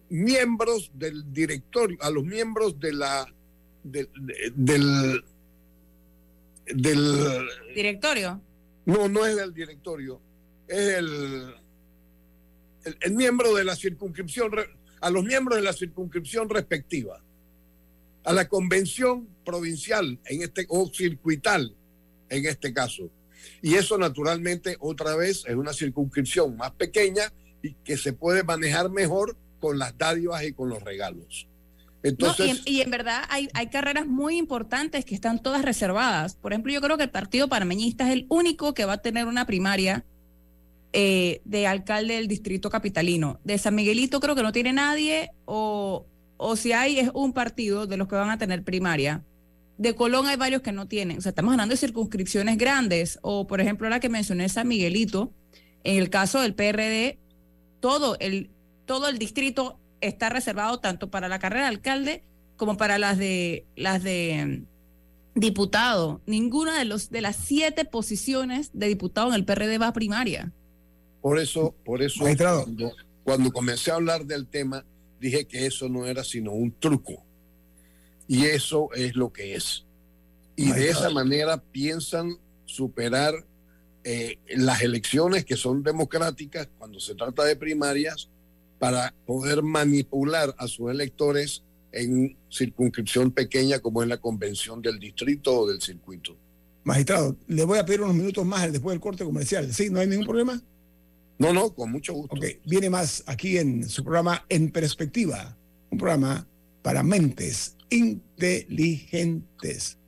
miembros 0.08 0.90
del 0.94 1.32
directorio, 1.32 1.98
a 2.00 2.10
los 2.10 2.24
miembros 2.24 2.80
de 2.80 2.92
la 2.92 3.32
del, 3.84 4.08
del, 4.56 5.22
directorio. 7.74 8.40
No, 8.84 9.08
no 9.08 9.24
es 9.26 9.36
del 9.36 9.54
directorio, 9.54 10.20
es 10.66 10.78
el, 10.78 11.54
el, 12.84 12.96
el 13.00 13.12
miembro 13.14 13.54
de 13.54 13.64
la 13.64 13.76
circunscripción, 13.76 14.52
a 15.00 15.10
los 15.10 15.24
miembros 15.24 15.58
de 15.58 15.64
la 15.64 15.72
circunscripción 15.72 16.48
respectiva 16.48 17.20
a 18.26 18.32
la 18.32 18.48
convención 18.48 19.28
provincial 19.44 20.18
en 20.26 20.42
este 20.42 20.66
o 20.68 20.90
circuital 20.92 21.72
en 22.28 22.44
este 22.44 22.74
caso. 22.74 23.08
Y 23.62 23.74
eso 23.74 23.96
naturalmente 23.96 24.76
otra 24.80 25.14
vez 25.14 25.44
es 25.46 25.54
una 25.54 25.72
circunscripción 25.72 26.56
más 26.56 26.72
pequeña 26.72 27.32
y 27.62 27.74
que 27.84 27.96
se 27.96 28.12
puede 28.12 28.42
manejar 28.42 28.90
mejor 28.90 29.36
con 29.60 29.78
las 29.78 29.96
dádivas 29.96 30.42
y 30.42 30.52
con 30.52 30.68
los 30.68 30.82
regalos. 30.82 31.46
Entonces, 32.02 32.62
y, 32.66 32.80
en, 32.80 32.90
verdad 32.90 33.22
hay, 33.28 33.48
hay 33.54 33.68
carreras 33.68 34.06
muy 34.06 34.36
importantes 34.36 35.04
que 35.04 35.14
están 35.14 35.40
todas 35.40 35.64
reservadas. 35.64 36.34
Por 36.34 36.52
ejemplo, 36.52 36.72
yo 36.72 36.80
creo 36.80 36.96
que 36.96 37.04
el 37.04 37.10
Partido 37.10 37.48
Panameñista 37.48 38.08
es 38.08 38.12
el 38.12 38.26
único 38.28 38.74
que 38.74 38.84
va 38.84 38.94
a 38.94 39.02
tener 39.02 39.26
una 39.26 39.46
primaria 39.46 40.04
eh, 40.92 41.42
de 41.44 41.66
alcalde 41.68 42.14
del 42.14 42.26
distrito 42.26 42.70
capitalino. 42.70 43.38
De 43.44 43.56
San 43.58 43.76
Miguelito 43.76 44.18
creo 44.18 44.34
que 44.34 44.42
no 44.42 44.52
tiene 44.52 44.72
nadie 44.72 45.30
o, 45.44 46.06
o 46.36 46.56
si 46.56 46.72
hay 46.72 46.98
es 46.98 47.10
un 47.14 47.32
partido 47.32 47.86
de 47.86 47.96
los 47.96 48.08
que 48.08 48.14
van 48.16 48.30
a 48.30 48.38
tener 48.38 48.62
primaria. 48.62 49.22
De 49.78 49.94
Colón 49.94 50.26
hay 50.26 50.36
varios 50.36 50.62
que 50.62 50.72
no 50.72 50.88
tienen. 50.88 51.18
O 51.18 51.20
sea, 51.20 51.30
estamos 51.30 51.52
hablando 51.52 51.72
de 51.72 51.78
circunscripciones 51.78 52.56
grandes. 52.56 53.18
O, 53.22 53.46
por 53.46 53.60
ejemplo, 53.60 53.88
la 53.88 54.00
que 54.00 54.08
mencioné 54.08 54.48
San 54.48 54.68
Miguelito, 54.68 55.32
en 55.84 55.98
el 55.98 56.08
caso 56.08 56.40
del 56.40 56.54
PRD, 56.54 57.18
todo 57.80 58.16
el, 58.20 58.50
todo 58.86 59.08
el 59.08 59.18
distrito 59.18 59.78
está 60.00 60.28
reservado 60.28 60.80
tanto 60.80 61.10
para 61.10 61.28
la 61.28 61.38
carrera 61.38 61.64
de 61.64 61.68
alcalde 61.68 62.24
como 62.56 62.76
para 62.76 62.98
las 62.98 63.18
de 63.18 63.66
las 63.76 64.02
de 64.02 64.64
mm, 65.34 65.40
diputado. 65.40 66.22
Ninguna 66.26 66.78
de 66.78 66.86
los 66.86 67.10
de 67.10 67.20
las 67.20 67.36
siete 67.36 67.84
posiciones 67.84 68.70
de 68.72 68.88
diputado 68.88 69.28
en 69.28 69.34
el 69.34 69.44
PRD 69.44 69.78
va 69.78 69.88
a 69.88 69.92
primaria. 69.92 70.52
Por 71.20 71.38
eso, 71.38 71.74
por 71.84 72.02
eso 72.02 72.24
cuando, 72.38 72.92
cuando 73.24 73.52
comencé 73.52 73.90
a 73.90 73.96
hablar 73.96 74.24
del 74.24 74.46
tema, 74.46 74.84
dije 75.20 75.46
que 75.46 75.66
eso 75.66 75.88
no 75.88 76.06
era 76.06 76.24
sino 76.24 76.52
un 76.52 76.72
truco. 76.78 77.24
Y 78.28 78.46
eso 78.46 78.92
es 78.94 79.14
lo 79.14 79.32
que 79.32 79.54
es. 79.54 79.84
Y 80.56 80.72
de 80.72 80.88
esa 80.88 81.10
manera 81.10 81.62
piensan 81.62 82.38
superar 82.64 83.34
eh, 84.04 84.38
las 84.48 84.82
elecciones 84.82 85.44
que 85.44 85.56
son 85.56 85.82
democráticas 85.82 86.68
cuando 86.78 86.98
se 86.98 87.14
trata 87.14 87.44
de 87.44 87.56
primarias 87.56 88.30
para 88.78 89.14
poder 89.26 89.62
manipular 89.62 90.54
a 90.58 90.66
sus 90.66 90.90
electores 90.90 91.62
en 91.92 92.36
circunscripción 92.50 93.30
pequeña 93.30 93.78
como 93.80 94.02
es 94.02 94.08
la 94.08 94.18
convención 94.18 94.82
del 94.82 94.98
distrito 94.98 95.60
o 95.60 95.68
del 95.68 95.80
circuito. 95.80 96.36
Magistrado, 96.84 97.36
le 97.48 97.64
voy 97.64 97.78
a 97.78 97.84
pedir 97.84 98.02
unos 98.02 98.14
minutos 98.14 98.44
más 98.46 98.70
después 98.70 98.94
del 98.94 99.00
corte 99.00 99.24
comercial. 99.24 99.72
¿Sí? 99.72 99.90
¿No 99.90 100.00
hay 100.00 100.06
ningún 100.06 100.26
problema? 100.26 100.62
No, 101.38 101.52
no, 101.52 101.74
con 101.74 101.92
mucho 101.92 102.14
gusto. 102.14 102.36
Ok, 102.36 102.44
viene 102.64 102.90
más 102.90 103.22
aquí 103.26 103.58
en 103.58 103.88
su 103.88 104.02
programa 104.02 104.44
En 104.48 104.70
Perspectiva, 104.70 105.56
un 105.90 105.98
programa 105.98 106.46
para 106.82 107.02
mentes 107.02 107.76
inteligentes. 107.90 109.98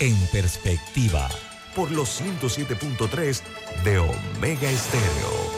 En 0.00 0.16
Perspectiva, 0.32 1.28
por 1.74 1.90
los 1.90 2.20
107.3 2.20 3.42
de 3.84 3.98
Omega 3.98 4.70
Estéreo. 4.70 5.57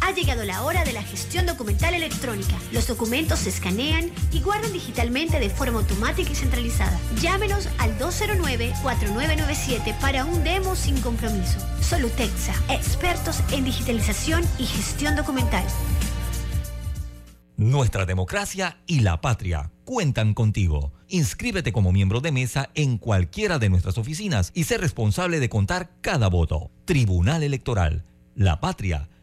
Ha 0.00 0.12
llegado 0.12 0.44
la 0.44 0.62
hora 0.62 0.84
de 0.84 0.92
la 0.92 1.02
gestión 1.02 1.46
documental 1.46 1.94
electrónica. 1.94 2.56
Los 2.72 2.86
documentos 2.86 3.40
se 3.40 3.48
escanean 3.50 4.10
y 4.32 4.40
guardan 4.40 4.72
digitalmente 4.72 5.40
de 5.40 5.50
forma 5.50 5.78
automática 5.78 6.30
y 6.30 6.34
centralizada. 6.34 6.98
Llámenos 7.20 7.68
al 7.78 7.98
209-4997 7.98 9.98
para 10.00 10.24
un 10.24 10.42
demo 10.44 10.76
sin 10.76 11.00
compromiso. 11.00 11.58
Solutexa, 11.80 12.54
expertos 12.68 13.40
en 13.52 13.64
digitalización 13.64 14.44
y 14.58 14.66
gestión 14.66 15.16
documental. 15.16 15.64
Nuestra 17.56 18.04
democracia 18.04 18.76
y 18.86 19.00
la 19.00 19.22
patria 19.22 19.72
cuentan 19.86 20.34
contigo. 20.34 20.92
Inscríbete 21.08 21.72
como 21.72 21.90
miembro 21.90 22.20
de 22.20 22.30
mesa 22.30 22.68
en 22.74 22.98
cualquiera 22.98 23.58
de 23.58 23.70
nuestras 23.70 23.96
oficinas 23.96 24.52
y 24.54 24.64
sé 24.64 24.76
responsable 24.76 25.40
de 25.40 25.48
contar 25.48 25.90
cada 26.02 26.28
voto. 26.28 26.70
Tribunal 26.84 27.42
Electoral. 27.42 28.04
La 28.34 28.60
patria 28.60 29.08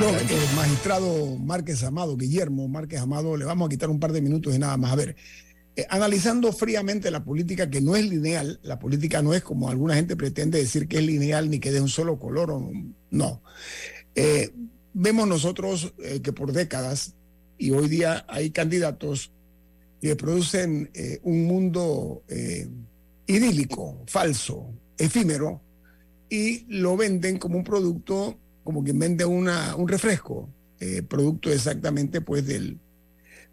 Bueno, 0.00 0.18
el 0.18 0.56
magistrado 0.56 1.36
Márquez 1.36 1.84
Amado, 1.84 2.16
Guillermo 2.16 2.66
Márquez 2.68 3.00
Amado, 3.00 3.36
le 3.36 3.44
vamos 3.44 3.66
a 3.66 3.68
quitar 3.68 3.90
un 3.90 4.00
par 4.00 4.12
de 4.12 4.22
minutos 4.22 4.54
y 4.54 4.58
nada 4.58 4.78
más. 4.78 4.92
A 4.92 4.96
ver, 4.96 5.14
eh, 5.76 5.84
analizando 5.90 6.54
fríamente 6.54 7.10
la 7.10 7.22
política 7.22 7.68
que 7.68 7.82
no 7.82 7.94
es 7.96 8.08
lineal, 8.08 8.58
la 8.62 8.78
política 8.78 9.20
no 9.20 9.34
es 9.34 9.42
como 9.42 9.68
alguna 9.68 9.96
gente 9.96 10.16
pretende 10.16 10.58
decir 10.58 10.88
que 10.88 10.96
es 10.96 11.04
lineal 11.04 11.50
ni 11.50 11.60
que 11.60 11.70
de 11.70 11.82
un 11.82 11.90
solo 11.90 12.18
color, 12.18 12.50
o, 12.50 12.72
no. 13.10 13.42
Eh, 14.14 14.54
vemos 14.94 15.28
nosotros 15.28 15.92
eh, 16.02 16.20
que 16.22 16.32
por 16.32 16.52
décadas, 16.52 17.14
y 17.58 17.72
hoy 17.72 17.86
día 17.90 18.24
hay 18.26 18.52
candidatos 18.52 19.32
que 20.00 20.16
producen 20.16 20.90
un 21.24 21.44
mundo 21.44 22.22
idílico, 23.26 24.02
falso, 24.06 24.72
efímero, 24.96 25.60
y 26.30 26.64
lo 26.74 26.96
venden 26.96 27.38
como 27.38 27.58
un 27.58 27.64
producto 27.64 28.38
como 28.70 28.84
quien 28.84 29.00
vende 29.00 29.24
una, 29.24 29.74
un 29.74 29.88
refresco, 29.88 30.48
eh, 30.78 31.02
producto 31.02 31.50
exactamente 31.52 32.20
pues 32.20 32.46
del, 32.46 32.78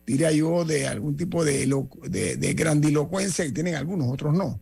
diría 0.06 0.32
yo, 0.32 0.64
de 0.64 0.86
algún 0.86 1.18
tipo 1.18 1.44
de, 1.44 1.66
de, 2.08 2.54
grandilocuencia 2.54 3.44
que 3.44 3.52
tienen 3.52 3.74
algunos, 3.74 4.14
otros 4.14 4.36
no. 4.36 4.62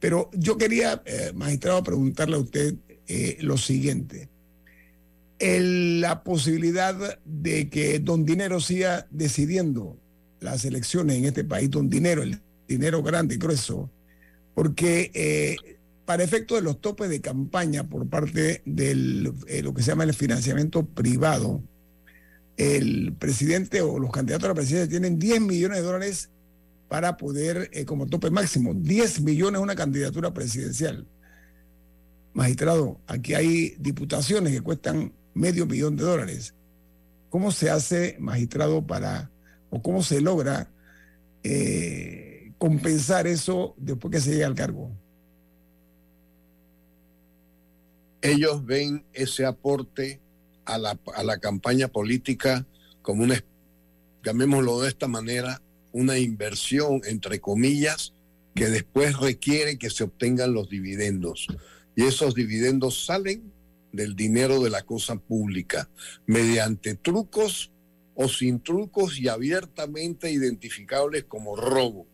Pero 0.00 0.30
yo 0.32 0.56
quería, 0.56 1.02
eh, 1.04 1.32
magistrado, 1.34 1.82
preguntarle 1.82 2.36
a 2.36 2.38
usted 2.38 2.74
eh, 3.06 3.36
lo 3.42 3.58
siguiente. 3.58 4.30
la 5.38 6.24
posibilidad 6.24 7.18
de 7.26 7.68
que 7.68 7.98
don 7.98 8.24
Dinero 8.24 8.60
siga 8.60 9.06
decidiendo 9.10 9.98
las 10.40 10.64
elecciones 10.64 11.18
en 11.18 11.26
este 11.26 11.44
país, 11.44 11.70
don 11.70 11.90
Dinero, 11.90 12.22
el 12.22 12.40
dinero 12.66 13.02
grande 13.02 13.34
y 13.34 13.38
grueso, 13.38 13.90
porque 14.54 15.58
para 16.12 16.24
efecto 16.24 16.56
de 16.56 16.60
los 16.60 16.78
topes 16.78 17.08
de 17.08 17.22
campaña 17.22 17.84
por 17.84 18.06
parte 18.06 18.60
de 18.66 19.32
eh, 19.46 19.62
lo 19.62 19.72
que 19.72 19.82
se 19.82 19.92
llama 19.92 20.04
el 20.04 20.12
financiamiento 20.12 20.84
privado, 20.84 21.62
el 22.58 23.14
presidente 23.18 23.80
o 23.80 23.98
los 23.98 24.12
candidatos 24.12 24.44
a 24.44 24.48
la 24.48 24.54
presidencia 24.54 24.90
tienen 24.90 25.18
10 25.18 25.40
millones 25.40 25.78
de 25.78 25.84
dólares 25.84 26.28
para 26.90 27.16
poder, 27.16 27.70
eh, 27.72 27.86
como 27.86 28.08
tope 28.08 28.28
máximo, 28.28 28.74
10 28.74 29.22
millones 29.22 29.62
una 29.62 29.74
candidatura 29.74 30.34
presidencial. 30.34 31.06
Magistrado, 32.34 33.00
aquí 33.06 33.32
hay 33.32 33.74
diputaciones 33.78 34.52
que 34.52 34.60
cuestan 34.60 35.14
medio 35.32 35.64
millón 35.64 35.96
de 35.96 36.04
dólares. 36.04 36.54
¿Cómo 37.30 37.52
se 37.52 37.70
hace, 37.70 38.16
magistrado, 38.20 38.86
para, 38.86 39.30
o 39.70 39.80
cómo 39.80 40.02
se 40.02 40.20
logra 40.20 40.70
eh, 41.42 42.52
compensar 42.58 43.26
eso 43.26 43.74
después 43.78 44.12
que 44.12 44.20
se 44.20 44.32
llegue 44.32 44.44
al 44.44 44.54
cargo? 44.54 44.90
Ellos 48.22 48.64
ven 48.64 49.04
ese 49.12 49.44
aporte 49.44 50.20
a 50.64 50.78
la, 50.78 51.38
campaña 51.38 51.88
política 51.88 52.66
como 53.02 53.24
una, 53.24 53.44
llamémoslo 54.24 54.80
de 54.80 54.88
esta 54.88 55.08
manera, 55.08 55.60
una 55.92 56.18
inversión, 56.18 57.02
entre 57.04 57.40
comillas, 57.40 58.14
que 58.54 58.68
después 58.68 59.18
requiere 59.18 59.76
que 59.76 59.90
se 59.90 60.04
obtengan 60.04 60.54
los 60.54 60.70
dividendos. 60.70 61.48
Y 61.96 62.04
esos 62.04 62.34
dividendos 62.34 63.04
salen 63.04 63.52
del 63.92 64.14
dinero 64.14 64.62
de 64.62 64.70
la 64.70 64.82
cosa 64.82 65.16
pública, 65.16 65.90
mediante 66.26 66.94
trucos 66.94 67.72
o 68.14 68.28
sin 68.28 68.60
trucos 68.60 69.18
y 69.18 69.28
abiertamente 69.28 70.30
identificables 70.30 71.24
como 71.24 71.56
robo 71.56 72.06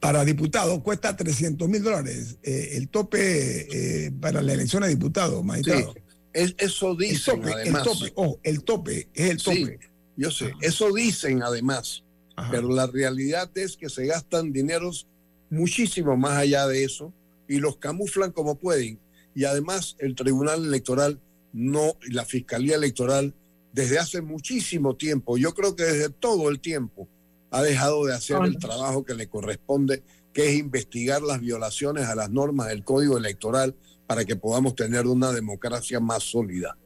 para 0.00 0.24
diputados 0.24 0.80
cuesta 0.82 1.16
300 1.16 1.68
mil 1.68 1.82
dólares 1.82 2.38
eh, 2.42 2.70
el 2.72 2.88
tope 2.88 4.06
eh, 4.06 4.10
para 4.20 4.42
la 4.42 4.52
elección 4.52 4.82
de 4.82 4.88
diputados, 4.88 5.44
magistrado. 5.44 5.94
eso 6.32 6.94
dicen 6.94 7.42
además. 7.44 7.86
El 7.86 7.92
tope, 7.92 8.12
oh, 8.16 8.38
el 8.42 8.64
tope, 8.64 9.08
es 9.14 9.30
el 9.30 9.42
tope. 9.42 9.78
yo 10.16 10.30
sé, 10.30 10.52
eso 10.60 10.92
dicen 10.92 11.42
además, 11.42 12.04
pero 12.50 12.68
la 12.68 12.86
realidad 12.86 13.50
es 13.56 13.76
que 13.76 13.88
se 13.88 14.06
gastan 14.06 14.52
dineros 14.52 15.06
muchísimo 15.50 16.16
más 16.16 16.38
allá 16.38 16.66
de 16.66 16.84
eso 16.84 17.12
y 17.48 17.58
los 17.58 17.76
camuflan 17.76 18.32
como 18.32 18.56
pueden. 18.56 18.98
Y 19.34 19.44
además 19.44 19.96
el 19.98 20.14
Tribunal 20.14 20.64
Electoral 20.64 21.20
no, 21.52 21.96
la 22.10 22.24
Fiscalía 22.24 22.76
Electoral 22.76 23.34
desde 23.72 23.98
hace 23.98 24.20
muchísimo 24.20 24.96
tiempo, 24.96 25.38
yo 25.38 25.54
creo 25.54 25.74
que 25.74 25.84
desde 25.84 26.10
todo 26.10 26.50
el 26.50 26.60
tiempo, 26.60 27.08
ha 27.52 27.62
dejado 27.62 28.06
de 28.06 28.14
hacer 28.14 28.38
el 28.44 28.58
trabajo 28.58 29.04
que 29.04 29.14
le 29.14 29.28
corresponde, 29.28 30.02
que 30.32 30.48
es 30.48 30.58
investigar 30.58 31.20
las 31.22 31.40
violaciones 31.40 32.06
a 32.06 32.14
las 32.14 32.30
normas 32.30 32.68
del 32.68 32.82
Código 32.82 33.18
Electoral 33.18 33.76
para 34.06 34.24
que 34.24 34.36
podamos 34.36 34.74
tener 34.74 35.06
una 35.06 35.32
democracia 35.32 36.00
más 36.00 36.22
sólida. 36.22 36.78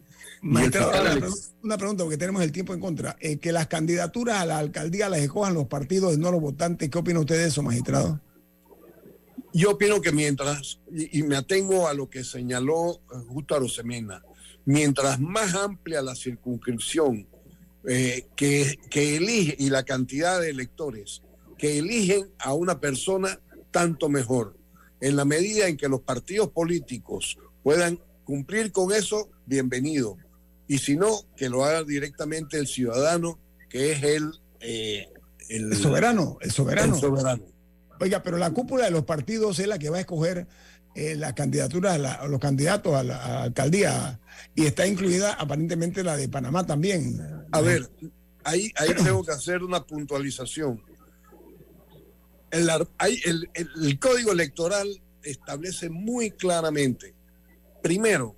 una 0.43 1.79
pregunta, 1.79 2.03
porque 2.03 2.19
tenemos 2.19 2.43
el 2.43 2.51
tiempo 2.51 2.75
en 2.75 2.81
contra. 2.81 3.17
Eh, 3.21 3.39
que 3.39 3.53
las 3.53 3.69
candidaturas 3.69 4.41
a 4.41 4.47
la 4.47 4.59
alcaldía 4.59 5.09
las 5.09 5.21
escojan 5.21 5.55
los 5.55 5.67
partidos 5.69 6.15
y 6.15 6.19
no 6.19 6.33
los 6.33 6.41
votantes. 6.41 6.91
¿Qué 6.91 6.99
opina 6.99 7.21
usted 7.21 7.37
de 7.37 7.47
eso, 7.47 7.63
magistrado? 7.63 8.21
Yo 9.53 9.71
opino 9.71 10.01
que 10.01 10.11
mientras, 10.11 10.81
y, 10.93 11.23
me 11.23 11.37
atengo 11.37 11.87
a 11.87 11.95
lo 11.95 12.11
que 12.11 12.25
señaló 12.25 12.95
eh, 12.95 13.19
justo 13.29 13.55
a 13.55 13.61
Rosemena, 13.61 14.23
mientras 14.65 15.21
más 15.21 15.55
amplia 15.55 16.03
la 16.03 16.17
circunscripción 16.17 17.29
eh, 17.89 18.27
que, 18.37 18.79
que 18.91 19.17
elige 19.17 19.57
y 19.59 19.71
la 19.71 19.85
cantidad 19.85 20.41
de 20.41 20.51
electores 20.51 21.23
que 21.59 21.79
eligen 21.79 22.31
a 22.39 22.55
una 22.55 22.81
persona, 22.81 23.41
tanto 23.71 24.09
mejor. 24.09 24.57
En 25.01 25.17
la 25.17 25.25
medida 25.25 25.69
en 25.69 25.77
que 25.77 25.89
los 25.89 26.01
partidos 26.01 26.51
políticos 26.51 27.39
puedan 27.63 28.01
cumplir 28.25 28.73
con 28.73 28.93
eso, 28.93 29.31
bienvenido. 29.47 30.17
Y 30.69 30.79
si 30.79 30.97
no, 30.97 31.21
que 31.37 31.49
lo 31.49 31.65
haga 31.65 31.85
directamente 31.85 32.59
el 32.59 32.67
ciudadano, 32.67 33.39
que 33.69 33.93
es 33.93 34.03
el, 34.03 34.33
eh, 34.61 35.09
el, 35.49 35.75
soberano, 35.77 36.39
el 36.41 36.51
soberano. 36.51 36.95
El 36.95 37.01
soberano. 37.01 37.45
Oiga, 38.01 38.23
pero 38.23 38.37
la 38.37 38.51
cúpula 38.51 38.85
de 38.85 38.91
los 38.91 39.05
partidos 39.05 39.59
es 39.59 39.67
la 39.67 39.79
que 39.79 39.91
va 39.91 39.99
a 39.99 40.01
escoger 40.01 40.47
eh, 40.97 41.15
las 41.15 41.35
candidaturas, 41.35 42.01
los 42.27 42.41
candidatos 42.41 42.95
a 42.95 43.03
la, 43.03 43.43
alcaldía 43.43 44.19
y 44.55 44.65
está 44.65 44.87
incluida 44.87 45.35
aparentemente 45.35 46.03
la 46.03 46.17
de 46.17 46.27
Panamá 46.27 46.65
también. 46.65 47.21
A 47.53 47.61
ver, 47.61 47.91
ahí, 48.45 48.73
ahí 48.77 48.95
tengo 49.05 49.23
que 49.23 49.33
hacer 49.33 49.63
una 49.63 49.85
puntualización. 49.85 50.83
El, 52.51 52.71
el, 53.27 53.51
el, 53.55 53.99
código 53.99 54.33
electoral 54.33 54.89
establece 55.23 55.91
muy 55.91 56.31
claramente, 56.31 57.15
primero, 57.83 58.35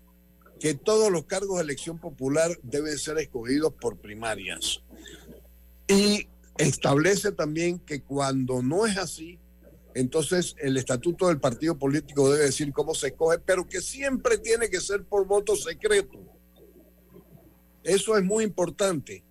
que 0.59 0.75
todos 0.75 1.13
los 1.13 1.27
cargos 1.27 1.59
de 1.59 1.63
elección 1.63 2.01
popular 2.01 2.59
deben 2.65 2.99
ser 2.99 3.19
escogidos 3.19 3.73
por 3.75 3.99
primarias. 3.99 4.83
Y 5.87 6.27
establece 6.57 7.31
también 7.31 7.79
que 7.79 8.03
cuando 8.03 8.63
no 8.63 8.85
es 8.85 8.97
así, 8.97 9.39
entonces 9.99 10.55
el 10.59 10.77
estatuto 10.77 11.27
del 11.27 11.41
partido 11.41 11.77
político 11.77 12.31
debe 12.31 12.45
decir 12.45 12.73
cómo 12.73 12.95
se 12.95 13.09
escoge, 13.09 13.39
pero 13.41 13.67
que 13.67 13.81
siempre 13.81 14.39
tiene 14.39 14.71
que 14.71 14.81
ser 14.81 15.05
por 15.05 15.27
voto 15.27 15.57
secreto. 15.57 16.19
Eso 17.83 18.17
es 18.17 18.23
muy 18.23 18.45
importante, 18.45 19.25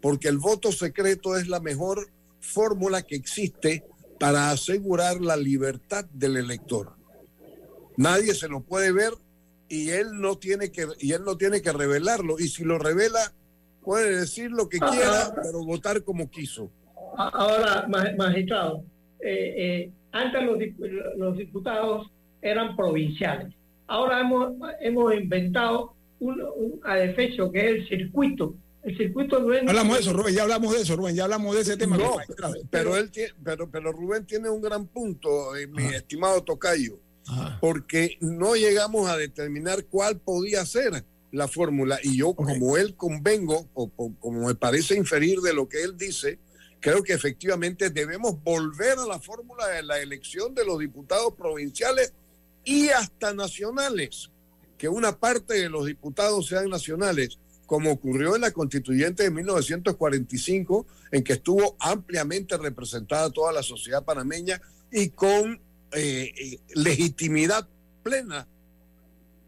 porque 0.00 0.28
el 0.28 0.38
voto 0.38 0.70
secreto 0.70 1.36
es 1.36 1.48
la 1.48 1.58
mejor 1.58 2.12
fórmula 2.38 3.02
que 3.02 3.16
existe 3.16 3.84
para 4.20 4.50
asegurar 4.50 5.20
la 5.20 5.36
libertad 5.36 6.04
del 6.12 6.36
elector. 6.36 6.92
Nadie 7.96 8.34
se 8.34 8.48
lo 8.48 8.60
puede 8.60 8.92
ver 8.92 9.14
y 9.68 9.90
él 9.90 10.20
no 10.20 10.38
tiene 10.38 10.70
que 10.70 10.86
y 11.00 11.12
él 11.12 11.24
no 11.24 11.36
tiene 11.36 11.60
que 11.60 11.72
revelarlo 11.72 12.38
y 12.38 12.46
si 12.48 12.62
lo 12.62 12.78
revela 12.78 13.32
puede 13.82 14.20
decir 14.20 14.52
lo 14.52 14.68
que 14.68 14.78
quiera, 14.78 15.34
pero 15.42 15.64
votar 15.64 16.04
como 16.04 16.30
quiso. 16.30 16.70
Ahora, 17.16 17.86
magistrado, 17.88 18.84
eh, 19.20 19.54
eh, 19.56 19.92
antes 20.14 20.42
los, 20.44 20.58
los 21.16 21.36
diputados 21.36 22.10
eran 22.40 22.76
provinciales. 22.76 23.52
Ahora 23.88 24.20
hemos, 24.20 24.54
hemos 24.80 25.14
inventado 25.14 25.94
un, 26.20 26.40
un 26.40 26.80
adefesio 26.84 27.50
que 27.50 27.58
es 27.58 27.70
el 27.76 27.88
circuito. 27.88 28.54
El 28.84 28.96
circuito 28.96 29.40
no 29.40 29.52
es... 29.52 29.66
Hablamos 29.66 29.96
de 29.96 30.02
eso, 30.02 30.12
Rubén, 30.12 30.34
ya 30.34 30.42
hablamos 30.42 30.74
de 30.74 30.82
eso, 30.82 30.94
Rubén, 30.94 31.16
ya 31.16 31.24
hablamos 31.24 31.54
de 31.54 31.62
ese 31.62 31.76
tema. 31.76 31.96
No, 31.96 32.16
pero, 32.70 32.96
él 32.96 33.10
pero, 33.42 33.68
pero 33.68 33.92
Rubén 33.92 34.24
tiene 34.24 34.48
un 34.48 34.62
gran 34.62 34.86
punto, 34.86 35.56
eh, 35.56 35.66
mi 35.66 35.84
estimado 35.86 36.42
Tocayo, 36.42 36.98
porque 37.60 38.16
no 38.20 38.54
llegamos 38.54 39.08
a 39.08 39.16
determinar 39.16 39.86
cuál 39.86 40.20
podía 40.20 40.64
ser 40.64 41.04
la 41.32 41.48
fórmula 41.48 41.98
y 42.02 42.18
yo 42.18 42.34
como 42.34 42.76
él 42.76 42.94
convengo, 42.94 43.66
o, 43.74 43.88
como 44.20 44.46
me 44.46 44.54
parece 44.54 44.96
inferir 44.96 45.40
de 45.40 45.54
lo 45.54 45.68
que 45.68 45.82
él 45.82 45.96
dice, 45.96 46.38
creo 46.84 47.02
que 47.02 47.14
efectivamente 47.14 47.88
debemos 47.88 48.42
volver 48.42 48.98
a 48.98 49.06
la 49.06 49.18
fórmula 49.18 49.66
de 49.68 49.82
la 49.82 50.00
elección 50.00 50.54
de 50.54 50.66
los 50.66 50.78
diputados 50.78 51.32
provinciales 51.32 52.12
y 52.62 52.90
hasta 52.90 53.32
nacionales, 53.32 54.30
que 54.76 54.90
una 54.90 55.18
parte 55.18 55.54
de 55.54 55.70
los 55.70 55.86
diputados 55.86 56.46
sean 56.46 56.68
nacionales, 56.68 57.38
como 57.64 57.90
ocurrió 57.90 58.34
en 58.34 58.42
la 58.42 58.50
constituyente 58.50 59.22
de 59.22 59.30
1945, 59.30 60.86
en 61.10 61.24
que 61.24 61.32
estuvo 61.32 61.74
ampliamente 61.80 62.58
representada 62.58 63.30
toda 63.30 63.50
la 63.50 63.62
sociedad 63.62 64.04
panameña 64.04 64.60
y 64.92 65.08
con 65.08 65.62
eh, 65.92 66.34
eh, 66.38 66.60
legitimidad 66.74 67.66
plena 68.02 68.46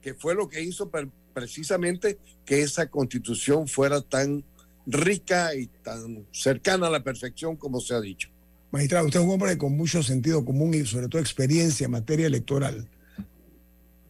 que 0.01 0.15
fue 0.15 0.35
lo 0.35 0.49
que 0.49 0.63
hizo 0.63 0.91
precisamente 1.35 2.19
que 2.47 2.63
esa 2.63 2.89
constitución 2.89 3.69
fuera 3.69 4.01
tan 4.01 4.43
rica 4.87 5.55
y 5.55 5.67
tan 5.67 6.27
cercana 6.33 6.87
a 6.87 6.91
la 6.91 7.03
perfección 7.03 7.57
como 7.57 7.81
se 7.81 7.95
ha 7.95 8.01
dicho. 8.01 8.31
Magistrado, 8.71 9.07
usted 9.07 9.21
es 9.21 9.27
un 9.27 9.33
hombre 9.33 9.59
con 9.59 9.77
mucho 9.77 10.03
sentido 10.03 10.45
común 10.45 10.75
y 10.75 10.85
sobre 10.87 11.09
todo 11.09 11.21
experiencia 11.21 11.87
en 11.87 11.91
materia 11.91 12.27
electoral. 12.27 12.89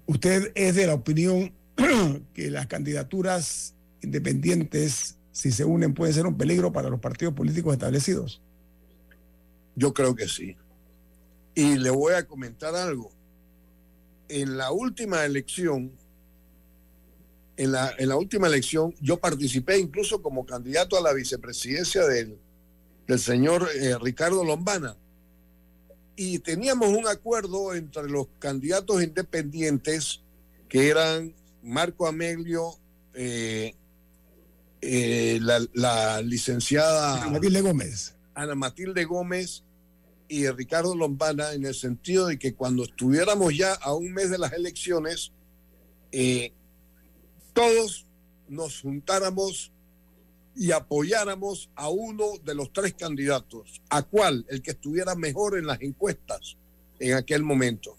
¿Usted 0.06 0.52
es 0.54 0.74
de 0.74 0.86
la 0.86 0.94
opinión 0.94 1.52
que 2.34 2.50
las 2.50 2.66
candidaturas 2.66 3.74
independientes, 4.02 5.18
si 5.32 5.50
se 5.50 5.64
unen, 5.64 5.94
pueden 5.94 6.14
ser 6.14 6.26
un 6.26 6.36
peligro 6.36 6.72
para 6.72 6.88
los 6.88 7.00
partidos 7.00 7.34
políticos 7.34 7.72
establecidos? 7.72 8.40
Yo 9.74 9.92
creo 9.92 10.14
que 10.14 10.28
sí. 10.28 10.56
Y 11.54 11.76
le 11.76 11.90
voy 11.90 12.14
a 12.14 12.26
comentar 12.26 12.74
algo. 12.74 13.10
En 14.28 14.56
la 14.56 14.72
última 14.72 15.24
elección, 15.24 15.92
en 17.56 17.72
la, 17.72 17.94
en 17.98 18.08
la 18.08 18.16
última 18.16 18.46
elección, 18.46 18.94
yo 19.00 19.16
participé 19.18 19.78
incluso 19.78 20.20
como 20.22 20.44
candidato 20.44 20.96
a 20.96 21.00
la 21.00 21.12
vicepresidencia 21.12 22.06
del, 22.06 22.38
del 23.06 23.18
señor 23.18 23.68
eh, 23.74 23.96
Ricardo 24.00 24.44
Lombana. 24.44 24.96
Y 26.16 26.38
teníamos 26.40 26.88
un 26.88 27.06
acuerdo 27.06 27.74
entre 27.74 28.08
los 28.08 28.26
candidatos 28.38 29.02
independientes 29.02 30.22
que 30.68 30.88
eran 30.88 31.34
Marco 31.62 32.06
Amelio, 32.06 32.74
eh, 33.14 33.74
eh, 34.80 35.38
la, 35.40 36.22
licenciada 36.22 37.22
Ana 37.22 37.32
Matilde 37.32 37.60
Gómez. 37.60 38.14
Ana 38.34 38.54
Matilde 38.54 39.04
Gómez 39.04 39.62
y 40.28 40.48
Ricardo 40.48 40.94
Lombana 40.94 41.52
en 41.52 41.64
el 41.64 41.74
sentido 41.74 42.26
de 42.26 42.38
que 42.38 42.54
cuando 42.54 42.84
estuviéramos 42.84 43.56
ya 43.56 43.74
a 43.74 43.94
un 43.94 44.12
mes 44.12 44.30
de 44.30 44.38
las 44.38 44.52
elecciones, 44.52 45.32
todos 47.56 48.04
nos 48.48 48.82
juntáramos 48.82 49.72
y 50.54 50.72
apoyáramos 50.72 51.70
a 51.74 51.88
uno 51.88 52.24
de 52.44 52.54
los 52.54 52.70
tres 52.70 52.92
candidatos, 52.92 53.80
a 53.88 54.02
cuál, 54.02 54.44
el 54.50 54.60
que 54.60 54.72
estuviera 54.72 55.14
mejor 55.14 55.58
en 55.58 55.66
las 55.66 55.80
encuestas 55.80 56.58
en 56.98 57.14
aquel 57.14 57.42
momento. 57.42 57.96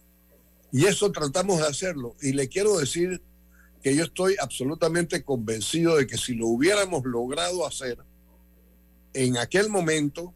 Y 0.71 0.85
eso 0.85 1.11
tratamos 1.11 1.59
de 1.59 1.65
hacerlo. 1.65 2.15
Y 2.21 2.33
le 2.33 2.49
quiero 2.49 2.77
decir 2.77 3.23
que 3.81 3.95
yo 3.95 4.03
estoy 4.03 4.35
absolutamente 4.39 5.23
convencido 5.23 5.95
de 5.95 6.05
que 6.05 6.17
si 6.17 6.35
lo 6.35 6.47
hubiéramos 6.47 7.03
logrado 7.03 7.65
hacer 7.65 7.97
en 9.13 9.37
aquel 9.37 9.69
momento, 9.69 10.35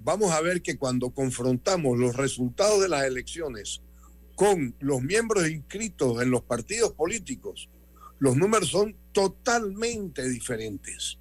vamos 0.00 0.32
a 0.32 0.40
ver 0.40 0.62
que 0.62 0.76
cuando 0.76 1.10
confrontamos 1.10 1.98
los 1.98 2.16
resultados 2.16 2.80
de 2.80 2.88
las 2.88 3.04
elecciones 3.04 3.82
con 4.34 4.74
los 4.80 5.02
miembros 5.02 5.48
inscritos 5.48 6.22
en 6.22 6.30
los 6.30 6.42
partidos 6.42 6.92
políticos, 6.92 7.70
los 8.18 8.36
números 8.36 8.68
son 8.70 8.96
totalmente 9.12 10.28
diferentes 10.28 11.18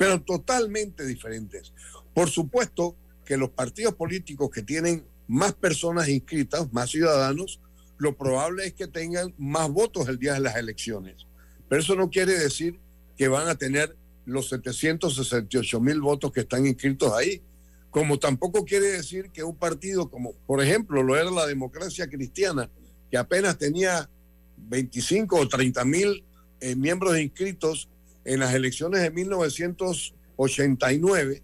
pero 0.00 0.18
totalmente 0.18 1.04
diferentes. 1.04 1.74
Por 2.14 2.30
supuesto 2.30 2.96
que 3.22 3.36
los 3.36 3.50
partidos 3.50 3.94
políticos 3.96 4.48
que 4.50 4.62
tienen 4.62 5.04
más 5.28 5.52
personas 5.52 6.08
inscritas, 6.08 6.72
más 6.72 6.88
ciudadanos, 6.88 7.60
lo 7.98 8.16
probable 8.16 8.64
es 8.64 8.72
que 8.72 8.86
tengan 8.86 9.34
más 9.36 9.68
votos 9.68 10.08
el 10.08 10.18
día 10.18 10.32
de 10.32 10.40
las 10.40 10.56
elecciones. 10.56 11.26
Pero 11.68 11.82
eso 11.82 11.96
no 11.96 12.08
quiere 12.08 12.32
decir 12.32 12.80
que 13.14 13.28
van 13.28 13.46
a 13.48 13.56
tener 13.56 13.94
los 14.24 14.48
768 14.48 15.80
mil 15.82 16.00
votos 16.00 16.32
que 16.32 16.40
están 16.40 16.64
inscritos 16.64 17.12
ahí, 17.12 17.42
como 17.90 18.18
tampoco 18.18 18.64
quiere 18.64 18.86
decir 18.86 19.30
que 19.30 19.42
un 19.42 19.56
partido 19.56 20.10
como, 20.10 20.34
por 20.46 20.62
ejemplo, 20.62 21.02
lo 21.02 21.16
era 21.16 21.30
la 21.30 21.46
democracia 21.46 22.08
cristiana, 22.08 22.70
que 23.10 23.16
apenas 23.16 23.58
tenía 23.58 24.08
25 24.56 25.36
o 25.36 25.48
30 25.48 25.84
mil 25.84 26.24
eh, 26.60 26.76
miembros 26.76 27.18
inscritos, 27.18 27.88
en 28.24 28.40
las 28.40 28.54
elecciones 28.54 29.02
de 29.02 29.10
1989, 29.10 31.42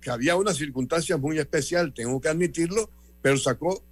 que 0.00 0.10
había 0.10 0.36
una 0.36 0.54
circunstancia 0.54 1.16
muy 1.16 1.38
especial, 1.38 1.94
tengo 1.94 2.20
que 2.20 2.28
admitirlo, 2.28 2.90
pero 3.22 3.38
sacó 3.38 3.82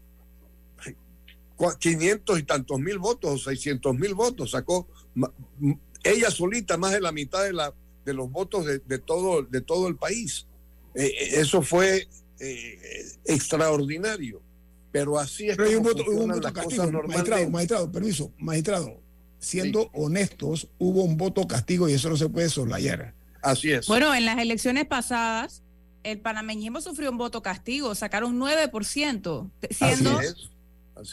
500 1.78 2.38
y 2.38 2.42
tantos 2.42 2.80
mil 2.80 2.98
votos 2.98 3.30
o 3.32 3.38
600 3.38 3.94
mil 3.96 4.14
votos, 4.14 4.50
sacó 4.52 4.88
ella 6.02 6.30
solita 6.30 6.76
más 6.76 6.92
de 6.92 7.00
la 7.00 7.12
mitad 7.12 7.42
de, 7.42 7.52
la, 7.52 7.74
de 8.04 8.14
los 8.14 8.30
votos 8.30 8.66
de, 8.66 8.98
todo, 8.98 9.42
de 9.42 9.60
todo 9.60 9.88
el 9.88 9.96
país. 9.96 10.46
Eh, 10.94 11.06
eh, 11.06 11.40
eso 11.40 11.62
fue 11.62 12.08
eh, 12.40 12.78
extraordinario. 13.26 14.42
Pero 14.92 15.18
así 15.18 15.48
es 15.48 15.56
como 15.56 15.90
un 16.22 16.40
las 16.40 16.52
cosas 16.52 16.92
Magistrado, 16.92 17.50
magistrado, 17.50 17.90
permiso, 17.90 18.32
magistrado 18.38 19.04
siendo 19.44 19.90
honestos, 19.92 20.68
hubo 20.78 21.04
un 21.04 21.16
voto 21.16 21.46
castigo 21.46 21.88
y 21.88 21.92
eso 21.92 22.08
no 22.08 22.16
se 22.16 22.28
puede 22.28 22.48
soslayar. 22.48 23.14
Así 23.42 23.70
es. 23.70 23.86
Bueno, 23.86 24.14
en 24.14 24.24
las 24.24 24.38
elecciones 24.38 24.86
pasadas, 24.86 25.62
el 26.02 26.18
panameñismo 26.20 26.80
sufrió 26.80 27.10
un 27.10 27.18
voto 27.18 27.42
castigo, 27.42 27.94
sacaron 27.94 28.38
9%, 28.40 29.50
siendo, 29.70 30.20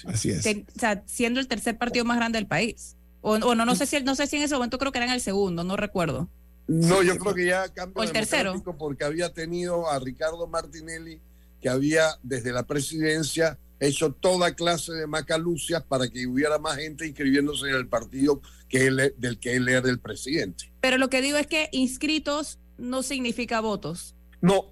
Así 0.07 0.29
es. 0.29 0.45
o 0.45 0.79
sea, 0.79 1.03
siendo 1.05 1.39
el 1.39 1.47
tercer 1.47 1.77
partido 1.77 2.05
más 2.05 2.17
grande 2.17 2.37
del 2.37 2.47
país. 2.47 2.95
O, 3.21 3.37
no, 3.37 3.53
no 3.53 3.75
sé 3.75 3.85
si 3.85 4.01
no 4.01 4.15
sé 4.15 4.25
si 4.25 4.37
en 4.37 4.43
ese 4.43 4.55
momento 4.55 4.79
creo 4.79 4.91
que 4.91 4.97
eran 4.97 5.11
el 5.11 5.21
segundo, 5.21 5.63
no 5.63 5.77
recuerdo. 5.77 6.27
No, 6.67 7.03
yo 7.03 7.17
creo 7.17 7.33
que 7.33 7.45
ya 7.45 7.67
cambió 7.69 8.03
el 8.03 8.11
tercero 8.11 8.53
porque 8.77 9.03
había 9.03 9.33
tenido 9.33 9.89
a 9.89 9.99
Ricardo 9.99 10.47
Martinelli 10.47 11.19
que 11.61 11.69
había 11.69 12.17
desde 12.23 12.51
la 12.51 12.63
presidencia 12.63 13.57
hecho 13.79 14.13
toda 14.13 14.53
clase 14.53 14.93
de 14.93 15.07
macalucias 15.07 15.83
para 15.83 16.07
que 16.07 16.27
hubiera 16.27 16.59
más 16.59 16.77
gente 16.77 17.07
inscribiéndose 17.07 17.67
en 17.67 17.75
el 17.75 17.87
partido 17.87 18.41
que 18.69 18.87
él, 18.87 19.13
del 19.17 19.39
que 19.39 19.55
él 19.55 19.67
era 19.67 19.89
el 19.89 19.99
presidente. 19.99 20.71
Pero 20.81 20.97
lo 20.97 21.09
que 21.09 21.21
digo 21.21 21.37
es 21.37 21.47
que 21.47 21.67
inscritos 21.71 22.59
no 22.77 23.03
significa 23.03 23.59
votos. 23.59 24.15
No, 24.39 24.71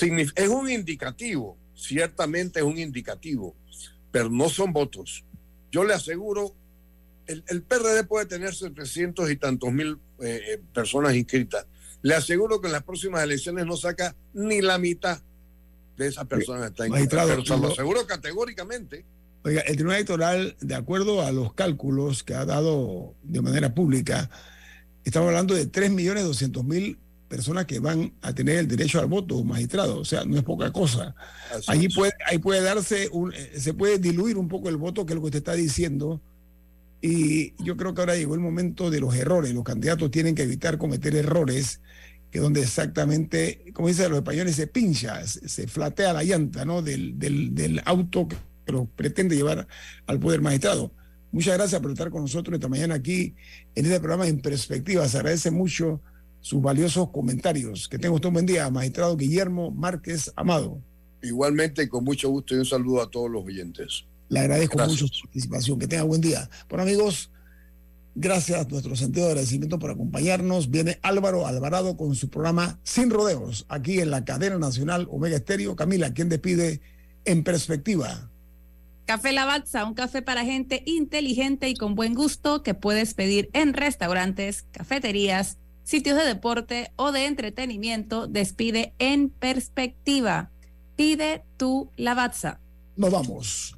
es 0.00 0.48
un 0.48 0.70
indicativo, 0.70 1.58
ciertamente 1.74 2.60
es 2.60 2.64
un 2.64 2.78
indicativo, 2.78 3.56
pero 4.10 4.30
no 4.30 4.48
son 4.48 4.72
votos. 4.72 5.24
Yo 5.70 5.84
le 5.84 5.94
aseguro, 5.94 6.54
el, 7.28 7.44
el 7.46 7.62
PRD 7.62 8.04
puede 8.04 8.26
tener 8.26 8.54
700 8.54 9.30
y 9.30 9.36
tantos 9.36 9.72
mil 9.72 9.98
eh, 10.20 10.40
eh, 10.48 10.60
personas 10.74 11.14
inscritas. 11.14 11.66
Le 12.02 12.14
aseguro 12.14 12.60
que 12.60 12.68
en 12.68 12.72
las 12.72 12.82
próximas 12.82 13.22
elecciones 13.22 13.66
no 13.66 13.76
saca 13.76 14.16
ni 14.34 14.60
la 14.60 14.78
mitad 14.78 15.20
de 15.96 16.06
esas 16.06 16.26
personas 16.26 16.70
está 16.70 16.84
Pero 16.88 17.44
se 17.44 17.56
lo 17.56 17.68
aseguro 17.68 18.06
categóricamente. 18.06 19.04
Oiga, 19.44 19.60
el 19.62 19.74
Tribunal 19.74 19.96
Electoral, 19.96 20.56
de 20.60 20.74
acuerdo 20.74 21.22
a 21.22 21.32
los 21.32 21.52
cálculos 21.54 22.22
que 22.22 22.34
ha 22.34 22.44
dado 22.44 23.14
de 23.22 23.40
manera 23.42 23.74
pública, 23.74 24.30
estamos 25.04 25.28
hablando 25.28 25.54
de 25.54 25.70
3.200.000 25.70 26.98
personas 27.28 27.66
que 27.66 27.78
van 27.78 28.14
a 28.22 28.32
tener 28.32 28.58
el 28.58 28.68
derecho 28.68 29.00
al 29.00 29.06
voto, 29.06 29.42
magistrado. 29.44 30.00
O 30.00 30.04
sea, 30.04 30.24
no 30.24 30.36
es 30.36 30.44
poca 30.44 30.72
cosa. 30.72 31.14
Allí 31.66 31.88
puede, 31.88 32.12
ahí 32.26 32.38
puede 32.38 32.62
darse, 32.62 33.08
un, 33.12 33.32
eh, 33.34 33.52
se 33.58 33.74
puede 33.74 33.98
diluir 33.98 34.38
un 34.38 34.48
poco 34.48 34.68
el 34.68 34.76
voto, 34.76 35.04
que 35.04 35.12
es 35.12 35.14
lo 35.16 35.20
que 35.22 35.26
usted 35.26 35.38
está 35.38 35.54
diciendo. 35.54 36.20
Y 37.00 37.54
yo 37.62 37.76
creo 37.76 37.94
que 37.94 38.00
ahora 38.00 38.16
llegó 38.16 38.34
el 38.34 38.40
momento 38.40 38.90
de 38.90 39.00
los 39.00 39.14
errores. 39.14 39.54
Los 39.54 39.64
candidatos 39.64 40.10
tienen 40.10 40.34
que 40.34 40.42
evitar 40.42 40.78
cometer 40.78 41.14
errores 41.14 41.80
que 42.30 42.40
donde 42.40 42.60
exactamente, 42.60 43.64
como 43.72 43.88
dicen 43.88 44.10
los 44.10 44.18
españoles, 44.18 44.56
se 44.56 44.66
pincha, 44.66 45.26
se, 45.26 45.66
flatea 45.66 46.12
la 46.12 46.22
llanta 46.22 46.64
¿no? 46.64 46.82
del, 46.82 47.18
del, 47.18 47.80
auto 47.86 48.28
que 48.28 48.36
lo 48.72 48.84
pretende 48.84 49.36
llevar 49.36 49.66
al 50.06 50.18
poder 50.18 50.42
magistrado. 50.42 50.92
Muchas 51.32 51.56
gracias 51.56 51.80
por 51.80 51.90
estar 51.90 52.10
con 52.10 52.22
nosotros 52.22 52.54
esta 52.54 52.68
mañana 52.68 52.96
aquí 52.96 53.34
en 53.74 53.86
este 53.86 53.98
programa 53.98 54.28
En 54.28 54.40
Perspectiva. 54.40 55.08
Se 55.08 55.18
agradece 55.18 55.50
mucho 55.50 56.02
sus 56.40 56.60
valiosos 56.60 57.10
comentarios. 57.10 57.88
Que 57.88 57.98
tenga 57.98 58.14
usted 58.14 58.28
un 58.28 58.34
buen 58.34 58.46
día, 58.46 58.68
magistrado 58.70 59.16
Guillermo 59.16 59.70
Márquez 59.70 60.32
Amado. 60.36 60.82
Igualmente, 61.22 61.88
con 61.88 62.04
mucho 62.04 62.28
gusto 62.28 62.54
y 62.54 62.58
un 62.58 62.64
saludo 62.64 63.02
a 63.02 63.10
todos 63.10 63.30
los 63.30 63.44
oyentes. 63.44 64.04
Le 64.28 64.40
agradezco 64.40 64.78
mucho 64.78 65.06
su 65.06 65.22
participación. 65.22 65.78
Que 65.78 65.86
tenga 65.86 66.04
buen 66.04 66.20
día. 66.20 66.48
Bueno, 66.68 66.82
amigos, 66.82 67.30
Gracias, 68.20 68.68
nuestro 68.68 68.96
sentido 68.96 69.26
de 69.26 69.32
agradecimiento 69.32 69.78
por 69.78 69.92
acompañarnos. 69.92 70.72
Viene 70.72 70.98
Álvaro 71.02 71.46
Alvarado 71.46 71.96
con 71.96 72.16
su 72.16 72.28
programa 72.28 72.80
Sin 72.82 73.10
Rodeos, 73.10 73.64
aquí 73.68 74.00
en 74.00 74.10
la 74.10 74.24
cadena 74.24 74.58
nacional 74.58 75.06
Omega 75.12 75.36
Estéreo. 75.36 75.76
Camila, 75.76 76.12
¿quién 76.12 76.28
despide 76.28 76.80
en 77.24 77.44
perspectiva? 77.44 78.28
Café 79.04 79.30
Lavazza, 79.30 79.84
un 79.84 79.94
café 79.94 80.20
para 80.20 80.44
gente 80.44 80.82
inteligente 80.84 81.68
y 81.68 81.74
con 81.74 81.94
buen 81.94 82.14
gusto 82.14 82.64
que 82.64 82.74
puedes 82.74 83.14
pedir 83.14 83.50
en 83.52 83.72
restaurantes, 83.72 84.66
cafeterías, 84.72 85.58
sitios 85.84 86.18
de 86.18 86.24
deporte 86.24 86.90
o 86.96 87.12
de 87.12 87.26
entretenimiento. 87.26 88.26
Despide 88.26 88.94
en 88.98 89.30
perspectiva. 89.30 90.50
Pide 90.96 91.44
tu 91.56 91.92
Lavazza. 91.96 92.58
Nos 92.96 93.12
vamos. 93.12 93.77